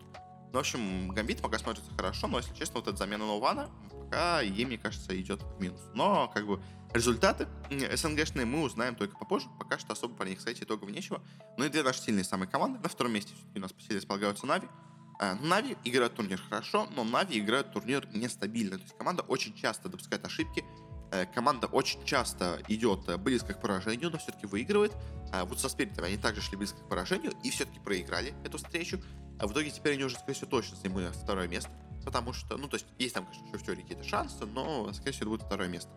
Ну, 0.51 0.53
в 0.53 0.57
общем, 0.59 1.09
Гамбит 1.09 1.41
пока 1.41 1.59
смотрится 1.59 1.91
хорошо, 1.95 2.27
но, 2.27 2.37
если 2.37 2.53
честно, 2.55 2.79
вот 2.79 2.87
эта 2.87 2.97
замена 2.97 3.25
Нована 3.25 3.69
пока 4.05 4.41
ей, 4.41 4.65
мне 4.65 4.77
кажется, 4.77 5.19
идет 5.19 5.41
в 5.41 5.61
минус. 5.61 5.81
Но, 5.93 6.29
как 6.33 6.45
бы, 6.45 6.61
результаты 6.93 7.47
СНГшные 7.69 8.45
мы 8.45 8.61
узнаем 8.61 8.95
только 8.95 9.17
попозже. 9.17 9.47
Пока 9.59 9.77
что 9.77 9.93
особо 9.93 10.15
про 10.15 10.27
них 10.27 10.39
сказать 10.39 10.61
итогов 10.61 10.89
нечего. 10.89 11.21
Ну 11.57 11.65
и 11.65 11.69
две 11.69 11.83
наши 11.83 12.01
сильные 12.01 12.23
самые 12.23 12.49
команды. 12.49 12.79
На 12.79 12.89
втором 12.89 13.13
месте 13.13 13.33
у 13.55 13.59
нас 13.59 13.73
по 13.73 13.81
силе 13.81 13.97
располагаются 13.97 14.45
Нави. 14.45 14.67
А, 15.19 15.35
Нави 15.35 15.77
играют 15.83 16.15
турнир 16.15 16.41
хорошо, 16.41 16.87
но 16.95 17.03
Нави 17.03 17.39
играют 17.39 17.73
турнир 17.73 18.07
нестабильно. 18.13 18.77
То 18.77 18.83
есть 18.83 18.97
команда 18.97 19.23
очень 19.23 19.55
часто 19.55 19.89
допускает 19.89 20.25
ошибки, 20.25 20.63
э, 21.11 21.25
команда 21.25 21.67
очень 21.67 22.03
часто 22.05 22.61
идет 22.67 23.07
э, 23.07 23.17
близко 23.17 23.53
к 23.53 23.61
поражению, 23.61 24.11
но 24.11 24.17
все-таки 24.17 24.45
выигрывает. 24.45 24.93
А 25.31 25.45
вот 25.45 25.59
со 25.59 25.69
Спиритами 25.69 26.07
они 26.07 26.17
также 26.17 26.41
шли 26.41 26.57
близко 26.57 26.79
к 26.79 26.89
поражению 26.89 27.33
и 27.43 27.49
все-таки 27.49 27.79
проиграли 27.79 28.33
эту 28.43 28.57
встречу. 28.57 28.99
А 29.39 29.47
в 29.47 29.53
итоге 29.53 29.71
теперь 29.71 29.93
они 29.93 30.03
уже, 30.03 30.15
скорее 30.15 30.33
всего, 30.33 30.49
точно 30.49 30.77
займут 30.77 31.15
второе 31.15 31.47
место. 31.47 31.71
Потому 32.03 32.33
что, 32.33 32.57
ну, 32.57 32.67
то 32.67 32.75
есть, 32.75 32.85
есть 32.99 33.13
там, 33.13 33.25
конечно, 33.25 33.47
еще 33.47 33.57
в 33.57 33.63
теории 33.63 33.81
какие-то 33.81 34.03
шансы, 34.03 34.45
но, 34.45 34.91
скорее 34.93 35.11
всего, 35.11 35.23
это 35.23 35.29
будет 35.29 35.41
второе 35.43 35.67
место. 35.67 35.89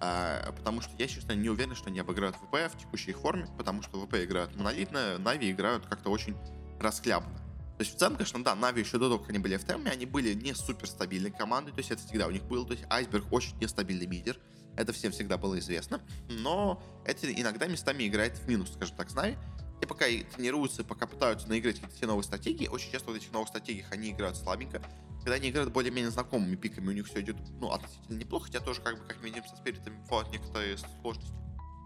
А, 0.00 0.52
потому 0.52 0.82
что 0.82 0.90
я, 0.98 1.08
честно, 1.08 1.32
не 1.32 1.48
уверен, 1.48 1.74
что 1.74 1.88
они 1.88 1.98
обыграют 1.98 2.36
ВП 2.36 2.70
в 2.70 2.78
текущей 2.78 3.12
их 3.12 3.18
форме, 3.18 3.48
потому 3.56 3.82
что 3.82 4.04
ВП 4.04 4.16
играют 4.16 4.54
монолитно, 4.54 5.18
Нави 5.18 5.50
играют 5.50 5.86
как-то 5.86 6.10
очень 6.10 6.36
расхлябанно. 6.78 7.38
То 7.38 7.80
есть 7.80 7.94
в 7.94 7.98
целом, 7.98 8.16
конечно, 8.16 8.44
да, 8.44 8.54
Нави 8.54 8.82
еще 8.82 8.98
до 8.98 9.08
того, 9.08 9.18
как 9.18 9.30
они 9.30 9.38
были 9.38 9.56
в 9.56 9.64
теме, 9.64 9.90
они 9.90 10.06
были 10.06 10.34
не 10.34 10.54
супер 10.54 10.88
стабильной 10.88 11.30
командой, 11.30 11.72
то 11.72 11.78
есть 11.78 11.90
это 11.90 12.06
всегда 12.06 12.26
у 12.26 12.30
них 12.30 12.44
было, 12.44 12.66
то 12.66 12.72
есть 12.72 12.84
Айсберг 12.88 13.32
очень 13.32 13.58
нестабильный 13.58 14.06
лидер, 14.06 14.38
это 14.76 14.92
всем 14.92 15.10
всегда 15.10 15.38
было 15.38 15.58
известно, 15.58 16.00
но 16.28 16.82
это 17.04 17.32
иногда 17.32 17.66
местами 17.66 18.06
играет 18.06 18.36
в 18.36 18.48
минус, 18.48 18.72
скажем 18.74 18.96
так, 18.96 19.10
с 19.10 19.14
Нави, 19.14 19.36
и 19.80 19.86
пока 19.86 20.06
тренируются, 20.06 20.84
пока 20.84 21.06
пытаются 21.06 21.48
наиграть 21.48 21.80
какие-то 21.80 22.06
новые 22.06 22.24
стратегии, 22.24 22.66
очень 22.68 22.90
часто 22.90 23.10
в 23.10 23.14
этих 23.14 23.32
новых 23.32 23.48
стратегиях 23.48 23.90
они 23.92 24.10
играют 24.10 24.36
слабенько, 24.36 24.82
когда 25.20 25.36
они 25.36 25.50
играют 25.50 25.72
более-менее 25.72 26.10
знакомыми 26.10 26.54
пиками, 26.56 26.88
у 26.88 26.92
них 26.92 27.06
все 27.06 27.22
идет, 27.22 27.36
ну, 27.60 27.70
относительно 27.70 28.18
неплохо, 28.18 28.46
хотя 28.46 28.60
тоже, 28.60 28.82
как 28.82 28.98
бы, 28.98 29.06
как 29.06 29.22
минимум, 29.22 29.48
со 29.48 29.56
спиритами 29.56 29.96
бывают 30.08 30.30
некоторые 30.30 30.76
сложности 31.00 31.32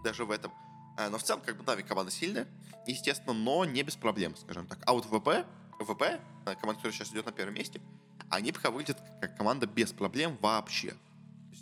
даже 0.05 0.24
в 0.24 0.31
этом. 0.31 0.53
А, 0.96 1.09
но 1.09 1.18
в 1.18 1.22
целом, 1.22 1.40
как 1.42 1.57
бы, 1.57 1.64
Нави 1.64 1.85
команда 1.85 2.11
сильная, 2.11 2.48
естественно, 2.87 3.33
но 3.33 3.64
не 3.64 3.83
без 3.85 3.94
проблем, 3.94 4.35
скажем 4.37 4.66
так. 4.66 4.81
А 4.85 4.92
вот 4.92 5.05
ВП, 5.05 5.46
ВП, 5.79 6.03
э, 6.03 6.18
команда, 6.57 6.74
которая 6.74 6.92
сейчас 6.92 7.12
идет 7.12 7.27
на 7.27 7.33
первом 7.33 7.55
месте, 7.55 7.81
они 8.29 8.51
пока 8.51 8.70
выглядят 8.70 8.98
как 9.20 9.37
команда 9.37 9.66
без 9.66 9.92
проблем 9.92 10.37
вообще. 10.40 10.94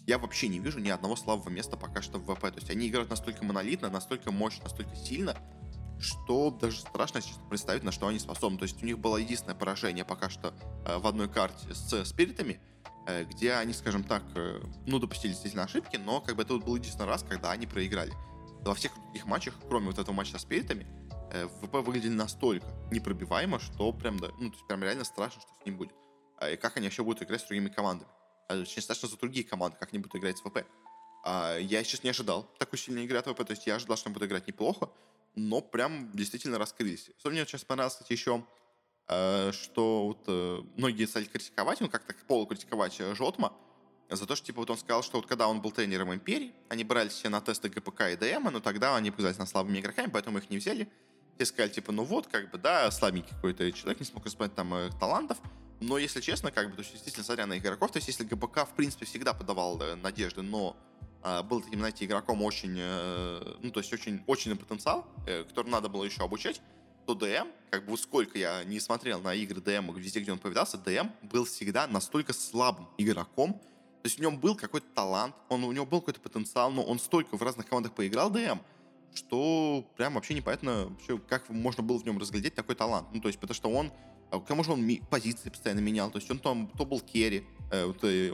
я 0.07 0.19
вообще 0.19 0.49
не 0.49 0.59
вижу 0.61 0.79
ни 0.79 0.89
одного 0.89 1.17
слабого 1.17 1.51
места 1.51 1.77
пока 1.77 2.01
что 2.01 2.19
в 2.19 2.35
ВП. 2.35 2.41
То 2.41 2.57
есть 2.57 2.71
они 2.71 2.89
играют 2.89 3.11
настолько 3.11 3.45
монолитно, 3.45 3.91
настолько 3.91 4.31
мощно, 4.31 4.65
настолько 4.65 4.95
сильно, 4.97 5.37
что 5.99 6.51
даже 6.51 6.81
страшно 6.81 7.21
представить, 7.49 7.83
на 7.83 7.93
что 7.93 8.07
они 8.07 8.19
способны. 8.19 8.59
То 8.59 8.65
есть 8.65 8.83
у 8.83 8.87
них 8.87 8.99
было 8.99 9.17
единственное 9.17 9.55
поражение 9.55 10.05
пока 10.05 10.31
что 10.31 10.55
э, 10.85 10.99
в 10.99 11.07
одной 11.07 11.29
карте 11.29 11.75
с 11.75 12.05
спиритами, 12.05 12.61
э, 13.07 13.25
где 13.25 13.55
они, 13.55 13.73
скажем 13.73 14.05
так, 14.05 14.23
э, 14.35 14.61
ну, 14.87 14.99
допустили 14.99 15.33
действительно 15.33 15.65
ошибки, 15.65 15.97
но 15.97 16.21
как 16.21 16.37
бы 16.37 16.43
это 16.43 16.55
вот 16.55 16.65
был 16.65 16.77
единственный 16.77 17.07
раз, 17.07 17.23
когда 17.23 17.51
они 17.51 17.67
проиграли. 17.67 18.13
Во 18.63 18.75
всех 18.75 18.93
других 18.95 19.27
матчах, 19.27 19.55
кроме 19.69 19.87
вот 19.87 19.99
этого 19.99 20.15
матча 20.15 20.33
со 20.33 20.39
спиритами, 20.39 20.87
ВП 21.61 21.75
выглядели 21.85 22.13
настолько 22.13 22.67
непробиваемо, 22.91 23.59
что 23.59 23.93
прям, 23.93 24.19
да, 24.19 24.29
ну, 24.39 24.49
то 24.49 24.57
есть 24.57 24.67
прям 24.67 24.83
реально 24.83 25.05
страшно, 25.05 25.41
что 25.41 25.51
с 25.61 25.67
ним 25.67 25.77
будет. 25.77 25.93
А, 26.39 26.51
и 26.51 26.57
как 26.57 26.77
они 26.77 26.87
вообще 26.87 27.03
будут 27.03 27.23
играть 27.23 27.41
с 27.41 27.45
другими 27.45 27.69
командами. 27.69 28.11
А, 28.49 28.61
очень 28.61 28.83
страшно 28.83 29.09
за 29.09 29.17
другие 29.17 29.45
команды, 29.45 29.77
как 29.79 29.91
они 29.91 29.99
будут 29.99 30.17
играть 30.17 30.39
с 30.39 30.41
ВП. 30.41 30.67
А, 31.25 31.57
я 31.57 31.83
сейчас 31.85 32.03
не 32.05 32.11
ожидал 32.11 32.45
такой 32.59 32.79
сильной 32.79 33.05
игры 33.05 33.19
от 33.19 33.27
ВП, 33.27 33.45
то 33.45 33.53
есть 33.53 33.67
я 33.67 33.77
ожидал, 33.77 33.97
что 33.97 34.09
они 34.09 34.15
будут 34.15 34.29
играть 34.29 34.47
неплохо, 34.47 34.91
но 35.37 35.61
прям 35.61 36.11
действительно 36.13 36.59
раскрылись. 36.59 37.11
Что 37.19 37.31
мне 37.31 37.45
сейчас 37.45 37.65
понравилось, 37.65 37.95
кстати, 37.95 38.13
еще, 38.13 38.45
э, 39.09 39.53
что 39.53 40.07
вот 40.07 40.25
э, 40.27 40.63
многие 40.77 41.07
стали 41.07 41.25
критиковать, 41.25 41.81
ну 41.81 41.89
как-то 41.89 42.15
полукритиковать 42.27 42.97
э, 43.01 43.15
Жотма, 43.15 43.53
за 44.09 44.27
то, 44.27 44.35
что 44.35 44.47
типа 44.47 44.61
вот 44.61 44.71
он 44.71 44.79
сказал, 44.79 45.03
что 45.03 45.19
вот 45.19 45.27
когда 45.27 45.49
он 45.49 45.61
был 45.61 45.71
тренером 45.73 46.15
Империи, 46.15 46.55
они 46.69 46.85
брали 46.85 47.09
все 47.09 47.29
на 47.29 47.41
тесты 47.41 47.69
ГПК 47.69 48.13
и 48.13 48.17
ДМ, 48.17 48.51
но 48.51 48.61
тогда 48.61 48.97
они 48.97 49.11
показались 49.11 49.39
на 49.39 49.47
слабыми 49.47 49.81
игроками, 49.81 50.11
поэтому 50.11 50.39
их 50.39 50.49
не 50.49 50.59
взяли. 50.59 50.89
Все 51.37 51.47
сказали, 51.47 51.73
типа, 51.73 51.93
ну 51.93 52.05
вот, 52.05 52.29
как 52.29 52.51
бы, 52.51 52.57
да, 52.57 52.91
слабенький 52.91 53.35
какой-то 53.35 53.71
человек, 53.73 54.01
не 54.01 54.07
смог 54.07 54.27
исполнять 54.27 54.55
там 54.55 54.73
э, 54.73 54.91
талантов, 54.99 55.39
но 55.81 55.99
если 55.99 56.21
честно, 56.23 56.51
как 56.51 56.71
бы, 56.71 56.77
то 56.77 56.81
есть, 56.81 56.93
действительно, 56.93 57.25
смотря 57.25 57.47
на 57.47 57.59
игроков, 57.59 57.93
то 57.93 57.99
есть, 57.99 58.09
если 58.09 58.25
ГПК, 58.25 58.61
в 58.61 58.75
принципе, 58.75 59.05
всегда 59.05 59.35
подавал 59.35 59.77
надежды, 59.97 60.41
но 60.41 60.77
был 61.43 61.61
таким, 61.61 61.81
знаете, 61.81 62.05
игроком 62.05 62.43
очень, 62.43 62.77
э, 62.79 63.57
ну, 63.61 63.71
то 63.71 63.81
есть 63.81 63.93
очень, 63.93 64.23
очень 64.27 64.57
потенциал, 64.57 65.07
э, 65.27 65.43
который 65.45 65.71
надо 65.71 65.89
было 65.89 66.05
еще 66.05 66.23
обучать, 66.23 66.61
то 67.05 67.15
ДМ, 67.15 67.49
как 67.71 67.85
бы 67.87 67.97
сколько 67.99 68.39
я 68.39 68.63
не 68.65 68.79
смотрел 68.79 69.21
на 69.21 69.35
игры 69.35 69.61
ДМ, 69.61 69.93
везде, 69.95 70.21
где 70.21 70.33
он 70.33 70.39
появлялся, 70.39 70.79
ДМ 70.79 71.09
был 71.23 71.45
всегда 71.45 71.87
настолько 71.89 72.33
слабым 72.33 72.89
игроком, 72.97 73.55
то 73.55 74.09
есть 74.09 74.19
в 74.19 74.21
нем 74.21 74.39
был 74.39 74.55
какой-то 74.55 74.87
талант, 74.95 75.35
он, 75.49 75.65
у 75.65 75.73
него 75.73 75.85
был 75.85 76.01
какой-то 76.01 76.21
потенциал, 76.21 76.71
но 76.71 76.85
он 76.85 77.01
столько 77.01 77.37
в 77.37 77.43
разных 77.43 77.67
командах 77.67 77.93
поиграл 77.93 78.31
ДМ, 78.31 78.61
что 79.13 79.85
прям 79.97 80.15
вообще 80.15 80.35
непонятно, 80.35 80.87
вообще, 80.91 81.19
как 81.19 81.49
можно 81.49 81.83
было 81.83 81.99
в 81.99 82.05
нем 82.05 82.19
разглядеть 82.19 82.55
такой 82.55 82.77
талант. 82.77 83.09
Ну, 83.13 83.21
то 83.21 83.29
есть, 83.29 83.41
потому 83.41 83.55
что 83.57 83.69
он, 83.69 83.93
а, 84.31 84.39
к 84.39 84.47
тому 84.47 84.63
же 84.63 84.73
он 84.73 84.89
позиции 85.11 85.51
постоянно 85.51 85.81
менял, 85.81 86.11
то 86.11 86.19
есть 86.19 86.31
он 86.31 86.39
там 86.39 86.69
то 86.79 86.85
был 86.85 87.01
керри, 87.01 87.45
э, 87.73 87.85
вот, 87.85 88.05
э, 88.05 88.31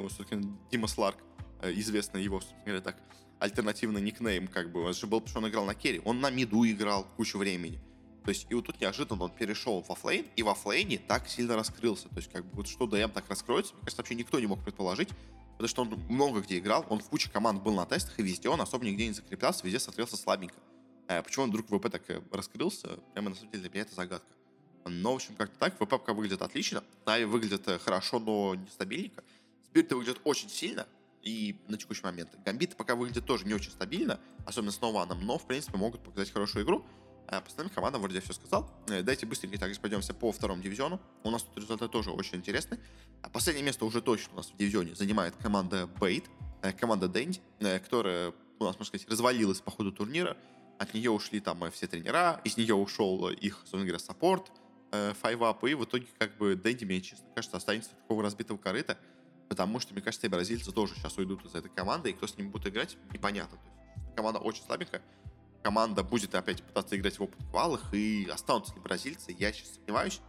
Дима 0.71 0.89
Сларк, 0.89 1.17
известный 1.63 2.23
его, 2.23 2.41
говоря, 2.65 2.81
так, 2.81 2.97
альтернативный 3.39 4.01
никнейм, 4.01 4.49
как 4.49 4.71
бы, 4.71 4.83
он 4.83 4.95
же 4.95 5.07
был, 5.07 5.21
потому 5.21 5.31
что 5.31 5.39
он 5.41 5.49
играл 5.49 5.65
на 5.65 5.75
carry, 5.75 6.01
он 6.05 6.21
на 6.21 6.31
миду 6.31 6.65
играл 6.65 7.07
кучу 7.17 7.39
времени. 7.39 7.81
То 8.25 8.29
есть, 8.29 8.47
и 8.49 8.55
вот 8.55 8.67
тут 8.67 8.81
неожиданно 8.81 9.25
он 9.25 9.31
перешел 9.31 9.85
в 9.89 9.95
offlane, 9.97 10.27
и 10.37 10.43
в 10.43 10.55
offlane 10.55 10.99
так 10.99 11.29
сильно 11.29 11.57
раскрылся. 11.57 12.09
То 12.09 12.17
есть, 12.17 12.31
как 12.31 12.45
бы, 12.45 12.57
вот 12.57 12.69
что 12.69 12.87
ДМ 12.87 13.11
так 13.11 13.29
раскроется, 13.29 13.75
мне 13.75 13.83
кажется, 13.83 14.01
вообще 14.01 14.15
никто 14.15 14.39
не 14.39 14.47
мог 14.47 14.63
предположить, 14.63 15.09
потому 15.53 15.69
что 15.69 15.83
он 15.83 15.89
много 16.09 16.41
где 16.41 16.59
играл, 16.59 16.87
он 16.89 17.01
в 17.01 17.09
куче 17.09 17.31
команд 17.31 17.63
был 17.63 17.75
на 17.75 17.85
тестах, 17.85 18.19
и 18.19 18.23
везде 18.23 18.49
он 18.49 18.61
особо 18.61 18.85
нигде 18.85 19.09
не 19.09 19.13
закреплялся, 19.13 19.65
везде 19.65 19.81
смотрелся 19.81 20.17
слабенько. 20.17 20.57
А 21.09 21.23
почему 21.23 21.45
он 21.45 21.51
вдруг 21.51 21.67
ВП 21.67 21.91
так 21.91 22.09
э, 22.11 22.23
раскрылся, 22.31 23.01
прямо 23.13 23.31
на 23.31 23.35
самом 23.35 23.51
деле 23.51 23.63
для 23.63 23.71
меня 23.71 23.83
это 23.83 23.95
загадка. 23.95 24.29
Но, 24.85 25.13
в 25.13 25.17
общем, 25.17 25.35
как-то 25.35 25.59
так, 25.59 25.75
ВП 25.75 25.89
пока 25.89 26.13
выглядит 26.13 26.43
отлично, 26.43 26.85
Нави 27.07 27.25
выглядит 27.25 27.67
э, 27.67 27.79
хорошо, 27.79 28.21
но 28.21 28.55
нестабильненько. 28.55 29.25
Спирит 29.65 29.93
выглядит 29.93 30.21
очень 30.25 30.49
сильно, 30.49 30.87
и 31.23 31.57
на 31.69 31.77
текущий 31.77 32.03
момент. 32.03 32.31
Гамбиты 32.45 32.77
пока 32.77 32.95
выглядят 32.95 33.27
тоже 33.27 33.47
не 33.47 33.55
очень 33.55 33.71
стабильно, 33.71 34.21
особенно 34.45 34.73
с 34.73 34.81
Нованом, 34.81 35.25
но, 35.25 35.39
в 35.39 35.47
принципе, 35.47 35.77
могут 35.79 36.03
показать 36.03 36.33
хорошую 36.33 36.65
игру. 36.65 36.85
А 37.29 37.41
по 37.41 37.47
остальным 37.47 37.73
командам 37.73 38.03
вроде 38.03 38.17
я 38.17 38.21
все 38.21 38.33
сказал. 38.33 38.71
Э, 38.89 39.03
давайте 39.03 39.27
быстренько 39.27 39.59
так 39.59 39.77
пойдемся 39.79 40.13
по 40.13 40.33
второму 40.33 40.61
дивизиону. 40.63 41.01
У 41.23 41.31
нас 41.31 41.43
тут 41.43 41.57
результаты 41.57 41.89
тоже 41.89 42.11
очень 42.11 42.39
интересны. 42.39 42.79
А 43.23 43.31
последнее 43.31 43.65
место 43.65 43.85
уже 43.85 44.03
точно 44.03 44.35
у 44.35 44.37
нас 44.37 44.51
в 44.51 44.57
дивизионе 44.57 44.95
занимает 44.95 45.35
команда 45.37 45.87
Бейт, 45.87 46.25
э, 46.63 46.73
команда 46.73 47.09
Дэнди, 47.09 47.41
э, 47.61 47.79
которая 47.79 48.35
у 48.59 48.65
нас, 48.65 48.75
можно 48.75 48.85
сказать, 48.85 49.09
развалилась 49.09 49.61
по 49.61 49.71
ходу 49.71 49.93
турнира. 49.93 50.37
От 50.79 50.95
нее 50.95 51.11
ушли 51.11 51.41
там 51.41 51.71
все 51.71 51.87
тренера, 51.87 52.41
из 52.45 52.57
нее 52.57 52.75
ушел 52.75 53.29
их, 53.29 53.59
собственно 53.59 53.85
говоря, 53.85 53.99
support, 54.01 54.51
5up, 54.91 55.65
и 55.65 55.75
в 55.75 55.85
итоге 55.85 56.07
как 56.19 56.37
бы 56.37 56.57
Дэнди, 56.57 56.85
мне 56.85 57.01
честно 57.01 57.25
кажется, 57.35 57.57
останется 57.57 57.88
у 57.88 57.91
такого 57.91 58.23
разбитого 58.23 58.59
корыта, 58.59 58.99
потому 59.53 59.81
что, 59.81 59.93
мне 59.93 60.01
кажется, 60.01 60.31
бразильцы 60.31 60.73
тоже 60.73 60.95
сейчас 60.95 61.19
уйдут 61.19 61.45
из 61.45 61.55
этой 61.55 61.69
команды, 61.69 62.09
и 62.09 62.15
кто 62.15 62.27
с 62.27 62.39
ними 62.39 62.49
будет 62.49 62.69
играть, 62.69 62.97
непонятно. 63.13 63.59
Есть, 63.97 64.17
команда 64.17 64.41
очень 64.41 64.65
слабенькая, 64.65 65.03
команда 65.63 66.03
будет 66.03 66.35
опять 66.35 66.63
пытаться 66.63 66.97
играть 66.97 67.19
в 67.19 67.23
open 67.23 67.39
квалах, 67.51 67.93
и 67.93 68.27
останутся 68.33 68.75
ли 68.75 68.81
бразильцы, 68.81 69.37
я 69.39 69.53
сейчас 69.53 69.75
сомневаюсь. 69.75 70.23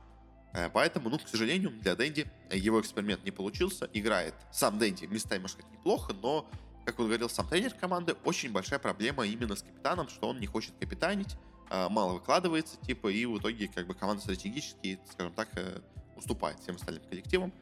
Э, 0.54 0.70
поэтому, 0.70 1.10
ну, 1.10 1.20
к 1.20 1.30
сожалению, 1.30 1.72
для 1.72 1.96
Дэнди 1.96 2.30
его 2.52 2.82
эксперимент 2.82 3.24
не 3.24 3.32
получился. 3.32 3.90
Играет 3.94 4.36
сам 4.52 4.78
Дэнди 4.78 5.06
местами, 5.06 5.40
можно 5.40 5.60
сказать, 5.60 5.72
неплохо, 5.72 6.14
но, 6.22 6.46
как 6.84 7.00
он 7.00 7.06
говорил 7.06 7.30
сам 7.30 7.48
тренер 7.48 7.74
команды, 7.76 8.18
очень 8.26 8.52
большая 8.52 8.80
проблема 8.80 9.26
именно 9.26 9.56
с 9.56 9.62
капитаном, 9.62 10.10
что 10.10 10.28
он 10.28 10.42
не 10.42 10.48
хочет 10.48 10.74
капитанить, 10.82 11.38
э, 11.70 11.88
мало 11.88 12.16
выкладывается, 12.16 12.76
типа, 12.82 13.08
и 13.08 13.26
в 13.26 13.38
итоге, 13.38 13.70
как 13.70 13.88
бы, 13.88 13.94
команда 13.94 14.22
стратегически, 14.22 15.00
скажем 15.10 15.32
так, 15.32 15.48
э, 15.56 15.80
уступает 16.18 16.60
всем 16.60 16.76
остальным 16.76 17.06
коллективам. 17.06 17.54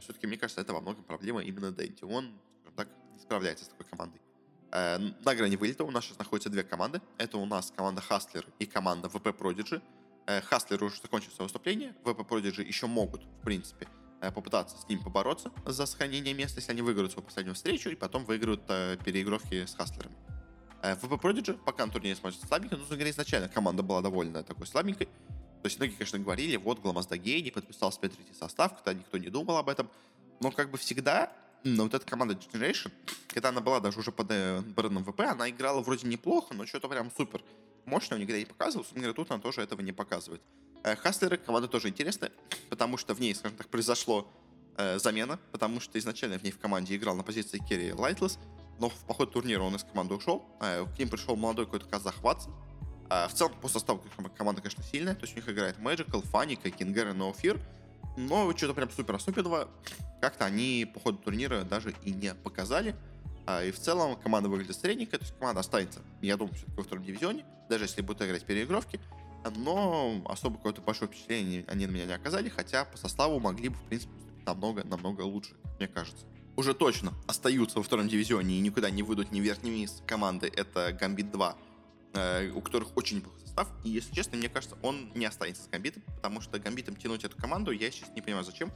Все-таки, 0.00 0.26
мне 0.26 0.36
кажется, 0.36 0.60
это 0.60 0.72
во 0.72 0.80
многом 0.80 1.04
проблема 1.04 1.42
именно 1.42 1.72
Дэнди. 1.72 2.04
Он, 2.04 2.38
так, 2.76 2.88
не 3.12 3.18
справляется 3.18 3.64
с 3.64 3.68
такой 3.68 3.86
командой. 3.86 4.20
Э, 4.74 4.98
на 4.98 5.34
грани 5.34 5.56
вылета 5.56 5.84
у 5.84 5.90
нас 5.90 6.04
сейчас 6.04 6.18
находятся 6.18 6.50
две 6.50 6.64
команды. 6.64 7.00
Это 7.16 7.38
у 7.38 7.46
нас 7.46 7.72
команда 7.74 8.02
Hustler 8.08 8.44
и 8.58 8.66
команда 8.66 9.08
VP 9.08 9.36
Prodigy. 9.38 9.80
Hustler 10.26 10.82
уже 10.82 11.00
закончил 11.00 11.30
свое 11.30 11.46
выступление. 11.46 11.94
VP 12.02 12.26
Prodigy 12.26 12.64
еще 12.64 12.86
могут, 12.86 13.22
в 13.22 13.44
принципе, 13.44 13.86
э, 14.20 14.32
попытаться 14.32 14.76
с 14.76 14.88
ним 14.88 15.00
побороться 15.00 15.52
за 15.64 15.86
сохранение 15.86 16.34
места, 16.34 16.58
если 16.58 16.72
они 16.72 16.82
выиграют 16.82 17.12
свою 17.12 17.24
последнюю 17.24 17.54
встречу 17.54 17.88
и 17.88 17.94
потом 17.94 18.24
выиграют 18.24 18.62
э, 18.68 18.96
переигровки 19.04 19.64
с 19.64 19.74
Хастлерами. 19.74 20.16
VP 20.82 21.20
Prodigy 21.20 21.58
пока 21.64 21.86
на 21.86 21.92
турнире 21.92 22.16
смотрится 22.16 22.46
слабенько, 22.46 22.76
но, 22.76 22.84
говоря, 22.84 23.08
изначально 23.10 23.48
команда 23.48 23.82
была 23.82 24.02
довольно 24.02 24.42
такой 24.42 24.66
слабенькой. 24.66 25.08
То 25.64 25.68
есть 25.68 25.78
многие, 25.78 25.94
конечно, 25.94 26.18
говорили, 26.18 26.56
вот 26.56 26.80
Гламаздагей 26.80 27.40
не 27.40 27.50
подписал 27.50 27.90
себе 27.90 28.10
третий 28.10 28.34
состав, 28.34 28.76
когда 28.76 28.92
никто 28.92 29.16
не 29.16 29.30
думал 29.30 29.56
об 29.56 29.70
этом. 29.70 29.88
Но 30.40 30.50
как 30.50 30.70
бы 30.70 30.76
всегда 30.76 31.32
но 31.62 31.84
вот 31.84 31.94
эта 31.94 32.04
команда 32.04 32.34
Generation, 32.34 32.92
когда 33.28 33.48
она 33.48 33.62
была 33.62 33.80
даже 33.80 33.98
уже 33.98 34.12
под 34.12 34.26
э, 34.30 34.60
брендом 34.60 35.06
ВП, 35.06 35.20
она 35.20 35.48
играла 35.48 35.80
вроде 35.80 36.06
неплохо, 36.06 36.52
но 36.52 36.66
что-то 36.66 36.86
прям 36.90 37.10
супер 37.16 37.42
мощного 37.86 38.20
нигде 38.20 38.40
не 38.40 38.44
показывала. 38.44 38.84
Собственно 38.84 39.14
тут 39.14 39.30
она 39.30 39.40
тоже 39.40 39.62
этого 39.62 39.80
не 39.80 39.92
показывает. 39.92 40.42
Э, 40.82 40.96
Хаслеры 40.96 41.38
команда 41.38 41.66
тоже 41.66 41.88
интересная, 41.88 42.30
потому 42.68 42.98
что 42.98 43.14
в 43.14 43.20
ней, 43.20 43.34
скажем 43.34 43.56
так, 43.56 43.68
произошло 43.68 44.30
э, 44.76 44.98
замена, 44.98 45.40
потому 45.50 45.80
что 45.80 45.98
изначально 45.98 46.38
в 46.38 46.42
ней 46.42 46.50
в 46.50 46.58
команде 46.58 46.94
играл 46.94 47.16
на 47.16 47.22
позиции 47.22 47.56
carry 47.66 47.94
Lightless, 47.94 48.38
но 48.78 48.90
по 48.90 49.06
ходу 49.06 49.32
турнира 49.32 49.62
он 49.62 49.74
из 49.76 49.84
команды 49.84 50.12
ушел. 50.12 50.44
Э, 50.60 50.84
к 50.94 50.98
ним 50.98 51.08
пришел 51.08 51.36
молодой 51.36 51.64
какой-то 51.64 51.86
казах 51.86 52.20
Ватсон. 52.20 52.52
Э, 53.10 53.28
в 53.28 53.34
целом 53.34 53.52
по 53.60 53.68
составу 53.68 54.02
команда, 54.36 54.60
конечно, 54.60 54.82
сильная, 54.82 55.14
то 55.14 55.22
есть 55.22 55.34
у 55.34 55.36
них 55.36 55.48
играет 55.48 55.78
Magical, 55.78 56.22
Фаника, 56.26 56.70
Kingr 56.70 57.08
и 57.08 57.12
No. 57.12 57.60
Но 58.16 58.56
что-то 58.56 58.74
прям 58.74 58.90
супер 58.90 59.14
особенного 59.16 59.68
как-то 60.20 60.46
они 60.46 60.90
по 60.92 61.00
ходу 61.00 61.18
турнира 61.18 61.64
даже 61.64 61.94
и 62.02 62.10
не 62.10 62.34
показали. 62.34 62.96
А, 63.46 63.62
и 63.62 63.70
в 63.70 63.78
целом 63.78 64.16
команда 64.16 64.48
выглядит 64.48 64.74
средненькая, 64.74 65.18
то 65.18 65.26
есть 65.26 65.38
команда 65.38 65.60
останется, 65.60 66.00
я 66.22 66.38
думаю, 66.38 66.54
все-таки 66.54 66.76
во 66.78 66.82
втором 66.82 67.04
дивизионе, 67.04 67.44
даже 67.68 67.84
если 67.84 68.00
будут 68.00 68.22
играть 68.22 68.42
переигровки. 68.44 69.00
Но 69.56 70.22
особо 70.24 70.56
какое-то 70.56 70.80
большое 70.80 71.10
впечатление 71.10 71.66
они 71.68 71.86
на 71.86 71.90
меня 71.90 72.06
не 72.06 72.14
оказали, 72.14 72.48
хотя 72.48 72.86
по 72.86 72.96
составу 72.96 73.38
могли 73.38 73.68
бы, 73.68 73.76
в 73.76 73.82
принципе, 73.82 74.14
намного-намного 74.46 75.20
лучше, 75.22 75.52
мне 75.78 75.88
кажется. 75.88 76.24
Уже 76.56 76.72
точно 76.72 77.12
остаются 77.26 77.78
во 77.78 77.82
втором 77.82 78.08
дивизионе 78.08 78.56
и 78.56 78.60
никуда 78.60 78.88
не 78.88 79.02
выйдут 79.02 79.32
ни 79.32 79.40
вверх, 79.40 79.62
ни 79.62 79.70
вниз 79.70 80.02
команды. 80.06 80.50
Это 80.54 80.96
Гамбит 80.98 81.30
2, 81.30 81.50
э, 81.50 81.63
у 82.54 82.60
которых 82.60 82.96
очень 82.96 83.18
неплохой 83.18 83.40
состав. 83.40 83.68
И, 83.84 83.90
если 83.90 84.14
честно, 84.14 84.36
мне 84.36 84.48
кажется, 84.48 84.76
он 84.82 85.10
не 85.14 85.24
останется 85.24 85.64
с 85.64 85.68
Гамбитом, 85.68 86.02
потому 86.16 86.40
что 86.40 86.58
Гамбитом 86.58 86.96
тянуть 86.96 87.24
эту 87.24 87.36
команду 87.36 87.70
я 87.72 87.90
сейчас 87.90 88.10
не 88.10 88.22
понимаю, 88.22 88.44
зачем. 88.44 88.72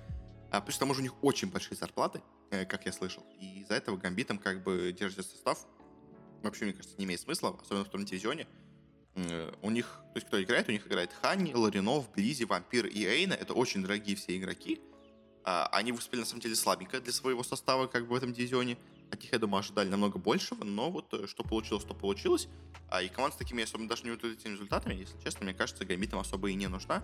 А, 0.50 0.60
плюс 0.60 0.76
к 0.76 0.78
тому 0.78 0.94
же 0.94 1.00
у 1.00 1.02
них 1.02 1.22
очень 1.22 1.50
большие 1.50 1.76
зарплаты, 1.76 2.22
э, 2.50 2.64
как 2.64 2.86
я 2.86 2.92
слышал. 2.92 3.24
И 3.38 3.60
из-за 3.60 3.74
этого 3.74 3.96
Гамбитом 3.96 4.38
как 4.38 4.62
бы 4.62 4.94
держит 4.98 5.26
состав. 5.26 5.66
Вообще, 6.42 6.64
мне 6.64 6.74
кажется, 6.74 6.96
не 6.98 7.04
имеет 7.04 7.20
смысла, 7.20 7.56
особенно 7.60 7.84
в 7.84 7.88
втором 7.88 8.06
дивизионе. 8.06 8.46
Э, 9.14 9.52
у 9.62 9.70
них, 9.70 10.00
то 10.12 10.16
есть 10.16 10.26
кто 10.26 10.42
играет, 10.42 10.68
у 10.68 10.72
них 10.72 10.86
играет 10.86 11.12
Ханни, 11.12 11.52
Ларинов, 11.52 12.10
Близи, 12.12 12.44
Вампир 12.44 12.86
и 12.86 13.04
Эйна. 13.04 13.34
Это 13.34 13.52
очень 13.52 13.82
дорогие 13.82 14.16
все 14.16 14.36
игроки. 14.36 14.80
А, 15.44 15.66
они 15.72 15.92
выступили 15.92 16.20
на 16.20 16.26
самом 16.26 16.40
деле 16.40 16.54
слабенько 16.54 17.00
для 17.00 17.12
своего 17.12 17.42
состава, 17.42 17.86
как 17.86 18.06
бы 18.06 18.10
в 18.10 18.14
этом 18.14 18.32
дивизионе. 18.32 18.78
От 19.10 19.22
них, 19.22 19.32
я 19.32 19.38
думаю, 19.38 19.60
ожидали 19.60 19.88
намного 19.88 20.18
большего, 20.18 20.64
но 20.64 20.90
вот 20.90 21.12
э, 21.14 21.26
что 21.26 21.42
получилось, 21.44 21.84
то 21.84 21.94
получилось. 21.94 22.48
А 22.90 23.02
и 23.02 23.08
команда 23.08 23.36
с 23.36 23.38
такими 23.38 23.62
особо 23.62 23.86
даже 23.86 24.04
не 24.04 24.10
вот 24.10 24.24
этими 24.24 24.52
результатами, 24.52 24.94
если 24.94 25.18
честно, 25.22 25.44
мне 25.44 25.54
кажется, 25.54 25.84
Гамбитам 25.84 26.18
особо 26.18 26.50
и 26.50 26.54
не 26.54 26.68
нужна 26.68 27.02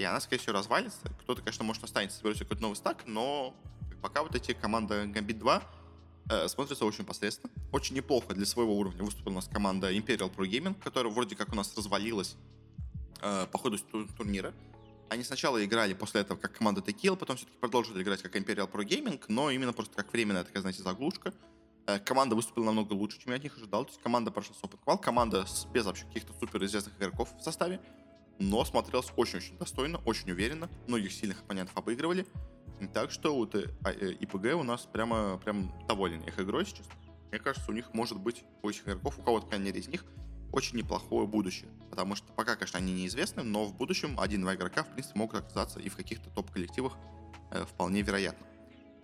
и 0.00 0.04
она, 0.04 0.18
скорее 0.20 0.40
всего, 0.40 0.54
развалится. 0.54 1.10
Кто-то, 1.20 1.42
конечно, 1.42 1.62
может 1.62 1.84
останется, 1.84 2.18
соберет 2.18 2.38
какой-то 2.38 2.62
новый 2.62 2.74
стак, 2.74 3.04
но 3.06 3.54
пока 4.00 4.22
вот 4.22 4.34
эти 4.34 4.52
команда 4.52 5.04
Gambit 5.04 5.34
2 5.34 5.62
э, 6.30 6.48
смотрятся 6.48 6.86
очень 6.86 7.04
посредственно. 7.04 7.52
Очень 7.70 7.96
неплохо 7.96 8.34
для 8.34 8.46
своего 8.46 8.78
уровня 8.78 9.04
выступила 9.04 9.32
у 9.32 9.36
нас 9.36 9.48
команда 9.48 9.92
Imperial 9.94 10.34
Pro 10.34 10.48
Gaming, 10.48 10.74
которая 10.82 11.12
вроде 11.12 11.36
как 11.36 11.52
у 11.52 11.54
нас 11.54 11.76
развалилась 11.76 12.36
э, 13.20 13.46
по 13.52 13.58
ходу 13.58 13.78
турнира. 14.16 14.54
Они 15.10 15.22
сначала 15.24 15.62
играли 15.62 15.92
после 15.92 16.22
этого 16.22 16.38
как 16.38 16.52
команда 16.56 16.80
Tequila, 16.80 17.16
потом 17.16 17.36
все-таки 17.36 17.58
продолжили 17.58 18.02
играть 18.02 18.22
как 18.22 18.34
Imperial 18.36 18.70
Pro 18.70 18.84
Gaming, 18.84 19.22
но 19.28 19.50
именно 19.50 19.72
просто 19.72 19.94
как 19.94 20.12
временная 20.12 20.44
такая, 20.44 20.62
знаете, 20.62 20.82
заглушка. 20.82 21.34
Э, 21.86 21.98
команда 21.98 22.34
выступила 22.36 22.64
намного 22.64 22.94
лучше, 22.94 23.20
чем 23.20 23.32
я 23.32 23.36
от 23.36 23.42
них 23.42 23.56
ожидал. 23.56 23.84
То 23.84 23.90
есть 23.90 24.02
команда 24.02 24.30
прошла 24.30 24.54
с 24.54 24.64
опыт 24.64 24.80
команда 25.02 25.44
с, 25.44 25.66
без 25.66 25.84
вообще 25.84 26.06
каких-то 26.06 26.32
супер 26.40 26.64
известных 26.64 26.96
игроков 26.96 27.28
в 27.38 27.42
составе 27.42 27.80
но 28.40 28.64
смотрелся 28.64 29.12
очень-очень 29.16 29.56
достойно, 29.58 29.98
очень 30.06 30.30
уверенно. 30.32 30.68
Многих 30.88 31.12
сильных 31.12 31.40
оппонентов 31.40 31.76
обыгрывали. 31.76 32.26
Так 32.94 33.10
что 33.10 33.36
вот 33.36 33.54
э, 33.54 33.68
а, 33.84 33.92
э, 33.92 34.12
ИПГ 34.12 34.56
у 34.56 34.62
нас 34.62 34.88
прямо 34.90 35.38
прям 35.44 35.70
доволен 35.86 36.22
их 36.22 36.40
игрой 36.40 36.64
сейчас. 36.64 36.86
Мне 37.30 37.38
кажется, 37.38 37.70
у 37.70 37.74
них 37.74 37.92
может 37.92 38.18
быть, 38.18 38.42
у 38.62 38.70
этих 38.70 38.84
игроков, 38.84 39.18
у 39.18 39.22
кого-то, 39.22 39.46
по 39.46 39.54
из 39.54 39.88
них, 39.88 40.04
очень 40.52 40.78
неплохое 40.78 41.26
будущее. 41.26 41.68
Потому 41.90 42.14
что 42.14 42.32
пока, 42.32 42.56
конечно, 42.56 42.78
они 42.78 42.92
неизвестны, 42.92 43.42
но 43.42 43.64
в 43.64 43.74
будущем 43.74 44.18
один-два 44.18 44.54
игрока, 44.54 44.84
в 44.84 44.92
принципе, 44.92 45.18
могут 45.18 45.36
оказаться 45.36 45.80
и 45.80 45.88
в 45.88 45.96
каких-то 45.96 46.30
топ-коллективах 46.30 46.96
э, 47.50 47.64
вполне 47.64 48.02
вероятно. 48.02 48.46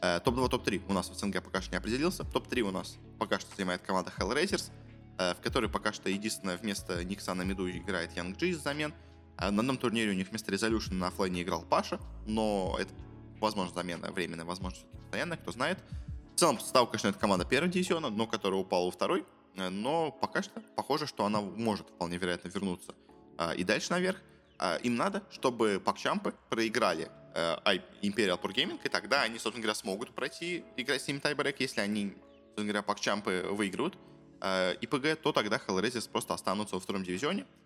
Э, 0.01 0.21
топ-2, 0.21 0.49
топ-3 0.49 0.83
у 0.89 0.93
нас 0.93 1.09
в 1.09 1.15
СНГ 1.15 1.43
пока 1.43 1.61
что 1.61 1.73
не 1.73 1.79
определился. 1.79 2.25
Топ-3 2.25 2.61
у 2.61 2.71
нас 2.71 2.97
пока 3.19 3.39
что 3.39 3.55
занимает 3.57 3.83
команда 3.83 4.13
Hellraisers, 4.17 4.71
э, 5.19 5.35
в 5.35 5.41
которой 5.41 5.69
пока 5.71 5.93
что 5.93 6.11
единственное 6.11 6.57
вместо 6.57 7.03
Никса 7.05 7.35
на 7.35 7.43
миду 7.43 7.71
играет 7.71 8.17
Young 8.17 8.39
G 8.39 8.55
замен. 8.55 8.95
А 9.37 9.51
на 9.51 9.61
одном 9.61 9.77
турнире 9.77 10.11
у 10.11 10.15
них 10.15 10.31
вместо 10.31 10.53
Resolution 10.53 10.95
на 10.95 11.09
оффлайне 11.09 11.43
играл 11.43 11.63
Паша, 11.63 12.01
но 12.27 12.77
это, 12.79 12.93
возможно, 13.39 13.75
замена 13.75 14.11
временная, 14.11 14.47
возможно, 14.47 14.79
постоянная, 14.93 15.37
кто 15.37 15.53
знает. 15.53 15.79
В 16.35 16.39
целом, 16.39 16.59
состав, 16.59 16.89
конечно, 16.91 17.09
это 17.09 17.19
команда 17.19 17.45
первого 17.45 17.71
дивизиона, 17.71 18.11
но 18.11 18.27
которая 18.27 18.61
упала 18.61 18.87
во 18.87 18.91
второй. 18.91 19.27
Э, 19.57 19.69
но 19.69 20.13
пока 20.13 20.43
что 20.43 20.61
похоже, 20.75 21.07
что 21.07 21.25
она 21.25 21.41
может 21.41 21.89
вполне 21.89 22.19
вероятно 22.19 22.49
вернуться 22.49 22.95
а, 23.39 23.53
и 23.53 23.65
дальше 23.65 23.91
наверх. 23.91 24.21
А, 24.59 24.77
им 24.77 24.97
надо, 24.97 25.23
чтобы 25.31 25.81
пакчампы 25.85 26.35
проиграли 26.49 27.11
а, 27.35 27.75
Imperial 28.03 28.41
Pro 28.41 28.55
Gaming, 28.55 28.81
и 28.83 28.89
тогда 28.89 29.23
они, 29.23 29.39
собственно 29.39 29.63
говоря, 29.63 29.75
смогут 29.75 30.15
пройти 30.15 30.65
играть 30.77 31.03
с 31.03 31.09
ними 31.09 31.19
тайбрек, 31.19 31.61
если 31.61 31.81
они, 31.81 32.15
собственно 32.47 32.67
говоря, 32.67 32.83
пакчампы 32.83 33.47
выиграют. 33.51 33.99
э, 34.41 34.75
ИПГ, 34.81 35.21
то 35.23 35.33
тогда 35.33 35.61
Hellraisers 35.67 36.09
просто 36.11 36.35
останутся 36.35 36.77
во 36.77 36.81
втором 36.81 37.05
дивизионе 37.05 37.43
э, 37.43 37.66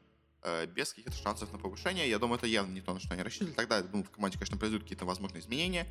без 0.75 0.93
каких-то 0.93 1.17
шансов 1.17 1.53
на 1.53 1.59
повышение. 1.59 2.09
Я 2.09 2.19
думаю, 2.19 2.39
это 2.39 2.47
явно 2.47 2.73
не 2.73 2.81
то, 2.81 2.95
на 2.95 3.01
что 3.01 3.13
они 3.15 3.23
рассчитывали. 3.23 3.55
Тогда, 3.55 3.85
ну, 3.93 4.03
в 4.03 4.11
команде, 4.11 4.39
конечно, 4.39 4.57
произойдут 4.57 4.85
какие-то 4.85 5.05
возможные 5.05 5.43
изменения, 5.43 5.87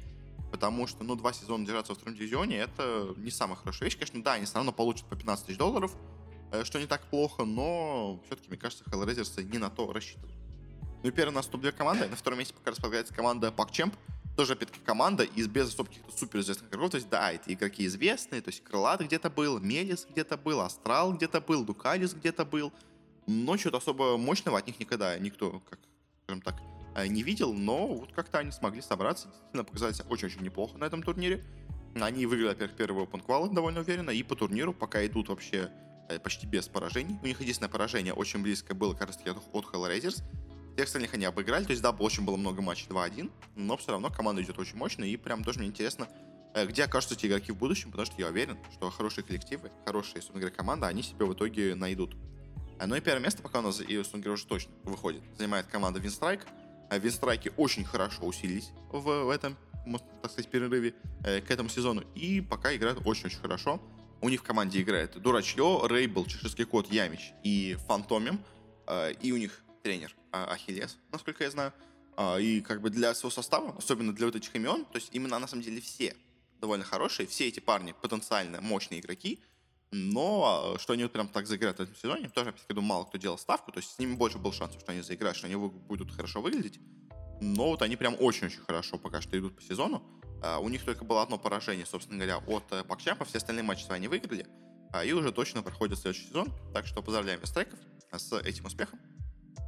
потому 0.52 0.88
что, 0.88 1.04
ну, 1.04 1.16
два 1.16 1.34
сезона 1.34 1.66
держаться 1.66 1.94
во 1.94 1.96
втором 1.96 2.16
дивизионе— 2.16 2.58
это 2.58 3.14
не 3.18 3.32
самая 3.32 3.56
хорошая 3.56 3.90
вещь. 3.90 3.98
Конечно, 3.98 4.24
да, 4.24 4.34
они 4.34 4.46
все 4.46 4.56
равно 4.56 4.72
получат 4.72 5.06
по 5.08 5.16
15 5.16 5.46
тысяч 5.46 5.58
долларов, 5.58 5.92
э, 6.52 6.64
что 6.64 6.80
не 6.80 6.88
так 6.88 7.02
плохо, 7.10 7.46
но 7.46 8.22
все-таки, 8.26 8.50
мне 8.50 8.58
кажется, 8.58 8.84
Hellraisers 8.86 9.44
не 9.44 9.58
на 9.58 9.70
то 9.70 9.92
рассчитывают. 9.94 10.36
Ну 11.02 11.10
и 11.10 11.12
первый 11.12 11.34
наступ 11.34 11.62
для 11.62 11.72
команды. 11.72 12.08
На 12.08 12.16
втором 12.16 12.40
месте 12.40 12.54
пока 12.54 12.72
располагается 12.72 13.14
команда 13.14 13.54
PacChamp. 13.56 13.94
Тоже, 14.36 14.54
опять-таки, 14.54 14.82
команда 14.86 15.24
из 15.24 15.48
без 15.48 15.70
особо 15.70 15.90
каких-то 15.90 16.18
суперизвестных 16.18 16.70
игроков. 16.70 16.92
То 16.92 16.98
есть, 16.98 17.10
да, 17.10 17.32
эти 17.32 17.54
игроки 17.54 17.86
известные. 17.86 18.42
То 18.42 18.50
есть, 18.50 18.64
Крылат 18.64 19.02
где-то 19.02 19.30
был, 19.30 19.60
Мелис 19.60 20.08
где-то 20.10 20.38
был, 20.38 20.62
Астрал 20.62 21.14
где-то 21.14 21.42
был, 21.42 21.64
Дукалис 21.64 22.14
где-то 22.14 22.46
был. 22.46 22.74
Но 23.30 23.58
что-то 23.58 23.78
особо 23.78 24.18
мощного 24.18 24.58
от 24.58 24.66
них 24.66 24.80
никогда 24.80 25.16
никто, 25.20 25.62
как, 25.70 25.78
скажем 26.24 26.42
так, 26.42 26.56
э, 26.96 27.06
не 27.06 27.22
видел. 27.22 27.54
Но 27.54 27.86
вот 27.86 28.12
как-то 28.12 28.40
они 28.40 28.52
смогли 28.52 28.82
собраться. 28.82 29.28
Действительно 29.28 29.64
показали 29.66 29.94
себя 29.94 30.06
очень-очень 30.10 30.42
неплохо 30.42 30.80
на 30.80 30.86
этом 30.86 31.04
турнире. 31.04 31.46
Они 31.94 32.26
выиграли, 32.26 32.50
во-первых, 32.50 32.76
первый 32.76 33.06
Open 33.06 33.24
Qual 33.24 33.54
довольно 33.54 33.82
уверенно. 33.82 34.10
И 34.10 34.24
по 34.24 34.36
турниру 34.36 34.74
пока 34.74 35.06
идут 35.06 35.30
вообще 35.30 35.70
э, 36.10 36.18
почти 36.18 36.48
без 36.48 36.68
поражений. 36.68 37.20
У 37.22 37.28
них 37.28 37.40
единственное 37.40 37.70
поражение 37.70 38.14
очень 38.14 38.42
близкое 38.42 38.74
было, 38.74 38.96
кажется, 38.96 39.22
от 39.54 39.66
Hellraisers. 39.66 40.24
Всех 40.74 40.88
остальных 40.88 41.14
они 41.14 41.26
обыграли, 41.26 41.66
то 41.66 41.72
есть, 41.72 41.84
да, 41.84 41.92
очень 41.92 42.26
было 42.26 42.36
много 42.36 42.64
матчей 42.64 42.88
2-1, 42.88 43.30
но 43.58 43.78
все 43.78 43.92
равно 43.92 44.10
команда 44.10 44.42
идет 44.42 44.58
очень 44.58 44.78
мощно, 44.78 45.04
и 45.04 45.18
прям 45.18 45.44
тоже 45.44 45.60
мне 45.60 45.68
интересно, 45.68 46.08
э, 46.56 46.66
где 46.66 46.86
окажутся 46.86 47.16
эти 47.16 47.28
игроки 47.28 47.52
в 47.52 47.58
будущем, 47.58 47.92
потому 47.92 48.06
что 48.06 48.16
я 48.18 48.30
уверен, 48.30 48.58
что 48.72 48.90
хорошие 48.90 49.24
коллективы, 49.24 49.72
хорошие, 49.86 50.22
собственно 50.22 50.40
говоря, 50.40 50.56
команды, 50.56 50.86
они 50.86 51.04
себе 51.04 51.26
в 51.26 51.34
итоге 51.34 51.76
найдут. 51.76 52.16
Э, 52.80 52.86
ну 52.86 52.96
и 52.96 53.02
первое 53.02 53.22
место 53.22 53.42
пока 53.42 53.60
у 53.60 53.62
нас, 53.62 53.82
и, 53.82 53.96
собственно 53.98 54.24
говоря, 54.24 54.34
уже 54.34 54.46
точно 54.46 54.72
выходит, 54.84 55.22
занимает 55.38 55.68
команда 55.68 56.00
Винстрайк. 56.00 56.46
Винстрайки 56.92 57.52
очень 57.56 57.84
хорошо 57.84 58.24
усилились 58.26 58.72
в, 58.92 59.02
в 59.02 59.30
этом, 59.30 59.56
так 60.22 60.32
сказать, 60.32 60.50
перерыве 60.50 60.96
э, 61.24 61.42
к 61.42 61.52
этому 61.52 61.70
сезону, 61.70 62.04
и 62.16 62.42
пока 62.42 62.76
играют 62.76 63.06
очень-очень 63.06 63.40
хорошо. 63.40 63.80
У 64.22 64.30
них 64.30 64.42
в 64.42 64.44
команде 64.44 64.82
играет 64.82 65.22
Дурачье, 65.22 65.82
Рейбл, 65.88 66.26
Чеширский 66.26 66.66
кот, 66.66 66.92
Ямич 66.92 67.32
и 67.44 67.78
Фантомим, 67.88 68.44
э, 68.88 69.14
и 69.22 69.32
у 69.32 69.38
них 69.38 69.62
тренер 69.84 70.16
а, 70.32 70.52
Ахиллес, 70.52 70.98
насколько 71.12 71.44
я 71.44 71.52
знаю. 71.52 71.74
А, 72.18 72.38
и 72.38 72.62
как 72.62 72.82
бы 72.82 72.90
для 72.90 73.14
своего 73.14 73.32
состава, 73.32 73.76
особенно 73.78 74.14
для 74.14 74.26
вот 74.26 74.36
этих 74.36 74.54
имен, 74.56 74.86
то 74.86 74.98
есть 74.98 75.10
именно 75.14 75.40
на 75.40 75.48
самом 75.48 75.64
деле 75.64 75.80
все 75.80 76.16
довольно 76.60 76.84
хорошие, 76.84 77.28
все 77.28 77.48
эти 77.48 77.60
парни 77.60 77.94
потенциально 78.02 78.60
мощные 78.60 79.00
игроки, 79.00 79.40
но 79.92 80.74
а, 80.76 80.80
что 80.80 80.94
они 80.94 81.06
прям 81.08 81.28
так 81.28 81.48
заиграют 81.48 81.78
в 81.78 81.82
этом 81.82 81.96
сезоне, 81.96 82.30
тоже, 82.30 82.50
опять-таки, 82.50 82.74
думаю, 82.74 82.90
мало 82.90 83.06
кто 83.06 83.18
делал 83.18 83.38
ставку, 83.38 83.72
то 83.72 83.80
есть 83.80 83.92
с 83.92 84.00
ними 84.00 84.16
больше 84.16 84.38
был 84.38 84.52
шанс, 84.52 84.76
что 84.76 84.92
они 84.92 85.02
заиграют, 85.02 85.38
что 85.38 85.48
они 85.48 85.56
будут 85.56 86.12
хорошо 86.12 86.42
выглядеть, 86.42 86.80
но 87.42 87.70
вот 87.70 87.82
они 87.82 87.96
прям 87.96 88.16
очень-очень 88.20 88.62
хорошо 88.62 88.98
пока 88.98 89.22
что 89.22 89.38
идут 89.38 89.56
по 89.56 89.62
сезону. 89.62 90.04
у 90.62 90.70
них 90.70 90.84
только 90.84 91.06
было 91.06 91.22
одно 91.22 91.38
поражение, 91.38 91.86
собственно 91.86 92.18
говоря, 92.18 92.38
от 92.38 92.72
э, 92.72 92.84
Пакчампа, 92.84 93.26
все 93.26 93.38
остальные 93.38 93.64
матчи 93.64 93.84
свои 93.84 93.98
они 93.98 94.08
выиграли, 94.08 94.46
и 95.06 95.12
уже 95.14 95.32
точно 95.32 95.62
проходит 95.62 96.00
следующий 96.00 96.28
сезон, 96.28 96.52
так 96.74 96.88
что 96.88 97.02
поздравляем 97.02 97.40
Вестрайков 97.40 97.80
с 98.12 98.34
этим 98.40 98.66
успехом. 98.66 99.00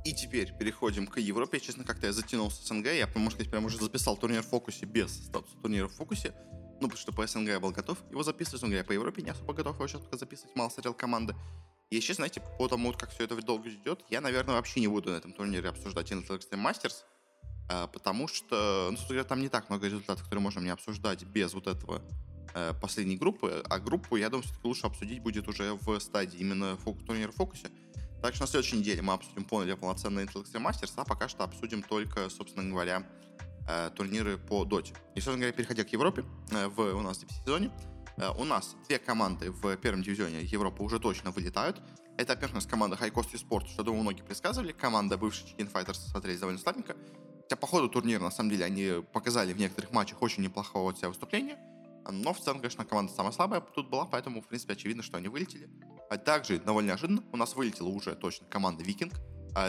И 0.04 0.14
теперь 0.14 0.52
переходим 0.58 1.06
к 1.06 1.20
Европе. 1.20 1.60
Честно, 1.60 1.84
как-то 1.84 2.08
я 2.08 2.14
затянулся 2.14 2.64
с 2.64 2.68
СНГ. 2.68 2.88
Я, 2.88 3.08
можно 3.14 3.32
сказать, 3.32 3.52
прям 3.52 3.66
уже 3.66 3.78
записал 3.78 4.18
турнир 4.18 4.42
в 4.42 4.48
фокусе 4.48 4.86
без 4.86 5.12
статуса 5.26 5.56
турнира 5.62 5.88
в 5.88 5.94
фокусе. 5.94 6.34
Ну, 6.82 6.88
потому 6.88 6.98
что 7.00 7.12
по 7.12 7.26
СНГ 7.26 7.48
я 7.48 7.60
был 7.60 7.72
готов 7.72 8.00
его 8.10 8.24
записывать, 8.24 8.64
но 8.64 8.70
я 8.70 8.84
по 8.84 8.92
Европе 8.92 9.22
не 9.22 9.30
особо 9.30 9.54
готов 9.54 9.76
его 9.76 9.88
сейчас 9.88 10.02
пока 10.02 10.18
записывать, 10.18 10.56
мало 10.56 10.70
смотрел 10.70 10.96
команды. 10.96 11.36
И 11.92 11.98
еще, 11.98 12.16
знаете, 12.16 12.42
по 12.58 12.68
тому, 12.68 12.92
как 12.94 13.12
все 13.12 13.26
это 13.26 13.40
долго 13.42 13.70
идет, 13.70 14.04
я, 14.10 14.20
наверное, 14.20 14.56
вообще 14.56 14.80
не 14.80 14.88
буду 14.88 15.12
на 15.12 15.18
этом 15.18 15.32
турнире 15.32 15.70
обсуждать 15.70 16.12
Intel 16.12 16.40
Extreme 16.40 16.66
Masters, 16.66 17.04
а, 17.70 17.86
потому 17.86 18.28
что, 18.28 18.90
ну, 18.92 18.98
говоря, 19.08 19.24
там 19.24 19.42
не 19.42 19.50
так 19.50 19.70
много 19.70 19.86
результатов, 19.86 20.24
которые 20.24 20.42
можно 20.42 20.60
мне 20.60 20.74
обсуждать 20.74 21.24
без 21.24 21.54
вот 21.54 21.68
этого 21.68 22.02
э, 22.56 22.74
последней 22.82 23.18
группы, 23.18 23.64
а 23.70 23.78
группу, 23.78 24.16
я 24.16 24.30
думаю, 24.30 24.44
все-таки 24.44 24.68
лучше 24.68 24.88
обсудить 24.88 25.22
будет 25.22 25.48
уже 25.48 25.74
в 25.74 26.00
стадии 26.00 26.40
именно 26.40 26.78
фок- 26.78 27.06
турнира 27.06 27.32
в 27.32 27.36
фокусе. 27.36 27.70
Так 28.24 28.34
что 28.34 28.44
на 28.44 28.48
следующей 28.48 28.78
неделе 28.78 29.02
мы 29.02 29.14
обсудим 29.14 29.44
полный 29.44 29.76
полноценный 29.76 30.26
Intel 30.26 30.44
Extreme 30.44 30.68
Masters, 30.68 30.94
а 30.96 31.06
пока 31.06 31.28
что 31.28 31.44
обсудим 31.44 31.84
только, 31.84 32.30
собственно 32.30 32.68
говоря, 32.70 33.06
турниры 33.96 34.38
по 34.38 34.66
доте. 34.66 34.94
И, 35.16 35.20
собственно 35.20 35.38
говоря, 35.38 35.54
переходя 35.54 35.84
к 35.84 35.94
Европе, 35.94 36.24
э, 36.52 36.68
в 36.68 36.80
у 36.80 37.02
нас 37.02 37.24
сезоне, 37.46 37.72
э, 38.18 38.30
у 38.38 38.44
нас 38.44 38.76
две 38.88 39.00
команды 39.00 39.52
в 39.52 39.78
первом 39.78 40.04
дивизионе 40.04 40.42
Европы 40.42 40.84
уже 40.84 41.00
точно 41.00 41.32
вылетают. 41.32 41.82
Это, 42.18 42.34
во-первых, 42.34 42.68
команда 42.68 42.98
High 42.98 43.14
Cost 43.14 43.34
Sport, 43.34 43.68
что, 43.68 43.84
думаю, 43.84 44.04
многие 44.04 44.24
предсказывали. 44.24 44.72
Команда 44.72 45.18
бывших 45.18 45.48
Chicken 45.48 45.72
Fighters 45.72 46.10
смотрелись 46.10 46.40
довольно 46.40 46.60
слабенько. 46.60 46.96
Хотя 47.44 47.56
по 47.56 47.68
ходу 47.68 47.90
турнира, 47.90 48.22
на 48.22 48.32
самом 48.32 48.50
деле, 48.50 48.66
они 48.66 49.04
показали 49.14 49.54
в 49.54 49.58
некоторых 49.58 49.92
матчах 49.92 50.22
очень 50.22 50.44
неплохого 50.44 50.94
себя 50.96 51.10
выступления. 51.10 51.58
Но 52.10 52.34
в 52.34 52.40
целом, 52.40 52.58
конечно, 52.58 52.84
команда 52.84 53.14
самая 53.14 53.32
слабая 53.32 53.62
тут 53.62 53.90
была, 53.90 54.06
поэтому, 54.06 54.42
в 54.42 54.48
принципе, 54.48 54.74
очевидно, 54.74 55.04
что 55.04 55.18
они 55.18 55.28
вылетели. 55.28 55.70
А 56.10 56.18
также, 56.18 56.60
довольно 56.60 56.90
неожиданно, 56.90 57.24
у 57.32 57.38
нас 57.38 57.56
вылетела 57.56 57.88
уже 57.88 58.16
точно 58.16 58.48
команда 58.48 58.84
Викинг. 58.84 59.14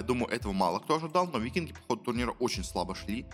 Думаю, 0.05 0.33
этого 0.33 0.53
мало 0.53 0.79
кто 0.79 0.97
ожидал, 0.97 1.27
но 1.27 1.39
Викинги 1.39 1.73
по 1.73 1.81
ходу 1.81 2.05
турнира 2.05 2.31
очень 2.33 2.65
слабо 2.65 2.95
шли. 2.95 3.27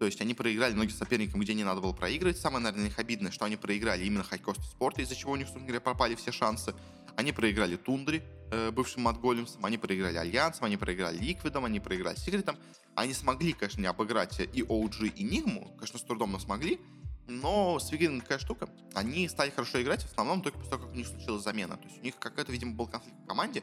То 0.00 0.06
есть 0.06 0.18
они 0.22 0.32
проиграли 0.32 0.72
многим 0.72 0.96
соперникам, 0.96 1.40
где 1.40 1.52
не 1.52 1.62
надо 1.62 1.82
было 1.82 1.92
проигрывать. 1.92 2.38
Самое, 2.38 2.64
наверное, 2.64 2.88
их 2.88 2.98
обидное, 2.98 3.30
что 3.30 3.44
они 3.44 3.56
проиграли 3.56 4.02
именно 4.06 4.24
High 4.24 4.41
Coast 4.41 4.62
Esports, 4.64 5.02
из-за 5.02 5.14
чего 5.14 5.32
у 5.32 5.36
них, 5.36 5.44
собственно 5.44 5.66
говоря, 5.66 5.82
пропали 5.82 6.14
все 6.14 6.32
шансы. 6.32 6.74
Они 7.16 7.32
проиграли 7.32 7.76
Тундре, 7.76 8.24
э, 8.50 8.70
бывшим 8.70 9.02
Mudgolems'ам, 9.02 9.62
они 9.62 9.76
проиграли 9.76 10.16
Альянсом, 10.16 10.64
они 10.64 10.78
проиграли 10.78 11.18
Ликвидом, 11.18 11.66
они 11.66 11.80
проиграли 11.80 12.16
Секретом. 12.16 12.56
Они 12.94 13.12
смогли, 13.12 13.52
конечно, 13.52 13.78
не 13.78 13.88
обыграть 13.88 14.40
и 14.40 14.62
OG, 14.62 15.08
и 15.16 15.22
Нигму, 15.22 15.70
конечно, 15.76 15.98
с 15.98 16.02
трудом, 16.02 16.32
но 16.32 16.38
смогли. 16.38 16.80
Но 17.28 17.78
с 17.78 17.92
Викингом 17.92 18.22
какая 18.22 18.38
штука, 18.38 18.70
они 18.94 19.28
стали 19.28 19.50
хорошо 19.50 19.82
играть 19.82 20.02
в 20.02 20.10
основном 20.10 20.40
только 20.40 20.56
после 20.56 20.70
того, 20.70 20.84
как 20.84 20.94
у 20.94 20.96
них 20.96 21.08
случилась 21.08 21.42
замена. 21.42 21.76
То 21.76 21.86
есть 21.88 22.00
у 22.00 22.02
них 22.02 22.18
какой-то, 22.18 22.50
видимо, 22.50 22.72
был 22.72 22.86
конфликт 22.86 23.18
в 23.22 23.26
команде, 23.26 23.62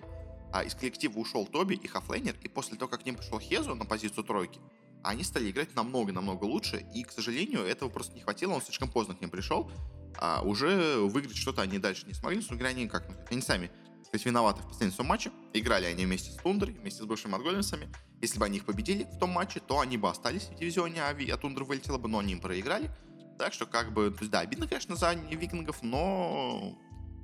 а 0.53 0.63
из 0.63 0.75
коллектива 0.75 1.17
ушел 1.17 1.47
Тоби 1.47 1.73
и 1.73 1.87
Хафлейнер, 1.87 2.35
и 2.43 2.47
после 2.47 2.77
того, 2.77 2.89
как 2.89 3.01
к 3.01 3.05
ним 3.07 3.15
пришел 3.15 3.39
Хезу 3.39 3.73
на 3.73 3.85
позицию 3.85 4.23
тройки, 4.23 4.59
они 5.03 5.23
стали 5.23 5.49
играть 5.49 5.75
намного-намного 5.75 6.45
лучше, 6.45 6.85
и, 6.93 7.03
к 7.03 7.11
сожалению, 7.11 7.61
этого 7.61 7.89
просто 7.89 8.13
не 8.15 8.21
хватило, 8.21 8.53
он 8.53 8.61
слишком 8.61 8.89
поздно 8.89 9.15
к 9.15 9.21
ним 9.21 9.29
пришел, 9.29 9.71
а 10.19 10.41
уже 10.41 10.97
выиграть 10.99 11.37
что-то 11.37 11.61
они 11.61 11.79
дальше 11.79 12.07
не 12.07 12.13
смогли, 12.13 12.39
собственно 12.39 12.59
говоря, 12.59 12.75
они 12.75 12.87
как, 12.87 13.07
они 13.31 13.41
сами 13.41 13.71
то 14.07 14.15
есть 14.15 14.25
виноваты 14.25 14.61
в 14.61 14.67
последнем 14.67 15.05
матче. 15.05 15.31
Играли 15.53 15.85
они 15.85 16.05
вместе 16.05 16.31
с 16.31 16.35
Тундрой, 16.35 16.73
вместе 16.73 17.03
с 17.03 17.05
бывшими 17.05 17.35
Отголемсами. 17.35 17.89
Если 18.21 18.39
бы 18.39 18.45
они 18.45 18.57
их 18.57 18.65
победили 18.65 19.03
в 19.03 19.19
том 19.19 19.31
матче, 19.31 19.59
то 19.59 19.81
они 19.81 19.97
бы 19.97 20.09
остались 20.09 20.43
в 20.43 20.55
дивизионе, 20.55 21.03
а, 21.03 21.09
а 21.09 21.37
Тундра 21.37 21.65
вылетела 21.65 21.97
бы, 21.97 22.07
но 22.07 22.19
они 22.19 22.31
им 22.33 22.39
проиграли. 22.39 22.89
Так 23.37 23.53
что, 23.53 23.65
как 23.65 23.93
бы, 23.93 24.09
то 24.09 24.19
есть, 24.19 24.31
да, 24.31 24.39
обидно, 24.39 24.65
конечно, 24.65 24.95
за 24.95 25.13
викингов, 25.13 25.83
но 25.83 26.79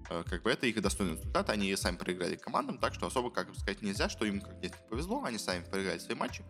э, 0.10 0.24
как 0.30 0.44
бы 0.44 0.52
это 0.52 0.68
их 0.68 0.80
достойный 0.82 1.14
результат. 1.14 1.50
Они 1.50 1.74
сами 1.78 1.96
проиграли 1.96 2.36
командам, 2.36 2.78
так 2.78 2.94
что 2.94 3.08
особо, 3.08 3.32
как 3.32 3.50
бы 3.50 3.56
сказать, 3.56 3.82
нельзя, 3.82 4.10
что 4.10 4.26
им 4.26 4.42
как 4.42 4.58
здесь 4.58 4.74
повезло, 4.90 5.24
они 5.24 5.38
сами 5.38 5.64
проиграли 5.64 6.00
свои 6.00 6.18
матчи. 6.18 6.44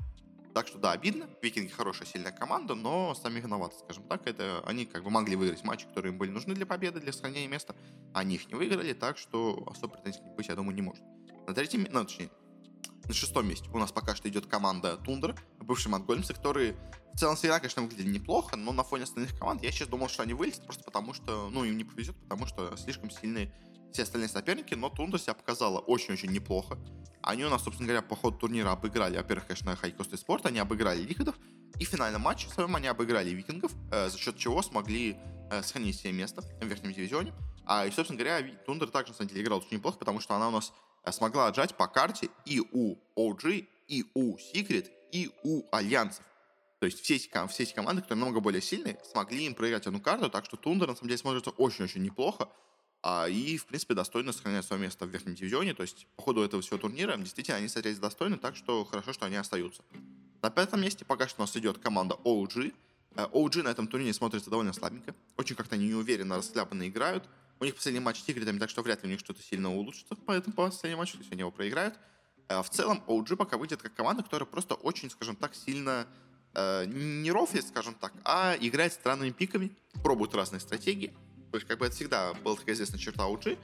Так 0.54 0.68
что, 0.68 0.78
да, 0.78 0.92
обидно. 0.92 1.28
Викинги 1.42 1.70
хорошая, 1.70 2.08
сильная 2.08 2.32
команда, 2.32 2.76
но 2.76 3.16
сами 3.16 3.40
виноваты, 3.40 3.76
скажем 3.80 4.04
так. 4.08 4.28
Это 4.28 4.62
они 4.66 4.86
как 4.86 5.04
бы 5.04 5.10
могли 5.10 5.36
выиграть 5.36 5.64
матчи, 5.64 5.88
которые 5.88 6.12
им 6.12 6.20
были 6.20 6.30
нужны 6.30 6.54
для 6.54 6.66
победы, 6.66 7.00
для 7.00 7.12
сохранения 7.12 7.48
места. 7.48 7.76
Они 8.14 8.36
их 8.36 8.48
не 8.48 8.56
выиграли, 8.56 8.94
так 8.94 9.18
что 9.18 9.64
особо 9.68 9.96
претензий 9.96 10.22
быть, 10.38 10.48
я 10.48 10.56
думаю, 10.56 10.76
не 10.76 10.82
может. 10.82 11.04
На 11.48 11.54
третьем, 11.54 11.88
ну, 11.92 12.04
точнее, 12.04 12.30
на 13.06 13.14
шестом 13.14 13.48
месте 13.48 13.68
у 13.74 13.80
нас 13.80 13.92
пока 13.92 14.16
что 14.16 14.30
идет 14.30 14.46
команда 14.46 14.98
Тундра, 14.98 15.36
бывшие 15.60 15.92
Монголемцы, 15.92 16.34
которые 16.34 16.76
в 17.14 17.18
целом 17.18 17.36
всегда, 17.36 17.60
конечно, 17.60 17.82
выглядели 17.82 18.10
неплохо, 18.10 18.56
но 18.56 18.72
на 18.72 18.84
фоне 18.84 19.04
остальных 19.04 19.38
команд 19.38 19.64
я 19.64 19.72
сейчас 19.72 19.88
думал, 19.88 20.08
что 20.08 20.24
они 20.24 20.34
вылезут 20.34 20.66
просто 20.66 20.84
потому, 20.84 21.14
что, 21.14 21.50
ну, 21.50 21.64
им 21.64 21.78
не 21.78 21.84
повезет, 21.84 22.16
потому 22.22 22.46
что 22.48 22.76
слишком 22.78 23.10
сильные 23.12 23.54
все 23.94 24.04
остальные 24.04 24.30
соперники, 24.30 24.74
но 24.74 24.90
Тундра 24.90 25.18
себя 25.18 25.34
показала 25.34 25.80
очень-очень 25.80 26.32
неплохо. 26.32 26.78
Они 27.22 27.46
у 27.46 27.50
нас, 27.50 27.64
собственно 27.64 27.88
говоря, 27.88 28.02
по 28.02 28.16
ходу 28.16 28.38
турнира 28.38 28.72
обыграли, 28.72 29.18
во-первых, 29.18 29.48
конечно, 29.48 29.76
High 29.76 30.14
Coast 30.14 30.18
Esports, 30.18 30.46
они 30.46 30.60
обыграли 30.60 31.02
Ликвидов, 31.02 31.36
и 31.80 31.86
в 31.86 31.88
финальном 31.88 32.22
матче 32.22 32.50
своем 32.50 32.76
они 32.76 32.88
обыграли 32.88 33.30
Викингов, 33.30 33.72
э, 33.92 34.10
за 34.10 34.18
счет 34.18 34.38
чего 34.38 34.62
смогли 34.62 35.18
э, 35.50 35.62
сохранить 35.64 35.98
себе 35.98 36.12
место 36.12 36.42
в 36.42 36.66
верхнем 36.66 36.94
дивизионе. 36.94 37.34
А, 37.66 37.86
и, 37.86 37.92
собственно 37.92 38.20
говоря, 38.20 38.46
Тундер 38.66 38.90
также, 38.90 39.14
на 39.14 39.18
самом 39.18 39.30
деле, 39.30 39.42
играл 39.42 39.60
очень 39.60 39.78
неплохо, 39.78 39.98
потому 39.98 40.20
что 40.20 40.36
она 40.36 40.50
у 40.50 40.52
нас 40.52 40.74
Э, 41.04 41.12
смогла 41.12 41.48
отжать 41.48 41.76
по 41.76 41.88
карте 41.88 42.30
и 42.46 42.62
у 42.72 42.96
OG, 43.16 43.68
и 43.88 44.06
у 44.14 44.38
Secret, 44.38 44.90
и 45.12 45.30
у 45.44 45.64
Альянсов. 45.72 46.26
То 46.80 46.86
есть 46.86 47.02
все 47.02 47.16
эти, 47.16 47.30
все 47.48 47.64
эти 47.64 47.74
команды, 47.74 48.02
которые 48.02 48.20
намного 48.20 48.42
более 48.42 48.62
сильные, 48.62 49.00
смогли 49.04 49.46
им 49.46 49.56
проиграть 49.56 49.88
одну 49.88 50.02
карту, 50.02 50.30
так 50.30 50.46
что 50.46 50.58
Тундер 50.58 50.88
на 50.88 50.96
самом 50.96 51.08
деле 51.08 51.18
смотрится 51.18 51.52
очень-очень 51.52 52.02
неплохо. 52.02 52.50
А, 53.06 53.28
и, 53.28 53.58
в 53.58 53.66
принципе, 53.66 53.94
достойно 53.94 54.32
сохраняют 54.32 54.66
свое 54.66 54.82
место 54.82 55.06
в 55.06 55.10
верхнем 55.10 55.36
дивизионе. 55.36 55.74
То 55.74 55.84
есть, 55.84 56.08
по 56.16 56.24
ходу 56.24 56.42
этого 56.42 56.62
всего 56.64 56.78
турнира, 56.78 57.18
действительно, 57.18 57.58
они 57.58 57.68
смотрелись 57.68 58.00
достойны, 58.00 58.38
так 58.38 58.56
что 58.56 58.86
хорошо, 58.86 59.12
что 59.12 59.26
они 59.26 59.36
остаются. 59.36 59.84
На 60.42 60.50
пятом 60.50 60.82
месте 60.82 61.04
пока 61.04 61.28
что 61.28 61.42
у 61.42 61.44
нас 61.44 61.56
идет 61.58 61.80
команда 61.80 62.16
OG. 62.24 62.74
OG 63.16 63.60
э, 63.60 63.64
на 63.64 63.68
этом 63.68 63.88
турнире 63.88 64.14
смотрится 64.14 64.50
довольно 64.50 64.72
слабенько. 64.72 65.14
Очень 65.36 65.58
как-то 65.58 65.76
неуверенно, 65.76 66.38
расхлябанно 66.38 66.88
играют 66.88 67.26
У 67.60 67.66
них 67.66 67.76
последний 67.76 68.00
матч 68.00 68.20
с 68.20 68.24
Тигритами, 68.24 68.58
так 68.58 68.70
что 68.70 68.82
вряд 68.82 69.04
ли 69.04 69.10
у 69.10 69.12
них 69.12 69.20
что-то 69.20 69.44
сильно 69.44 69.74
улучшится 69.74 70.16
по 70.16 70.32
этому 70.32 70.56
последнему 70.56 71.02
матчу, 71.02 71.18
если 71.18 71.34
они 71.34 71.42
его 71.42 71.52
проиграют. 71.52 71.96
Э, 72.48 72.62
в 72.64 72.70
целом, 72.70 73.04
OG 73.08 73.36
пока 73.36 73.58
выйдет 73.58 73.82
как 73.82 73.94
команда, 73.94 74.24
которая 74.24 74.48
просто 74.48 74.76
очень, 74.76 75.10
скажем 75.10 75.36
так, 75.36 75.56
сильно 75.56 76.08
э, 76.54 76.86
не 76.86 77.32
рофлит, 77.32 77.68
скажем 77.68 77.96
так, 77.96 78.14
а 78.24 78.56
играет 78.62 78.94
странными 78.94 79.32
пиками, 79.32 79.72
пробует 80.04 80.34
разные 80.36 80.62
стратегии. 80.62 81.14
То 81.54 81.58
есть, 81.58 81.68
как 81.68 81.78
бы 81.78 81.86
это 81.86 81.96
всегда 81.96 82.34
была 82.34 82.56
такая 82.56 82.74
известная 82.74 82.98
черта 82.98 83.26
OG, 83.26 83.60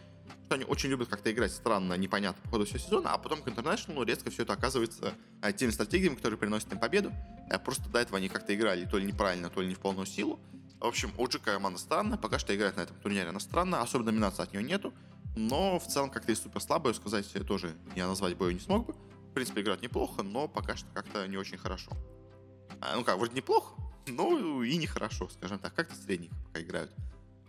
что 0.45 0.53
они 0.53 0.63
очень 0.63 0.91
любят 0.91 1.09
как-то 1.09 1.31
играть 1.31 1.51
странно, 1.51 1.95
непонятно 1.95 2.39
по 2.43 2.49
ходу 2.49 2.65
всего 2.65 2.77
сезона, 2.77 3.13
а 3.13 3.17
потом 3.17 3.41
к 3.41 3.47
International 3.47 4.05
резко 4.05 4.29
все 4.29 4.43
это 4.43 4.53
оказывается 4.53 5.15
э, 5.41 5.53
теми 5.53 5.71
стратегиями, 5.71 6.13
которые 6.13 6.37
приносят 6.37 6.71
им 6.71 6.77
победу. 6.77 7.11
Э, 7.49 7.57
просто 7.57 7.89
до 7.89 7.97
этого 7.97 8.19
они 8.19 8.29
как-то 8.29 8.53
играли 8.53 8.85
то 8.85 8.99
ли 8.99 9.07
неправильно, 9.07 9.49
то 9.49 9.61
ли 9.61 9.67
не 9.67 9.73
в 9.73 9.79
полную 9.79 10.05
силу. 10.05 10.39
В 10.79 10.85
общем, 10.85 11.11
OG 11.17 11.39
команда 11.39 11.79
странная, 11.79 12.19
пока 12.19 12.37
что 12.37 12.55
играет 12.55 12.77
на 12.77 12.81
этом 12.81 12.95
турнире 12.97 13.27
она 13.27 13.39
странная, 13.39 13.81
особо 13.81 14.05
доминации 14.05 14.43
от 14.43 14.53
нее 14.53 14.61
нету, 14.61 14.93
но 15.35 15.79
в 15.79 15.87
целом 15.87 16.11
как-то 16.11 16.31
и 16.31 16.35
супер 16.35 16.61
слабая, 16.61 16.93
сказать 16.93 17.25
тоже 17.47 17.75
я 17.95 18.05
назвать 18.05 18.37
бою 18.37 18.51
не 18.51 18.59
смог 18.59 18.85
бы. 18.85 18.93
В 18.93 19.33
принципе, 19.33 19.61
играть 19.61 19.81
неплохо, 19.81 20.21
но 20.21 20.47
пока 20.47 20.75
что 20.75 20.87
как-то 20.93 21.27
не 21.27 21.37
очень 21.37 21.57
хорошо. 21.57 21.91
А, 22.81 22.95
ну 22.95 23.03
как, 23.03 23.17
вроде 23.17 23.35
неплохо, 23.35 23.73
но 24.05 24.63
и 24.63 24.77
нехорошо, 24.77 25.27
скажем 25.29 25.57
так, 25.57 25.73
как-то 25.73 25.95
средненько 25.95 26.35
пока 26.45 26.61
играют. 26.61 26.91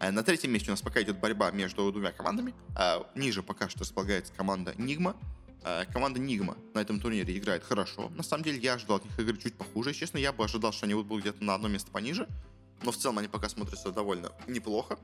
А 0.00 0.10
на 0.10 0.22
третьем 0.22 0.50
месте 0.50 0.70
у 0.70 0.72
нас 0.72 0.80
пока 0.80 1.02
идет 1.02 1.18
борьба 1.18 1.50
между 1.50 1.92
двумя 1.92 2.10
командами. 2.10 2.54
А 2.74 3.06
ниже 3.14 3.42
пока 3.42 3.68
что 3.68 3.80
располагается 3.80 4.32
команда 4.32 4.74
Нигма. 4.78 5.14
А 5.62 5.84
команда 5.84 6.18
Нигма 6.18 6.56
на 6.72 6.80
этом 6.80 7.00
турнире 7.00 7.36
играет 7.36 7.62
хорошо. 7.62 8.08
На 8.16 8.22
самом 8.22 8.42
деле 8.42 8.58
я 8.58 8.74
ожидал 8.74 8.96
от 8.96 9.04
них 9.04 9.18
игры 9.18 9.36
чуть 9.36 9.54
похуже. 9.54 9.92
Честно, 9.92 10.16
я 10.16 10.32
бы 10.32 10.42
ожидал, 10.42 10.72
что 10.72 10.86
они 10.86 10.94
будут 10.94 11.20
где-то 11.20 11.44
на 11.44 11.54
одно 11.54 11.68
место 11.68 11.90
пониже. 11.90 12.26
Но 12.82 12.92
в 12.92 12.96
целом 12.96 13.18
они 13.18 13.28
пока 13.28 13.50
смотрятся 13.50 13.92
довольно 13.92 14.32
неплохо. 14.46 14.98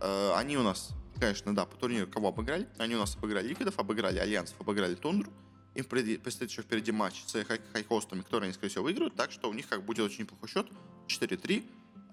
Они 0.00 0.58
у 0.58 0.64
нас, 0.64 0.90
конечно, 1.20 1.54
да, 1.54 1.64
по 1.64 1.76
турниру 1.76 2.08
кого 2.08 2.28
обыграли? 2.28 2.68
Они 2.78 2.96
у 2.96 2.98
нас 2.98 3.14
обыграли 3.16 3.46
Ликвидов, 3.46 3.78
обыграли 3.78 4.18
Альянсов, 4.18 4.60
обыграли 4.60 4.96
Тундру. 4.96 5.32
Им 5.76 5.84
предстоит 5.84 6.50
еще 6.50 6.62
впереди 6.62 6.90
матч 6.90 7.22
с 7.24 7.44
хайкостами, 7.44 8.22
которые 8.22 8.48
они, 8.48 8.54
скорее 8.54 8.70
всего, 8.70 8.82
выиграют. 8.82 9.14
Так 9.14 9.30
что 9.30 9.48
у 9.48 9.52
них 9.52 9.68
как 9.68 9.84
будет 9.84 10.00
очень 10.00 10.22
неплохой 10.22 10.48
счет. 10.48 10.66
4-3. 11.06 11.64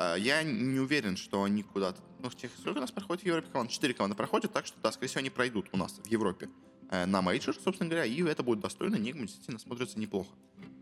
Э, 0.01 0.15
я 0.17 0.43
не 0.43 0.79
уверен, 0.79 1.17
что 1.17 1.43
они 1.43 1.63
куда-то... 1.63 2.01
Ну, 2.19 2.29
в 2.29 2.35
тех, 2.35 2.51
сколько 2.59 2.77
у 2.77 2.81
нас 2.81 2.91
проходит 2.91 3.23
в 3.23 3.25
Европе 3.25 3.49
команд? 3.51 3.71
Четыре 3.71 3.93
команды 3.93 4.15
проходят, 4.15 4.51
так 4.51 4.65
что, 4.65 4.79
да, 4.81 4.91
скорее 4.91 5.09
всего, 5.09 5.19
они 5.19 5.29
пройдут 5.29 5.69
у 5.71 5.77
нас 5.77 5.93
в 6.03 6.07
Европе 6.07 6.49
э, 6.89 7.05
на 7.05 7.21
major, 7.21 7.55
собственно 7.55 7.89
говоря, 7.89 8.05
и 8.05 8.21
это 8.23 8.43
будет 8.43 8.59
достойно. 8.59 8.95
Нигма 8.95 9.23
действительно 9.23 9.59
смотрится 9.59 9.99
неплохо. 9.99 10.29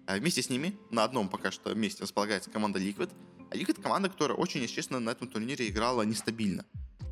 Вместе 0.07 0.41
с 0.41 0.49
ними 0.49 0.75
на 0.89 1.03
одном 1.03 1.29
пока 1.29 1.51
что 1.51 1.73
месте 1.75 2.01
располагается 2.03 2.49
команда 2.49 2.79
Liquid. 2.79 3.11
А 3.51 3.55
Liquid 3.55 3.79
команда, 3.81 4.09
которая 4.09 4.37
очень, 4.37 4.65
честно, 4.67 4.99
на 4.99 5.11
этом 5.11 5.27
турнире 5.27 5.67
играла 5.67 6.01
нестабильно. 6.01 6.65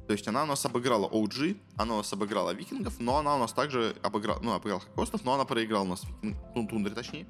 То 0.08 0.14
есть 0.14 0.28
она 0.28 0.43
у 0.43 0.45
нас 0.45 0.66
обыграла 0.66 1.08
OG, 1.08 1.58
она 1.76 1.95
у 1.95 1.97
нас 1.97 2.12
обыграла 2.14 2.51
Викингов, 2.51 2.99
но 2.99 3.18
она 3.18 3.36
у 3.36 3.39
нас 3.39 3.53
также 3.53 3.95
обыграла, 4.01 4.39
ну, 4.41 4.53
обыграла 4.53 4.80
Хакостов, 4.80 5.24
но 5.26 5.34
она 5.34 5.45
проиграла 5.45 5.84
у 5.84 5.88
нас 5.89 6.03
Викинг, 6.05 6.38
ну, 6.55 6.68
Тундре 6.68 6.95
точнее. 6.95 7.28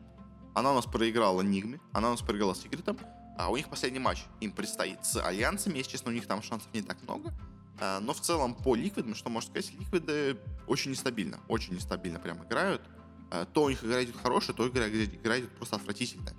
Она 0.53 0.71
у 0.71 0.75
нас 0.75 0.85
проиграла 0.85 1.41
Нигме, 1.41 1.79
она 1.91 2.09
у 2.09 2.11
нас 2.11 2.21
проиграла 2.21 2.55
Секретом, 2.55 2.97
а 3.37 3.49
у 3.49 3.57
них 3.57 3.69
последний 3.69 3.99
матч 3.99 4.23
им 4.41 4.51
предстоит 4.51 5.05
с 5.05 5.23
Альянсами, 5.23 5.77
если 5.77 5.91
честно, 5.91 6.11
у 6.11 6.13
них 6.13 6.25
там 6.27 6.41
шансов 6.41 6.73
не 6.73 6.81
так 6.81 7.01
много. 7.03 7.33
А, 7.79 7.99
но 7.99 8.13
в 8.13 8.21
целом 8.21 8.55
по 8.55 8.75
Ликвидам, 8.75 9.15
что 9.15 9.29
можно 9.29 9.51
сказать, 9.51 9.71
Ликвиды 9.79 10.37
очень 10.65 10.91
нестабильно, 10.91 11.39
очень 11.47 11.75
нестабильно 11.75 12.19
прям 12.19 12.43
играют. 12.43 12.81
А, 13.29 13.45
то 13.45 13.65
у 13.65 13.69
них 13.69 13.83
игра 13.83 14.03
идет 14.03 14.17
хорошая, 14.17 14.55
то 14.55 14.67
игра, 14.67 14.89
игра 14.89 15.39
идет 15.39 15.51
просто 15.55 15.75
отвратительная. 15.75 16.33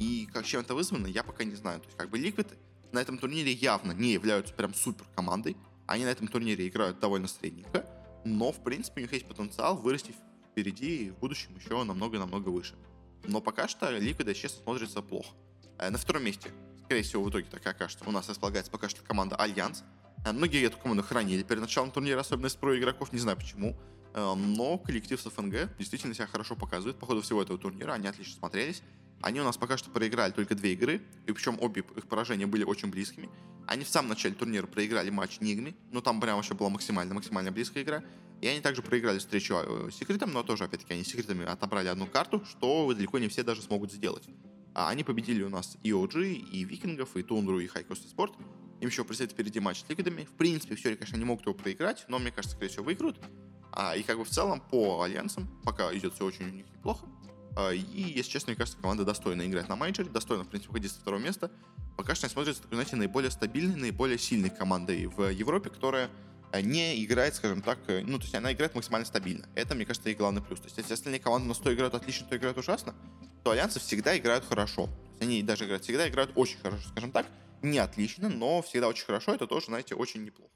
И 0.00 0.28
как 0.32 0.44
чем 0.44 0.62
это 0.62 0.74
вызвано, 0.74 1.06
я 1.06 1.22
пока 1.22 1.44
не 1.44 1.54
знаю. 1.54 1.80
То 1.80 1.86
есть, 1.86 1.96
как 1.96 2.10
бы 2.10 2.18
Liquid 2.18 2.48
на 2.90 2.98
этом 2.98 3.18
турнире 3.18 3.52
явно 3.52 3.92
не 3.92 4.12
являются 4.12 4.52
прям 4.52 4.74
супер 4.74 5.06
командой. 5.14 5.56
Они 5.86 6.04
на 6.04 6.08
этом 6.08 6.26
турнире 6.26 6.66
играют 6.66 6.98
довольно 6.98 7.28
средненько. 7.28 7.86
Но, 8.24 8.52
в 8.52 8.62
принципе, 8.62 9.00
у 9.00 9.02
них 9.02 9.12
есть 9.12 9.26
потенциал 9.26 9.76
вырасти 9.76 10.14
впереди 10.50 11.06
и 11.06 11.10
в 11.10 11.18
будущем 11.18 11.56
еще 11.56 11.82
намного-намного 11.84 12.48
выше. 12.48 12.74
Но 13.24 13.40
пока 13.40 13.68
что 13.68 13.96
Liquid, 13.96 14.34
честно, 14.34 14.62
смотрится 14.62 15.02
плохо. 15.02 15.34
Э, 15.78 15.90
на 15.90 15.98
втором 15.98 16.24
месте, 16.24 16.50
скорее 16.84 17.02
всего, 17.02 17.22
в 17.22 17.30
итоге 17.30 17.46
так 17.50 17.66
окажется, 17.66 18.04
у 18.06 18.10
нас 18.10 18.28
располагается 18.28 18.70
пока 18.70 18.88
что 18.88 19.02
команда 19.02 19.36
Альянс. 19.36 19.84
Э, 20.24 20.32
многие 20.32 20.64
эту 20.64 20.78
команду 20.78 21.02
хоронили 21.02 21.42
перед 21.42 21.60
началом 21.60 21.90
турнира, 21.90 22.20
особенно 22.20 22.46
из 22.46 22.54
про 22.54 22.78
игроков, 22.78 23.12
не 23.12 23.18
знаю 23.18 23.36
почему. 23.36 23.76
Э, 24.14 24.34
но 24.34 24.78
коллектив 24.78 25.20
с 25.20 25.28
fng 25.28 25.76
действительно 25.78 26.14
себя 26.14 26.26
хорошо 26.26 26.56
показывает. 26.56 26.98
По 26.98 27.06
ходу 27.06 27.22
всего 27.22 27.42
этого 27.42 27.58
турнира 27.58 27.92
они 27.92 28.06
отлично 28.06 28.34
смотрелись. 28.36 28.82
Они 29.22 29.40
у 29.40 29.44
нас 29.44 29.56
пока 29.56 29.76
что 29.76 29.90
проиграли 29.90 30.32
только 30.32 30.54
две 30.54 30.72
игры, 30.72 31.00
и 31.26 31.32
причем 31.32 31.56
обе 31.60 31.84
их 31.96 32.08
поражения 32.08 32.46
были 32.46 32.64
очень 32.64 32.90
близкими. 32.90 33.30
Они 33.68 33.84
в 33.84 33.88
самом 33.88 34.08
начале 34.08 34.34
турнира 34.34 34.66
проиграли 34.66 35.10
матч 35.10 35.38
Нигми, 35.40 35.76
но 35.92 36.00
там 36.00 36.20
прям 36.20 36.36
вообще 36.36 36.54
была 36.54 36.68
максимально, 36.68 37.14
максимально 37.14 37.52
близкая 37.52 37.84
игра. 37.84 38.02
И 38.40 38.48
они 38.48 38.60
также 38.60 38.82
проиграли 38.82 39.18
встречу 39.20 39.54
секретом, 39.92 40.32
но 40.32 40.42
тоже, 40.42 40.64
опять-таки, 40.64 40.94
они 40.94 41.04
секретами 41.04 41.44
отобрали 41.46 41.86
одну 41.86 42.08
карту, 42.08 42.44
что 42.44 42.92
далеко 42.92 43.20
не 43.20 43.28
все 43.28 43.44
даже 43.44 43.62
смогут 43.62 43.92
сделать. 43.92 44.28
А 44.74 44.88
они 44.88 45.04
победили 45.04 45.42
у 45.42 45.48
нас 45.48 45.76
и 45.82 45.90
OG, 45.90 46.32
и 46.32 46.64
Викингов, 46.64 47.16
и 47.16 47.22
Тундру, 47.22 47.60
и 47.60 47.66
Хайкост 47.66 48.08
Спорт. 48.08 48.32
Им 48.80 48.88
еще 48.88 49.04
предстоит 49.04 49.32
впереди 49.32 49.60
матч 49.60 49.80
с 49.80 49.88
Ликвидами. 49.88 50.24
В 50.24 50.32
принципе, 50.32 50.74
все, 50.74 50.96
конечно, 50.96 51.16
они 51.16 51.24
могут 51.24 51.46
его 51.46 51.54
проиграть, 51.54 52.04
но, 52.08 52.18
мне 52.18 52.30
кажется, 52.30 52.56
скорее 52.56 52.70
всего, 52.70 52.84
выиграют. 52.84 53.20
А, 53.72 53.96
и 53.96 54.02
как 54.02 54.18
бы 54.18 54.24
в 54.24 54.28
целом 54.28 54.60
по 54.60 55.02
альянсам 55.02 55.48
пока 55.64 55.94
идет 55.96 56.14
все 56.14 56.24
очень 56.24 56.46
у 56.46 56.50
них 56.50 56.66
неплохо. 56.66 57.06
А, 57.56 57.70
и, 57.70 57.80
если 57.80 58.30
честно, 58.30 58.50
мне 58.50 58.56
кажется, 58.56 58.80
команда 58.80 59.04
достойна 59.04 59.46
играть 59.46 59.68
на 59.68 59.76
мейджоре, 59.76 60.08
достойна, 60.08 60.44
в 60.44 60.48
принципе, 60.48 60.70
выходить 60.72 60.92
с 60.92 60.96
второго 60.96 61.20
места. 61.20 61.50
Пока 61.96 62.14
что 62.14 62.26
они 62.26 62.32
смотрятся, 62.32 62.62
знаете, 62.70 62.96
наиболее 62.96 63.30
стабильной, 63.30 63.76
наиболее 63.76 64.18
сильной 64.18 64.50
командой 64.50 65.06
в 65.06 65.28
Европе, 65.28 65.70
которая 65.70 66.10
не 66.60 67.02
играет, 67.04 67.34
скажем 67.34 67.62
так, 67.62 67.78
э, 67.86 68.02
ну, 68.04 68.18
то 68.18 68.24
есть 68.24 68.34
она 68.34 68.52
играет 68.52 68.74
максимально 68.74 69.06
стабильно. 69.06 69.48
Это, 69.54 69.74
мне 69.74 69.86
кажется, 69.86 70.10
и 70.10 70.14
главный 70.14 70.42
плюс. 70.42 70.60
То 70.60 70.66
есть 70.66 70.76
если 70.76 70.92
остальные 70.92 71.20
команды 71.20 71.48
на 71.48 71.54
100 71.54 71.74
играют 71.74 71.94
отлично, 71.94 72.26
то 72.28 72.36
играют 72.36 72.58
ужасно, 72.58 72.94
то 73.42 73.52
альянсы 73.52 73.80
всегда 73.80 74.16
играют 74.18 74.44
хорошо. 74.44 74.88
Они 75.20 75.42
даже 75.42 75.64
играют, 75.64 75.84
всегда 75.84 76.08
играют 76.08 76.32
очень 76.34 76.58
хорошо, 76.58 76.88
скажем 76.90 77.12
так. 77.12 77.26
Не 77.62 77.78
отлично, 77.78 78.28
но 78.28 78.60
всегда 78.60 78.88
очень 78.88 79.06
хорошо. 79.06 79.34
Это 79.34 79.46
тоже, 79.46 79.66
знаете, 79.66 79.94
очень 79.94 80.24
неплохо. 80.24 80.50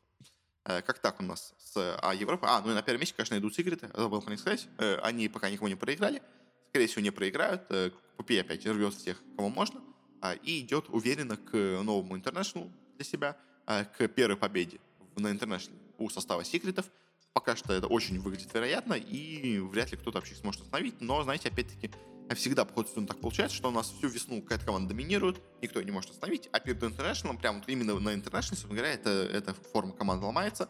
Э, 0.64 0.82
как 0.82 0.98
так 0.98 1.20
у 1.20 1.22
нас 1.22 1.54
с 1.58 1.98
а, 2.02 2.14
Европой? 2.14 2.48
А, 2.50 2.60
ну 2.60 2.72
и 2.72 2.74
на 2.74 2.82
первом 2.82 3.00
месте, 3.00 3.14
конечно, 3.16 3.38
идут 3.38 3.54
секреты, 3.54 3.88
забыл 3.94 4.20
про 4.20 4.30
них 4.30 4.40
сказать. 4.40 4.66
Э, 4.78 4.98
они 5.02 5.28
пока 5.28 5.48
никого 5.48 5.68
не 5.68 5.76
проиграли. 5.76 6.22
Скорее 6.70 6.88
всего, 6.88 7.02
не 7.02 7.10
проиграют. 7.10 7.62
Э, 7.70 7.90
Купи 8.16 8.38
опять 8.38 8.66
рвет 8.66 8.94
всех, 8.94 9.22
кого 9.36 9.48
можно. 9.48 9.80
А, 10.20 10.34
и 10.34 10.60
идет 10.60 10.86
уверенно 10.88 11.36
к 11.36 11.52
новому 11.54 12.16
интернешнлу 12.16 12.72
для 12.96 13.04
себя, 13.04 13.36
к 13.66 14.08
первой 14.08 14.36
победе 14.36 14.78
на 15.16 15.30
интернешнле 15.30 15.76
у 15.98 16.08
состава 16.10 16.44
секретов. 16.44 16.86
Пока 17.32 17.54
что 17.54 17.74
это 17.74 17.86
очень 17.86 18.18
выглядит 18.18 18.52
вероятно, 18.54 18.94
и 18.94 19.58
вряд 19.58 19.90
ли 19.90 19.98
кто-то 19.98 20.18
вообще 20.18 20.34
сможет 20.34 20.62
остановить. 20.62 21.00
Но, 21.00 21.22
знаете, 21.22 21.48
опять-таки, 21.48 21.90
всегда 22.34 22.64
по 22.64 22.72
ходу 22.72 23.06
так 23.06 23.20
получается, 23.20 23.56
что 23.56 23.68
у 23.68 23.72
нас 23.72 23.90
всю 23.90 24.08
весну 24.08 24.40
какая-то 24.42 24.64
команда 24.64 24.88
доминирует, 24.88 25.40
никто 25.60 25.80
не 25.82 25.90
может 25.90 26.10
остановить, 26.10 26.48
а 26.52 26.60
перед 26.60 26.82
International, 26.82 27.38
прям 27.38 27.60
вот 27.60 27.68
именно 27.68 27.98
на 28.00 28.14
International, 28.14 28.42
собственно 28.42 28.74
говоря, 28.74 28.92
это, 28.92 29.10
эта 29.10 29.54
форма 29.54 29.92
команды 29.92 30.24
ломается, 30.24 30.68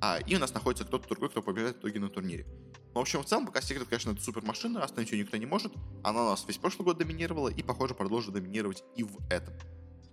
а, 0.00 0.18
и 0.26 0.36
у 0.36 0.38
нас 0.38 0.52
находится 0.52 0.84
кто-то 0.84 1.08
другой, 1.08 1.30
кто 1.30 1.42
побеждает 1.42 1.76
в 1.76 1.80
итоге 1.80 2.00
на 2.00 2.08
турнире. 2.08 2.46
Но, 2.94 3.00
в 3.00 3.02
общем, 3.02 3.22
в 3.22 3.26
целом, 3.26 3.46
пока 3.46 3.60
Секрет, 3.60 3.86
конечно, 3.88 4.10
это 4.10 4.22
супер 4.22 4.42
машина, 4.42 4.82
остановить 4.82 5.12
ее 5.12 5.20
никто 5.20 5.36
не 5.36 5.46
может. 5.46 5.72
Она 6.02 6.24
у 6.24 6.28
нас 6.30 6.44
весь 6.46 6.58
прошлый 6.58 6.84
год 6.84 6.98
доминировала 6.98 7.48
и, 7.48 7.62
похоже, 7.62 7.94
продолжит 7.94 8.32
доминировать 8.32 8.84
и 8.96 9.02
в 9.02 9.16
этом. 9.30 9.54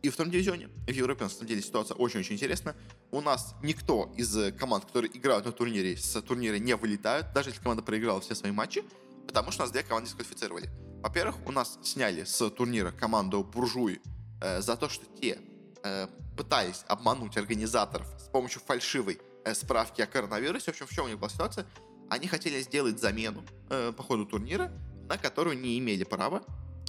И 0.05 0.09
в 0.09 0.13
втором 0.13 0.31
дивизионе 0.31 0.69
в 0.85 0.91
Европе, 0.91 1.23
на 1.23 1.31
самом 1.31 1.47
деле, 1.47 1.63
ситуация 1.63 1.95
очень-очень 1.95 2.35
интересная. 2.35 2.75
У 3.09 3.21
нас 3.21 3.55
никто 3.63 4.13
из 4.15 4.53
команд, 4.53 4.85
которые 4.85 5.17
играют 5.17 5.45
на 5.45 5.51
турнире, 5.51 5.97
с 5.97 6.21
турнира 6.21 6.59
не 6.59 6.75
вылетают, 6.75 7.33
даже 7.33 7.49
если 7.49 7.59
команда 7.59 7.81
проиграла 7.81 8.21
все 8.21 8.35
свои 8.35 8.51
матчи, 8.51 8.83
потому 9.25 9.49
что 9.49 9.63
у 9.63 9.65
нас 9.65 9.71
две 9.71 9.81
команды 9.81 10.09
дисквалифицировали. 10.09 10.69
Во-первых, 11.01 11.37
у 11.47 11.51
нас 11.51 11.79
сняли 11.81 12.23
с 12.23 12.49
турнира 12.51 12.91
команду 12.91 13.43
Буржуи 13.43 13.99
э, 14.43 14.61
за 14.61 14.75
то, 14.75 14.89
что 14.89 15.07
те 15.19 15.39
э, 15.83 16.07
пытались 16.37 16.83
обмануть 16.87 17.35
организаторов 17.35 18.05
с 18.19 18.29
помощью 18.29 18.61
фальшивой 18.61 19.19
э, 19.43 19.55
справки 19.55 20.03
о 20.03 20.05
коронавирусе. 20.05 20.65
В 20.65 20.75
общем, 20.75 20.85
в 20.85 20.91
чем 20.91 21.05
у 21.05 21.07
них 21.07 21.17
была 21.17 21.29
ситуация? 21.29 21.65
Они 22.11 22.27
хотели 22.27 22.61
сделать 22.61 22.99
замену 22.99 23.43
э, 23.71 23.91
по 23.91 24.03
ходу 24.03 24.27
турнира, 24.27 24.71
на 25.09 25.17
которую 25.17 25.57
не 25.59 25.79
имели 25.79 26.03
права. 26.03 26.43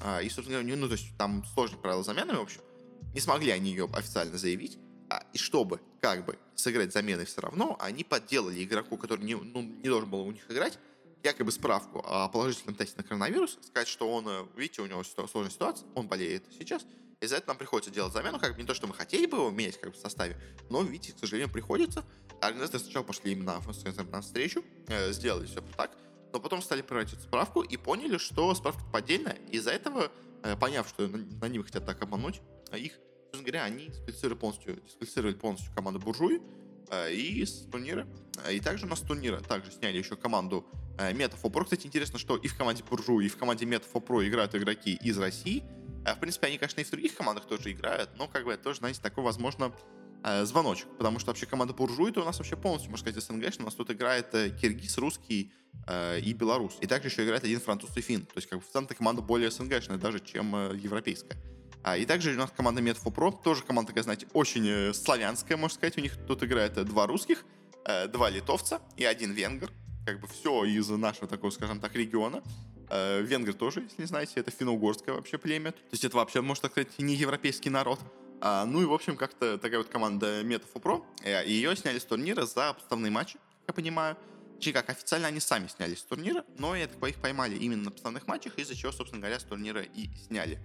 Э, 0.04 0.22
и, 0.22 0.28
собственно 0.28 0.62
ну, 0.62 0.86
то 0.86 0.92
есть 0.92 1.16
там 1.16 1.46
сложные 1.54 1.80
правила 1.80 2.04
замены, 2.04 2.34
в 2.34 2.42
общем. 2.42 2.60
Не 3.16 3.22
смогли 3.22 3.50
они 3.50 3.70
ее 3.70 3.88
официально 3.94 4.36
заявить. 4.36 4.78
А, 5.08 5.24
и 5.32 5.38
чтобы 5.38 5.80
как 6.02 6.26
бы 6.26 6.38
сыграть 6.54 6.92
замены 6.92 7.24
все 7.24 7.40
равно, 7.40 7.74
они 7.80 8.04
подделали 8.04 8.62
игроку, 8.62 8.98
который 8.98 9.24
не, 9.24 9.34
ну, 9.34 9.62
не 9.62 9.88
должен 9.88 10.10
был 10.10 10.20
у 10.20 10.30
них 10.30 10.44
играть, 10.50 10.78
якобы 11.22 11.50
справку 11.50 12.04
о 12.06 12.28
положительном 12.28 12.74
тесте 12.74 12.94
на 12.98 13.04
коронавирус, 13.04 13.58
сказать, 13.62 13.88
что 13.88 14.12
он, 14.12 14.28
э, 14.28 14.44
видите, 14.54 14.82
у 14.82 14.86
него 14.86 15.02
сложная 15.02 15.50
ситуация, 15.50 15.88
он 15.94 16.08
болеет 16.08 16.44
сейчас, 16.58 16.84
и 17.22 17.26
за 17.26 17.36
это 17.36 17.48
нам 17.48 17.56
приходится 17.56 17.90
делать 17.90 18.12
замену, 18.12 18.38
как 18.38 18.54
бы 18.54 18.60
не 18.60 18.66
то, 18.66 18.74
что 18.74 18.86
мы 18.86 18.92
хотели 18.92 19.24
бы 19.24 19.38
его 19.38 19.50
менять 19.50 19.80
как 19.80 19.92
бы 19.92 19.96
в 19.96 19.98
составе, 19.98 20.36
но, 20.68 20.82
видите, 20.82 21.14
к 21.14 21.18
сожалению, 21.18 21.50
приходится. 21.50 22.04
Организаторы 22.42 22.82
сначала 22.84 23.02
пошли 23.02 23.32
именно 23.32 23.62
на 24.12 24.20
встречу, 24.20 24.62
э, 24.88 25.12
сделали 25.12 25.46
все 25.46 25.62
так, 25.78 25.96
но 26.34 26.38
потом 26.38 26.60
стали 26.60 26.82
проверять 26.82 27.14
эту 27.14 27.22
справку 27.22 27.62
и 27.62 27.78
поняли, 27.78 28.18
что 28.18 28.54
справка 28.54 28.82
поддельная. 28.92 29.38
Из-за 29.50 29.70
этого, 29.70 30.12
э, 30.42 30.54
поняв, 30.56 30.86
что 30.86 31.08
на, 31.08 31.16
на 31.16 31.48
них 31.48 31.64
хотят 31.64 31.86
так 31.86 32.02
обмануть, 32.02 32.42
их, 32.74 32.98
собственно 33.37 33.53
говоря, 33.53 33.64
они 33.64 33.89
дисквалифицировали 33.89 34.39
полностью, 34.39 34.76
дисквалифицировали 34.76 35.34
полностью 35.34 35.72
команду 35.74 36.01
буржуи, 36.01 36.41
э, 36.91 37.12
и 37.12 37.45
с 37.45 37.66
турнира. 37.70 38.07
Э, 38.45 38.55
и 38.55 38.61
также 38.61 38.87
у 38.87 38.89
нас 38.89 39.01
с 39.01 39.03
турнира 39.03 39.41
также 39.41 39.70
сняли 39.70 39.99
еще 39.99 40.16
команду 40.16 40.66
э, 40.99 41.12
Pro. 41.12 41.64
Кстати, 41.64 41.87
интересно, 41.87 42.18
что 42.18 42.37
и 42.37 42.49
в 42.49 42.57
команде 42.57 42.82
Буржу, 42.82 43.20
и 43.20 43.28
в 43.28 43.37
команде 43.37 43.66
Pro 43.66 44.26
играют 44.26 44.55
игроки 44.55 44.95
из 45.03 45.18
России. 45.18 45.62
В 46.05 46.20
принципе, 46.20 46.47
они, 46.47 46.59
конечно, 46.59 46.80
и 46.80 46.84
в 46.84 46.91
других 46.91 47.16
командах 47.16 47.47
тоже 47.47 47.72
играют, 47.72 48.11
но, 48.16 48.28
как 48.28 48.45
бы, 48.45 48.53
это 48.53 48.62
тоже, 48.62 48.78
знаете, 48.78 49.01
такой, 49.03 49.24
возможно, 49.24 49.72
звоночек, 50.45 50.87
потому 50.99 51.18
что 51.18 51.30
вообще 51.30 51.47
команда 51.47 51.74
Буржуй, 51.74 52.11
это 52.11 52.20
у 52.20 52.24
нас 52.24 52.39
вообще 52.39 52.57
полностью, 52.57 52.93
можно 52.93 53.11
сказать, 53.11 53.24
СНГ, 53.24 53.61
у 53.61 53.64
нас 53.64 53.74
тут 53.74 53.91
играет 53.91 54.30
киргиз, 54.30 54.99
русский 54.99 55.53
и 55.91 56.32
белорус. 56.32 56.76
И 56.80 56.87
также 56.87 57.09
еще 57.09 57.24
играет 57.24 57.43
один 57.43 57.59
француз 57.59 57.97
и 57.97 58.01
фин. 58.03 58.24
То 58.24 58.37
есть, 58.37 58.49
как 58.49 58.61
бы, 58.61 58.64
в 58.64 58.68
целом, 58.68 58.87
команда 58.87 59.20
более 59.20 59.51
СНГшная 59.51 59.99
даже, 59.99 60.20
чем 60.20 60.55
европейская. 60.76 61.37
А, 61.87 61.97
и 61.97 62.05
также 62.05 62.32
у 62.32 62.37
нас 62.37 62.51
команда 62.51 62.82
Medfo 62.82 63.14
Pro, 63.14 63.32
тоже 63.45 63.62
команда 63.62 63.91
такая, 63.91 64.03
знаете, 64.03 64.26
очень 64.32 64.66
э, 64.66 64.93
славянская, 64.93 65.57
можно 65.57 65.76
сказать. 65.76 65.97
У 65.97 66.01
них 66.01 66.16
тут 66.26 66.43
играет 66.43 66.76
э, 66.76 66.82
два 66.82 67.07
русских, 67.07 67.45
э, 67.84 68.09
два 68.09 68.28
литовца 68.28 68.82
и 68.97 69.05
один 69.05 69.30
венгер. 69.30 69.70
Как 70.05 70.18
бы 70.18 70.26
все 70.26 70.64
из 70.64 70.89
нашего 70.89 71.28
такого, 71.28 71.53
скажем 71.53 71.78
так, 71.78 71.95
региона. 71.95 72.43
Венгр 72.91 73.55
тоже, 73.55 73.82
если 73.82 74.03
не 74.03 74.07
знаете, 74.07 74.34
это 74.37 74.51
финно-угорское 74.51 75.14
вообще 75.14 75.39
племя. 75.39 75.72
То 75.72 75.93
есть 75.93 76.05
это 76.05 76.16
вообще, 76.16 76.41
можно 76.41 76.68
сказать, 76.68 76.99
не 76.99 77.14
европейский 77.14 77.70
народ. 77.70 78.01
А, 78.41 78.64
ну 78.64 78.82
и, 78.82 78.84
в 78.84 78.93
общем, 78.93 79.16
как-то 79.16 79.57
такая 79.57 79.78
вот 79.78 79.89
команда 79.89 80.43
Metafo 80.43 80.82
Pro. 80.82 81.05
И 81.24 81.53
ее 81.53 81.76
сняли 81.76 82.01
с 82.01 82.05
турнира 82.05 82.47
за 82.47 82.72
подставные 82.72 83.12
матчи, 83.12 83.39
как 83.61 83.68
я 83.68 83.74
понимаю. 83.74 84.16
Точнее 84.57 84.72
как, 84.72 84.91
официально 84.91 85.28
они 85.28 85.39
сами 85.39 85.68
снялись 85.68 86.01
с 86.01 86.05
турнира, 86.05 86.45
но 86.59 86.74
так 86.76 87.09
их 87.09 87.16
поймали 87.16 87.57
именно 87.57 87.84
на 87.84 87.91
подставных 87.93 88.26
матчах, 88.26 88.59
из-за 88.59 88.74
чего, 88.74 88.91
собственно 88.91 89.20
говоря, 89.20 89.39
с 89.39 89.45
турнира 89.45 89.82
и 89.82 90.09
сняли. 90.26 90.61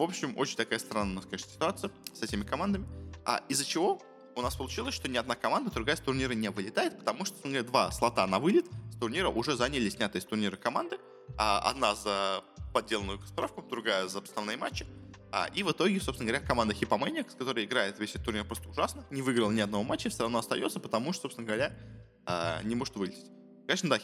В 0.00 0.02
общем, 0.02 0.32
очень 0.38 0.56
такая 0.56 0.78
странная 0.78 1.12
у 1.12 1.16
нас, 1.16 1.26
конечно, 1.26 1.50
ситуация 1.52 1.90
с 2.14 2.22
этими 2.22 2.42
командами. 2.42 2.86
А 3.26 3.42
из-за 3.50 3.66
чего 3.66 4.00
у 4.34 4.40
нас 4.40 4.56
получилось, 4.56 4.94
что 4.94 5.10
ни 5.10 5.18
одна 5.18 5.34
команда, 5.34 5.70
другая 5.70 5.94
с 5.94 6.00
турнира 6.00 6.32
не 6.32 6.50
вылетает, 6.50 6.98
потому 6.98 7.26
что, 7.26 7.34
собственно 7.34 7.62
два 7.62 7.92
слота 7.92 8.26
на 8.26 8.38
вылет 8.38 8.64
с 8.94 8.96
турнира 8.96 9.28
уже 9.28 9.58
заняли 9.58 9.90
снятые 9.90 10.22
с 10.22 10.24
турнира 10.24 10.56
команды. 10.56 10.96
А 11.36 11.58
одна 11.68 11.94
за 11.94 12.42
подделанную 12.72 13.20
справку, 13.26 13.60
другая 13.60 14.08
за 14.08 14.20
основные 14.20 14.56
матчи. 14.56 14.86
А, 15.32 15.50
и 15.54 15.62
в 15.62 15.70
итоге, 15.70 16.00
собственно 16.00 16.30
говоря, 16.30 16.46
команда 16.46 16.72
Hipomaniacs, 16.72 17.36
которая 17.36 17.66
играет 17.66 17.98
весь 17.98 18.12
этот 18.12 18.24
турнир 18.24 18.46
просто 18.46 18.70
ужасно, 18.70 19.04
не 19.10 19.20
выиграла 19.20 19.50
ни 19.50 19.60
одного 19.60 19.84
матча, 19.84 20.08
все 20.08 20.22
равно 20.22 20.38
остается, 20.38 20.80
потому 20.80 21.12
что, 21.12 21.24
собственно 21.24 21.46
говоря, 21.46 21.76
а, 22.24 22.62
не 22.62 22.74
может 22.74 22.96
вылететь. 22.96 23.30
Конечно, 23.70 23.88
да, 23.88 24.00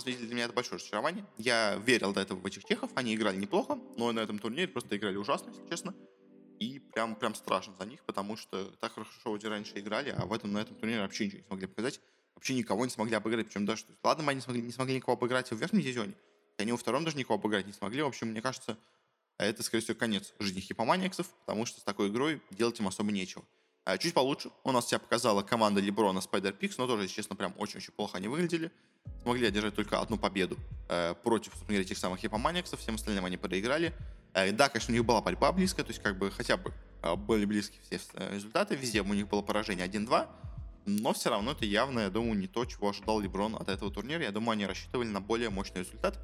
самом 0.00 0.16
деле, 0.16 0.26
для 0.28 0.34
меня 0.34 0.44
это 0.46 0.54
большое 0.54 0.78
разочарование. 0.78 1.26
Я 1.36 1.76
верил 1.76 2.14
до 2.14 2.22
этого 2.22 2.38
в 2.38 2.46
этих 2.46 2.64
техов, 2.64 2.90
они 2.94 3.14
играли 3.14 3.36
неплохо, 3.36 3.78
но 3.98 4.10
на 4.12 4.20
этом 4.20 4.38
турнире 4.38 4.66
просто 4.66 4.96
играли 4.96 5.16
ужасно, 5.16 5.50
если 5.50 5.68
честно. 5.68 5.94
И 6.58 6.78
прям, 6.78 7.14
прям 7.14 7.34
страшно 7.34 7.74
за 7.78 7.84
них, 7.84 8.02
потому 8.04 8.38
что 8.38 8.64
так 8.80 8.94
хорошо 8.94 9.10
вроде 9.24 9.48
раньше 9.48 9.78
играли, 9.78 10.08
а 10.08 10.24
в 10.24 10.32
этом, 10.32 10.54
на 10.54 10.60
этом 10.60 10.74
турнире 10.74 11.02
вообще 11.02 11.26
ничего 11.26 11.40
не 11.40 11.44
смогли 11.44 11.66
показать. 11.66 12.00
Вообще 12.34 12.54
никого 12.54 12.86
не 12.86 12.90
смогли 12.90 13.14
обыграть, 13.14 13.48
причем 13.48 13.66
даже, 13.66 13.84
ладно, 14.02 14.30
не 14.30 14.40
смогли, 14.40 14.62
не 14.62 14.72
смогли 14.72 14.96
никого 14.96 15.18
обыграть 15.18 15.52
в 15.52 15.54
верхнем 15.54 15.82
дивизионе, 15.82 16.14
они 16.56 16.72
во 16.72 16.78
втором 16.78 17.04
даже 17.04 17.18
никого 17.18 17.38
обыграть 17.38 17.66
не 17.66 17.74
смогли. 17.74 18.00
В 18.00 18.06
общем, 18.06 18.28
мне 18.28 18.40
кажется, 18.40 18.78
это, 19.36 19.62
скорее 19.62 19.82
всего, 19.82 19.98
конец 19.98 20.32
жизни 20.38 20.60
хипоманиксов, 20.60 21.28
потому 21.40 21.66
что 21.66 21.78
с 21.78 21.84
такой 21.84 22.08
игрой 22.08 22.40
делать 22.52 22.80
им 22.80 22.88
особо 22.88 23.12
нечего. 23.12 23.44
А 23.92 23.98
чуть 23.98 24.14
получше 24.14 24.50
у 24.64 24.72
нас 24.72 24.88
себя 24.88 24.98
показала 24.98 25.42
команда 25.42 25.80
Леброна 25.80 26.18
Pix, 26.18 26.74
но 26.78 26.86
тоже, 26.86 27.04
если 27.04 27.16
честно, 27.16 27.36
прям 27.36 27.54
очень-очень 27.58 27.92
плохо 27.92 28.18
они 28.18 28.28
выглядели 28.28 28.70
смогли 29.22 29.48
одержать 29.48 29.74
только 29.74 30.00
одну 30.00 30.18
победу 30.18 30.56
э, 30.88 31.14
против, 31.22 31.52
собственно 31.52 31.68
говоря, 31.68 31.82
этих 31.82 31.98
самых 31.98 32.22
Япоманиксов, 32.22 32.80
всем 32.80 32.94
остальным 32.94 33.24
они 33.24 33.36
проиграли. 33.36 33.92
Э, 34.34 34.50
да, 34.52 34.68
конечно, 34.68 34.92
у 34.92 34.96
них 34.96 35.04
была 35.04 35.20
борьба 35.20 35.52
близкая, 35.52 35.84
то 35.84 35.90
есть 35.90 36.02
как 36.02 36.18
бы 36.18 36.30
хотя 36.30 36.56
бы 36.56 36.72
э, 37.02 37.16
были 37.16 37.44
близки 37.44 37.78
все 37.82 38.00
э, 38.14 38.34
результаты, 38.34 38.76
везде 38.76 39.02
у 39.02 39.14
них 39.14 39.28
было 39.28 39.42
поражение 39.42 39.86
1-2, 39.86 40.28
но 40.86 41.12
все 41.12 41.30
равно 41.30 41.52
это 41.52 41.64
явно, 41.64 42.00
я 42.00 42.10
думаю, 42.10 42.38
не 42.38 42.46
то, 42.46 42.64
чего 42.64 42.90
ожидал 42.90 43.20
Леброн 43.20 43.54
от 43.56 43.68
этого 43.68 43.90
турнира. 43.90 44.22
Я 44.22 44.32
думаю, 44.32 44.52
они 44.52 44.66
рассчитывали 44.66 45.08
на 45.08 45.20
более 45.20 45.50
мощный 45.50 45.80
результат. 45.80 46.18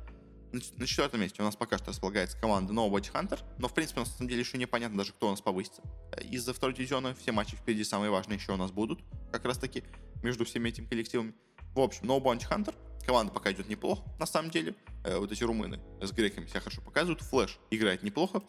На 0.52 0.86
четвертом 0.86 1.20
месте 1.20 1.42
у 1.42 1.44
нас 1.44 1.56
пока 1.56 1.76
что 1.78 1.88
располагается 1.90 2.38
команда 2.38 2.72
Nobody 2.72 3.12
Hunter, 3.12 3.40
но 3.58 3.68
в 3.68 3.74
принципе 3.74 4.00
на 4.00 4.06
самом 4.06 4.28
деле 4.28 4.40
еще 4.40 4.58
непонятно 4.58 4.98
даже, 4.98 5.12
кто 5.12 5.28
у 5.28 5.30
нас 5.30 5.40
повысится. 5.40 5.82
Э, 6.12 6.22
из-за 6.22 6.54
второй 6.54 6.74
дивизиона 6.74 7.14
все 7.14 7.32
матчи 7.32 7.56
впереди 7.56 7.84
самые 7.84 8.10
важные 8.10 8.38
еще 8.38 8.52
у 8.52 8.56
нас 8.56 8.70
будут, 8.70 9.00
как 9.32 9.44
раз 9.44 9.58
таки 9.58 9.84
между 10.22 10.44
всеми 10.44 10.68
этими 10.68 10.86
коллективами. 10.86 11.34
В 11.74 11.80
общем, 11.80 12.04
No 12.04 12.22
Bounty 12.22 12.48
Hunter 12.48 12.74
Команда 13.04 13.32
пока 13.32 13.52
идет 13.52 13.68
неплохо, 13.68 14.02
на 14.18 14.26
самом 14.26 14.50
деле. 14.50 14.74
Э, 15.04 15.18
вот 15.18 15.30
эти 15.30 15.44
румыны 15.44 15.80
с 16.00 16.10
греками 16.10 16.46
себя 16.46 16.60
хорошо 16.60 16.80
показывают. 16.80 17.20
Флэш 17.22 17.58
играет 17.70 18.02
неплохо. 18.02 18.42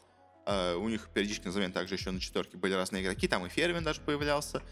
Э, 0.46 0.76
у 0.76 0.88
них 0.90 1.10
периодически 1.14 1.46
на 1.46 1.52
замене 1.52 1.74
также 1.74 1.96
еще 1.96 2.12
на 2.12 2.20
четверке 2.20 2.58
были 2.58 2.74
разные 2.74 3.04
игроки. 3.04 3.28
Там 3.28 3.46
и 3.46 3.50
Фервин 3.50 3.84
даже 3.84 4.02
появлялся, 4.02 4.64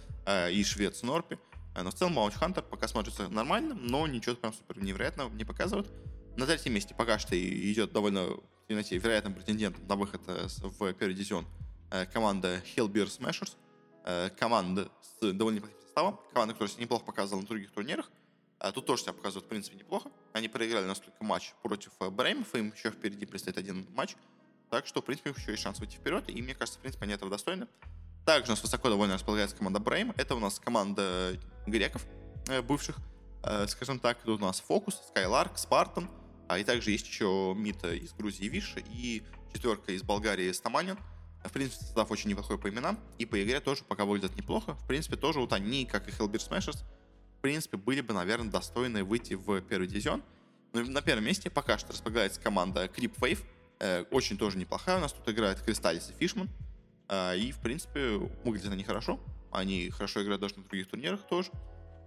и 0.52 0.64
швед 0.64 0.96
Снорпи. 0.96 1.38
Но 1.76 1.92
в 1.92 1.94
целом 1.94 2.14
Маунч 2.14 2.34
Хантер 2.34 2.64
пока 2.64 2.88
смотрится 2.88 3.28
нормально, 3.28 3.76
но 3.76 4.08
ничего 4.08 4.36
прям 4.36 4.54
супер 4.54 4.82
невероятного 4.82 5.30
не 5.30 5.44
показывают. 5.44 5.92
На 6.38 6.46
третьем 6.46 6.74
месте 6.74 6.94
пока 6.94 7.18
что 7.18 7.40
идет 7.40 7.94
довольно 7.94 8.28
вероятным 8.68 9.34
претендентом 9.34 9.88
на 9.88 9.96
выход 9.96 10.22
в 10.26 10.94
первый 10.94 11.14
дивизион 11.14 11.48
команда 12.12 12.62
Hellbeer 12.76 13.08
Smashers. 13.08 13.56
Команда 14.38 14.90
с 15.02 15.32
довольно 15.32 15.58
неплохим 15.58 15.80
составом. 15.82 16.20
Команда, 16.34 16.54
которая 16.54 16.74
себя 16.74 16.84
неплохо 16.84 17.06
показывала 17.06 17.42
на 17.42 17.48
других 17.48 17.72
турнирах. 17.72 18.12
А 18.60 18.72
тут 18.72 18.86
тоже 18.86 19.04
себя 19.04 19.14
показывают, 19.14 19.46
в 19.46 19.50
принципе, 19.50 19.78
неплохо. 19.78 20.10
Они 20.34 20.48
проиграли 20.48 20.88
несколько 20.88 21.24
матч 21.24 21.54
против 21.62 21.92
э, 22.00 22.10
Бреймов, 22.10 22.56
им 22.56 22.74
еще 22.76 22.90
впереди 22.90 23.26
предстоит 23.26 23.58
один 23.58 23.86
матч. 23.94 24.16
Так 24.70 24.88
что, 24.88 25.02
в 25.02 25.06
принципе, 25.06 25.34
еще 25.38 25.52
есть 25.52 25.64
шанс 25.64 25.80
выйти 25.80 25.96
вперед, 25.98 26.30
и 26.30 26.42
мне 26.42 26.56
кажется, 26.56 26.80
в 26.80 26.82
принципе, 26.82 27.04
они 27.04 27.14
этого 27.14 27.30
достойны. 27.30 27.68
Также 28.26 28.52
у 28.52 28.54
нас 28.54 28.62
высоко 28.62 28.90
довольно 28.90 29.16
располагается 29.16 29.56
команда 29.56 29.80
Брейм. 29.80 30.14
Это 30.18 30.36
у 30.36 30.40
нас 30.40 30.60
команда 30.60 31.38
греков 31.68 32.06
э, 32.48 32.62
бывших, 32.62 32.98
э, 33.44 33.68
скажем 33.68 34.00
так. 34.00 34.22
Тут 34.24 34.42
у 34.42 34.46
нас 34.46 34.62
Фокус, 34.62 35.02
Скайларк, 35.10 35.58
Спартан. 35.58 36.10
А 36.48 36.60
и 36.60 36.64
также 36.64 36.91
есть 36.91 37.08
еще 37.08 37.54
Мита 37.58 37.93
из 37.93 38.14
Грузии 38.14 38.46
Виша 38.46 38.80
и 38.80 39.24
четверка 39.54 39.91
из 39.91 40.04
Болгарии 40.04 40.52
Стаманин. 40.52 40.98
В 41.43 41.52
принципе, 41.52 41.86
состав 41.86 42.10
очень 42.12 42.30
неплохой 42.30 42.58
по 42.58 42.70
именам. 42.70 43.00
И 43.18 43.26
по 43.26 43.41
игре 43.41 43.60
тоже 43.60 43.84
пока 43.84 44.06
выглядят 44.06 44.36
неплохо. 44.36 44.74
В 44.76 44.88
принципе, 44.88 45.16
тоже 45.16 45.39
вот 45.39 45.54
они, 45.54 45.86
как 45.86 46.08
и 46.08 46.12
Hellbeer 46.12 46.41
Smashers, 46.50 46.84
принципе, 47.46 47.78
были 47.78 48.02
бы, 48.02 48.12
наверное, 48.12 48.50
достойны 48.50 49.04
выйти 49.04 49.36
в 49.36 49.62
первый 49.62 49.88
дивизион. 49.88 50.24
Но 50.74 50.82
на 50.82 51.04
первом 51.04 51.26
месте 51.26 51.52
пока 51.52 51.78
что 51.78 51.93
располагается 51.93 52.41
команда 52.41 52.86
Creep 52.86 53.14
Wave. 53.20 53.38
Э, 53.80 54.02
очень 54.10 54.36
тоже 54.36 54.58
неплохая. 54.58 54.98
У 54.98 55.00
нас 55.00 55.14
тут 55.14 55.30
играет 55.30 55.62
Кристаллис 55.62 56.10
и 56.10 56.14
Фишман. 56.14 56.50
Э, 57.08 57.38
и, 57.38 57.52
в 57.52 57.60
принципе, 57.60 58.18
выглядят 58.43 58.74
они 58.74 58.84
хорошо. 58.84 59.20
Они 59.52 59.91
хорошо 59.91 60.24
играют 60.24 60.41
даже 60.41 60.56
на 60.58 60.64
других 60.64 60.89
турнирах 60.89 61.22
тоже. 61.28 61.52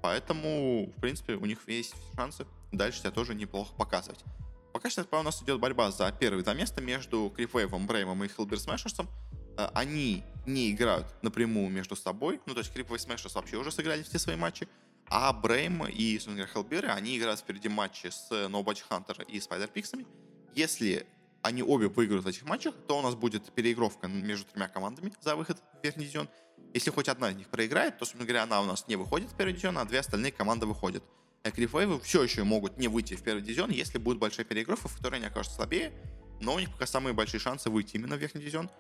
Поэтому, 0.03 0.93
в 0.97 1.01
принципе, 1.01 1.35
у 1.35 1.47
них 1.47 1.61
есть 1.69 1.95
шансы 2.17 2.45
дальше 2.73 3.01
себя 3.01 3.11
тоже 3.11 3.35
неплохо 3.35 3.75
показывать. 3.75 4.25
Пока 4.73 4.91
что 4.91 5.07
у 5.11 5.23
нас 5.23 5.43
идет 5.43 5.59
борьба 5.61 5.91
за 5.91 6.13
первые 6.13 6.45
два 6.45 6.55
места 6.55 6.81
между 6.81 7.33
Крипвейвом, 7.35 7.87
Бреймом 7.87 8.23
и 8.25 8.29
Хилбер 8.29 8.61
Смешерсом. 8.61 9.09
Э, 9.57 9.69
они 9.75 10.23
не 10.47 10.71
играют 10.71 11.07
напрямую 11.23 11.69
между 11.69 11.97
собой. 11.97 12.41
Ну, 12.47 12.55
то 12.55 12.61
есть 12.61 12.73
Крипвей 12.73 12.99
Смешерс 12.99 13.35
вообще 13.35 13.57
уже 13.57 13.73
сыграли 13.73 14.03
все 14.03 14.19
свои 14.19 14.37
матчи. 14.37 14.69
А 15.11 15.33
Брейм 15.33 15.87
и, 15.87 16.19
Хелберы, 16.19 16.89
они 16.89 17.19
играют 17.19 17.41
впереди 17.41 17.69
матчи 17.69 18.09
с 18.09 18.31
Nobody 18.31 18.83
Hunter 18.89 19.25
и 19.25 19.39
Spider 19.39 19.71
Pixами. 19.73 20.07
Если 20.55 21.07
они 21.43 21.63
обе 21.63 21.89
выиграют 21.89 22.25
в 22.25 22.29
этих 22.29 22.45
матчах, 22.45 22.75
то 22.87 22.99
у 22.99 23.03
нас 23.03 23.15
будет 23.15 23.53
переигровка 23.53 24.07
между 24.07 24.47
тремя 24.47 24.69
командами 24.69 25.13
за 25.21 25.35
выход 25.35 25.59
в 25.81 25.83
верхний 25.83 26.05
дивизион. 26.05 26.29
Если 26.75 26.91
хоть 26.91 27.09
одна 27.09 27.31
из 27.31 27.37
них 27.37 27.49
проиграет, 27.49 27.99
то, 27.99 28.05
собственно 28.05 28.25
говоря, 28.25 28.43
она 28.43 28.61
у 28.61 28.65
нас 28.65 28.87
не 28.87 28.97
выходит 28.97 29.31
в 29.31 29.37
первый 29.37 29.53
дивизион, 29.53 29.79
а 29.79 29.85
две 29.85 30.01
остальные 30.01 30.33
команды 30.33 30.67
выходят. 30.67 31.03
Крифейвы 31.45 32.01
все 32.01 32.23
еще 32.23 32.45
могут 32.45 32.79
не 32.79 32.89
выйти 32.89 33.15
в 33.15 33.23
первый 33.23 33.43
дивизион, 33.43 33.71
если 33.71 33.99
будет 33.99 34.19
большая 34.19 34.45
переигровка, 34.45 34.89
в 34.89 34.97
которой 34.97 35.17
они 35.17 35.27
окажутся 35.27 35.57
слабее, 35.57 35.93
но 36.41 36.55
у 36.55 36.59
них 36.59 36.71
пока 36.71 36.87
самые 36.87 37.15
большие 37.15 37.41
шансы 37.41 37.71
выйти 37.71 37.97
именно 37.97 38.17
в 38.17 38.19
верхний 38.19 38.41
дивизион. 38.41 38.71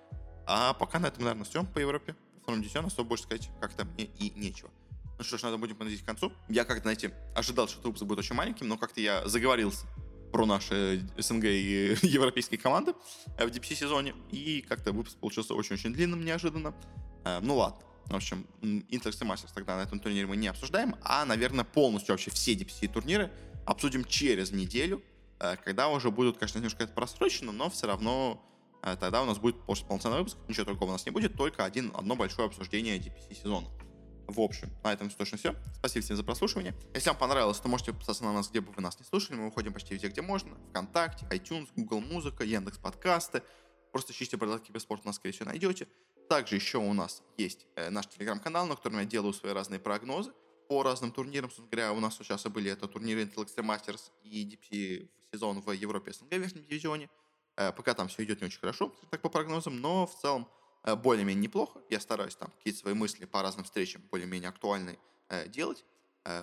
А 0.46 0.74
пока 0.74 0.98
на 0.98 1.06
этом, 1.06 1.24
наверное, 1.24 1.44
все 1.44 1.64
по 1.64 1.78
Европе. 1.78 2.14
В 2.38 2.42
втором 2.42 2.62
дивизионе 2.62 2.86
особо 2.86 3.11
больше 3.11 3.24
сказать 3.24 3.50
как-то 3.61 3.84
мне 3.84 4.04
и 4.04 4.30
нечего. 4.30 4.70
Ну 5.18 5.24
что 5.24 5.36
ж, 5.36 5.42
надо 5.42 5.59
будем 5.59 5.76
подойти 5.76 6.02
к 6.02 6.06
концу. 6.06 6.32
Я 6.48 6.64
как-то, 6.64 6.82
знаете, 6.82 7.12
ожидал, 7.34 7.68
что 7.68 7.80
выпуск 7.82 8.04
будет 8.04 8.20
очень 8.20 8.34
маленьким, 8.34 8.68
но 8.68 8.78
как-то 8.78 9.00
я 9.00 9.26
заговорился 9.26 9.86
про 10.32 10.46
наши 10.46 11.06
СНГ 11.16 11.44
и 11.44 11.96
европейские 12.02 12.59
команды 12.59 12.94
в 13.26 13.46
DPC 13.46 13.74
сезоне. 13.74 14.14
И 14.30 14.64
как-то 14.68 14.92
выпуск 14.92 15.16
получился 15.18 15.54
очень-очень 15.54 15.92
длинным 15.92 16.24
неожиданно. 16.24 16.74
Э, 17.24 17.40
ну 17.40 17.56
ладно. 17.56 17.80
В 18.09 18.16
общем, 18.16 18.46
Intel 18.62 19.11
Masters 19.11 19.50
тогда 19.54 19.76
на 19.76 19.82
этом 19.82 20.00
турнире 20.00 20.26
мы 20.26 20.36
не 20.36 20.48
обсуждаем, 20.48 20.96
а, 21.02 21.24
наверное, 21.24 21.64
полностью 21.64 22.14
вообще 22.14 22.30
все 22.30 22.54
DPC 22.54 22.88
турниры 22.88 23.30
обсудим 23.66 24.04
через 24.04 24.50
неделю, 24.50 25.02
э, 25.40 25.56
когда 25.62 25.88
уже 25.88 26.11
будут, 26.11 26.38
конечно, 26.38 26.59
немножко 26.59 26.84
это 26.84 26.92
просрочено, 26.94 27.52
но 27.52 27.68
все 27.68 27.86
равно 27.86 28.42
тогда 28.80 29.22
у 29.22 29.26
нас 29.26 29.38
будет 29.38 29.56
полноценный 29.66 30.18
выпуск, 30.18 30.36
ничего 30.46 30.64
другого 30.64 30.90
у 30.90 30.92
нас 30.92 31.04
не 31.04 31.11
будет, 31.11 31.36
только 31.36 31.64
один, 31.64 31.90
одно 31.94 32.14
большое 32.16 32.46
обсуждение 32.46 32.96
DPC 32.98 33.34
сезона. 33.42 33.68
В 34.28 34.40
общем, 34.40 34.68
на 34.84 34.92
этом 34.92 35.09
точно 35.09 35.38
все. 35.38 35.54
Спасибо 35.76 36.04
всем 36.04 36.16
за 36.16 36.22
прослушивание. 36.22 36.74
Если 36.94 37.09
вам 37.09 37.16
понравилось, 37.16 37.59
то 37.61 37.68
можете 37.68 37.92
подписаться 37.92 38.24
на 38.24 38.34
нас, 38.34 38.50
где 38.50 38.61
бы 38.61 38.72
вы 38.72 38.82
нас 38.82 38.98
не 38.98 39.06
слушали. 39.06 39.36
Мы 39.36 39.46
выходим 39.46 39.72
почти 39.72 39.94
везде, 39.94 40.09
где 40.09 40.20
можно. 40.20 40.54
Вконтакте, 40.68 41.26
iTunes, 41.30 41.68
Google 41.74 42.00
Музыка, 42.00 42.44
Яндекс 42.44 42.76
Подкасты. 42.76 43.42
Просто 43.90 44.12
ищите 44.12 44.36
«Бородатки 44.36 44.66
Киберспорт», 44.66 45.06
нас, 45.06 45.16
скорее 45.16 45.32
всего, 45.32 45.46
найдете. 45.46 45.88
Также 46.28 46.56
еще 46.56 46.78
у 46.78 46.92
нас 46.92 47.22
есть 47.38 47.66
э, 47.74 47.88
наш 47.88 48.06
телеграм-канал, 48.06 48.66
на 48.66 48.76
котором 48.76 48.98
я 48.98 49.04
делаю 49.04 49.32
свои 49.32 49.52
разные 49.52 49.80
прогнозы. 49.80 50.32
по 50.68 50.82
разным 50.82 51.12
турнирам. 51.12 51.48
Собственно 51.48 51.68
говоря, 51.70 51.92
у 51.94 52.00
нас 52.00 52.18
сейчас 52.18 52.44
были 52.44 52.70
это 52.70 52.86
турниры 52.88 53.22
Intel 53.22 53.46
Extreme 53.46 53.64
Masters 53.64 54.10
и 54.22 54.44
DPC 54.44 55.08
сезон 55.32 55.62
в 55.62 55.70
Европе 55.72 56.12
СНГ 56.12 56.28
в 56.28 56.38
верхнем 56.38 56.64
дивизионе. 56.64 57.08
Э, 57.56 57.72
пока 57.72 57.94
там 57.94 58.08
все 58.08 58.22
идет 58.24 58.40
не 58.42 58.46
очень 58.46 58.60
хорошо, 58.60 58.94
так 59.10 59.22
по 59.22 59.30
прогнозам, 59.30 59.80
но 59.80 60.06
в 60.06 60.14
целом 60.14 60.46
э, 60.84 60.94
более-менее 60.94 61.42
неплохо. 61.42 61.80
Я 61.88 62.00
стараюсь 62.00 62.36
там 62.36 62.50
какие-то 62.50 62.80
свои 62.80 62.94
мысли 62.94 63.24
по 63.24 63.40
разным 63.40 63.64
встречам 63.64 64.02
более-менее 64.10 64.50
актуальные 64.50 64.98
э, 65.30 65.48
делать, 65.48 65.84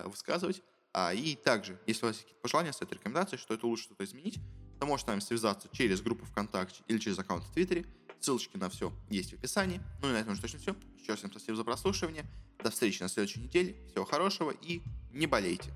высказывать. 0.04 0.62
А, 0.92 1.14
и 1.14 1.36
также, 1.36 1.78
если 1.86 2.06
у 2.06 2.08
вас 2.08 2.16
есть 2.16 2.24
какие-то 2.24 2.42
пожелания, 2.42 2.72
стоит 2.72 2.92
рекомендации, 2.92 3.36
что 3.36 3.54
это 3.54 3.66
лучше 3.66 3.84
что-то 3.84 4.02
изменить, 4.04 4.40
то 4.80 4.86
можете 4.86 5.04
с 5.04 5.06
нами 5.08 5.20
связаться 5.20 5.68
через 5.70 6.00
группу 6.00 6.24
ВКонтакте 6.24 6.82
или 6.88 6.98
через 6.98 7.18
аккаунт 7.18 7.44
в 7.44 7.52
Твиттере. 7.52 7.84
Ссылочки 8.20 8.56
на 8.56 8.68
все 8.68 8.92
есть 9.08 9.30
в 9.30 9.34
описании. 9.34 9.80
Ну 10.02 10.10
и 10.10 10.12
на 10.12 10.18
этом 10.18 10.32
уже 10.32 10.42
точно 10.42 10.58
все. 10.58 10.76
Еще 10.98 11.12
раз 11.12 11.18
всем 11.18 11.30
спасибо 11.30 11.56
за 11.56 11.64
прослушивание. 11.64 12.26
До 12.62 12.70
встречи 12.70 13.02
на 13.02 13.08
следующей 13.08 13.40
неделе. 13.40 13.76
Всего 13.90 14.04
хорошего 14.04 14.50
и 14.50 14.82
не 15.12 15.26
болейте. 15.26 15.72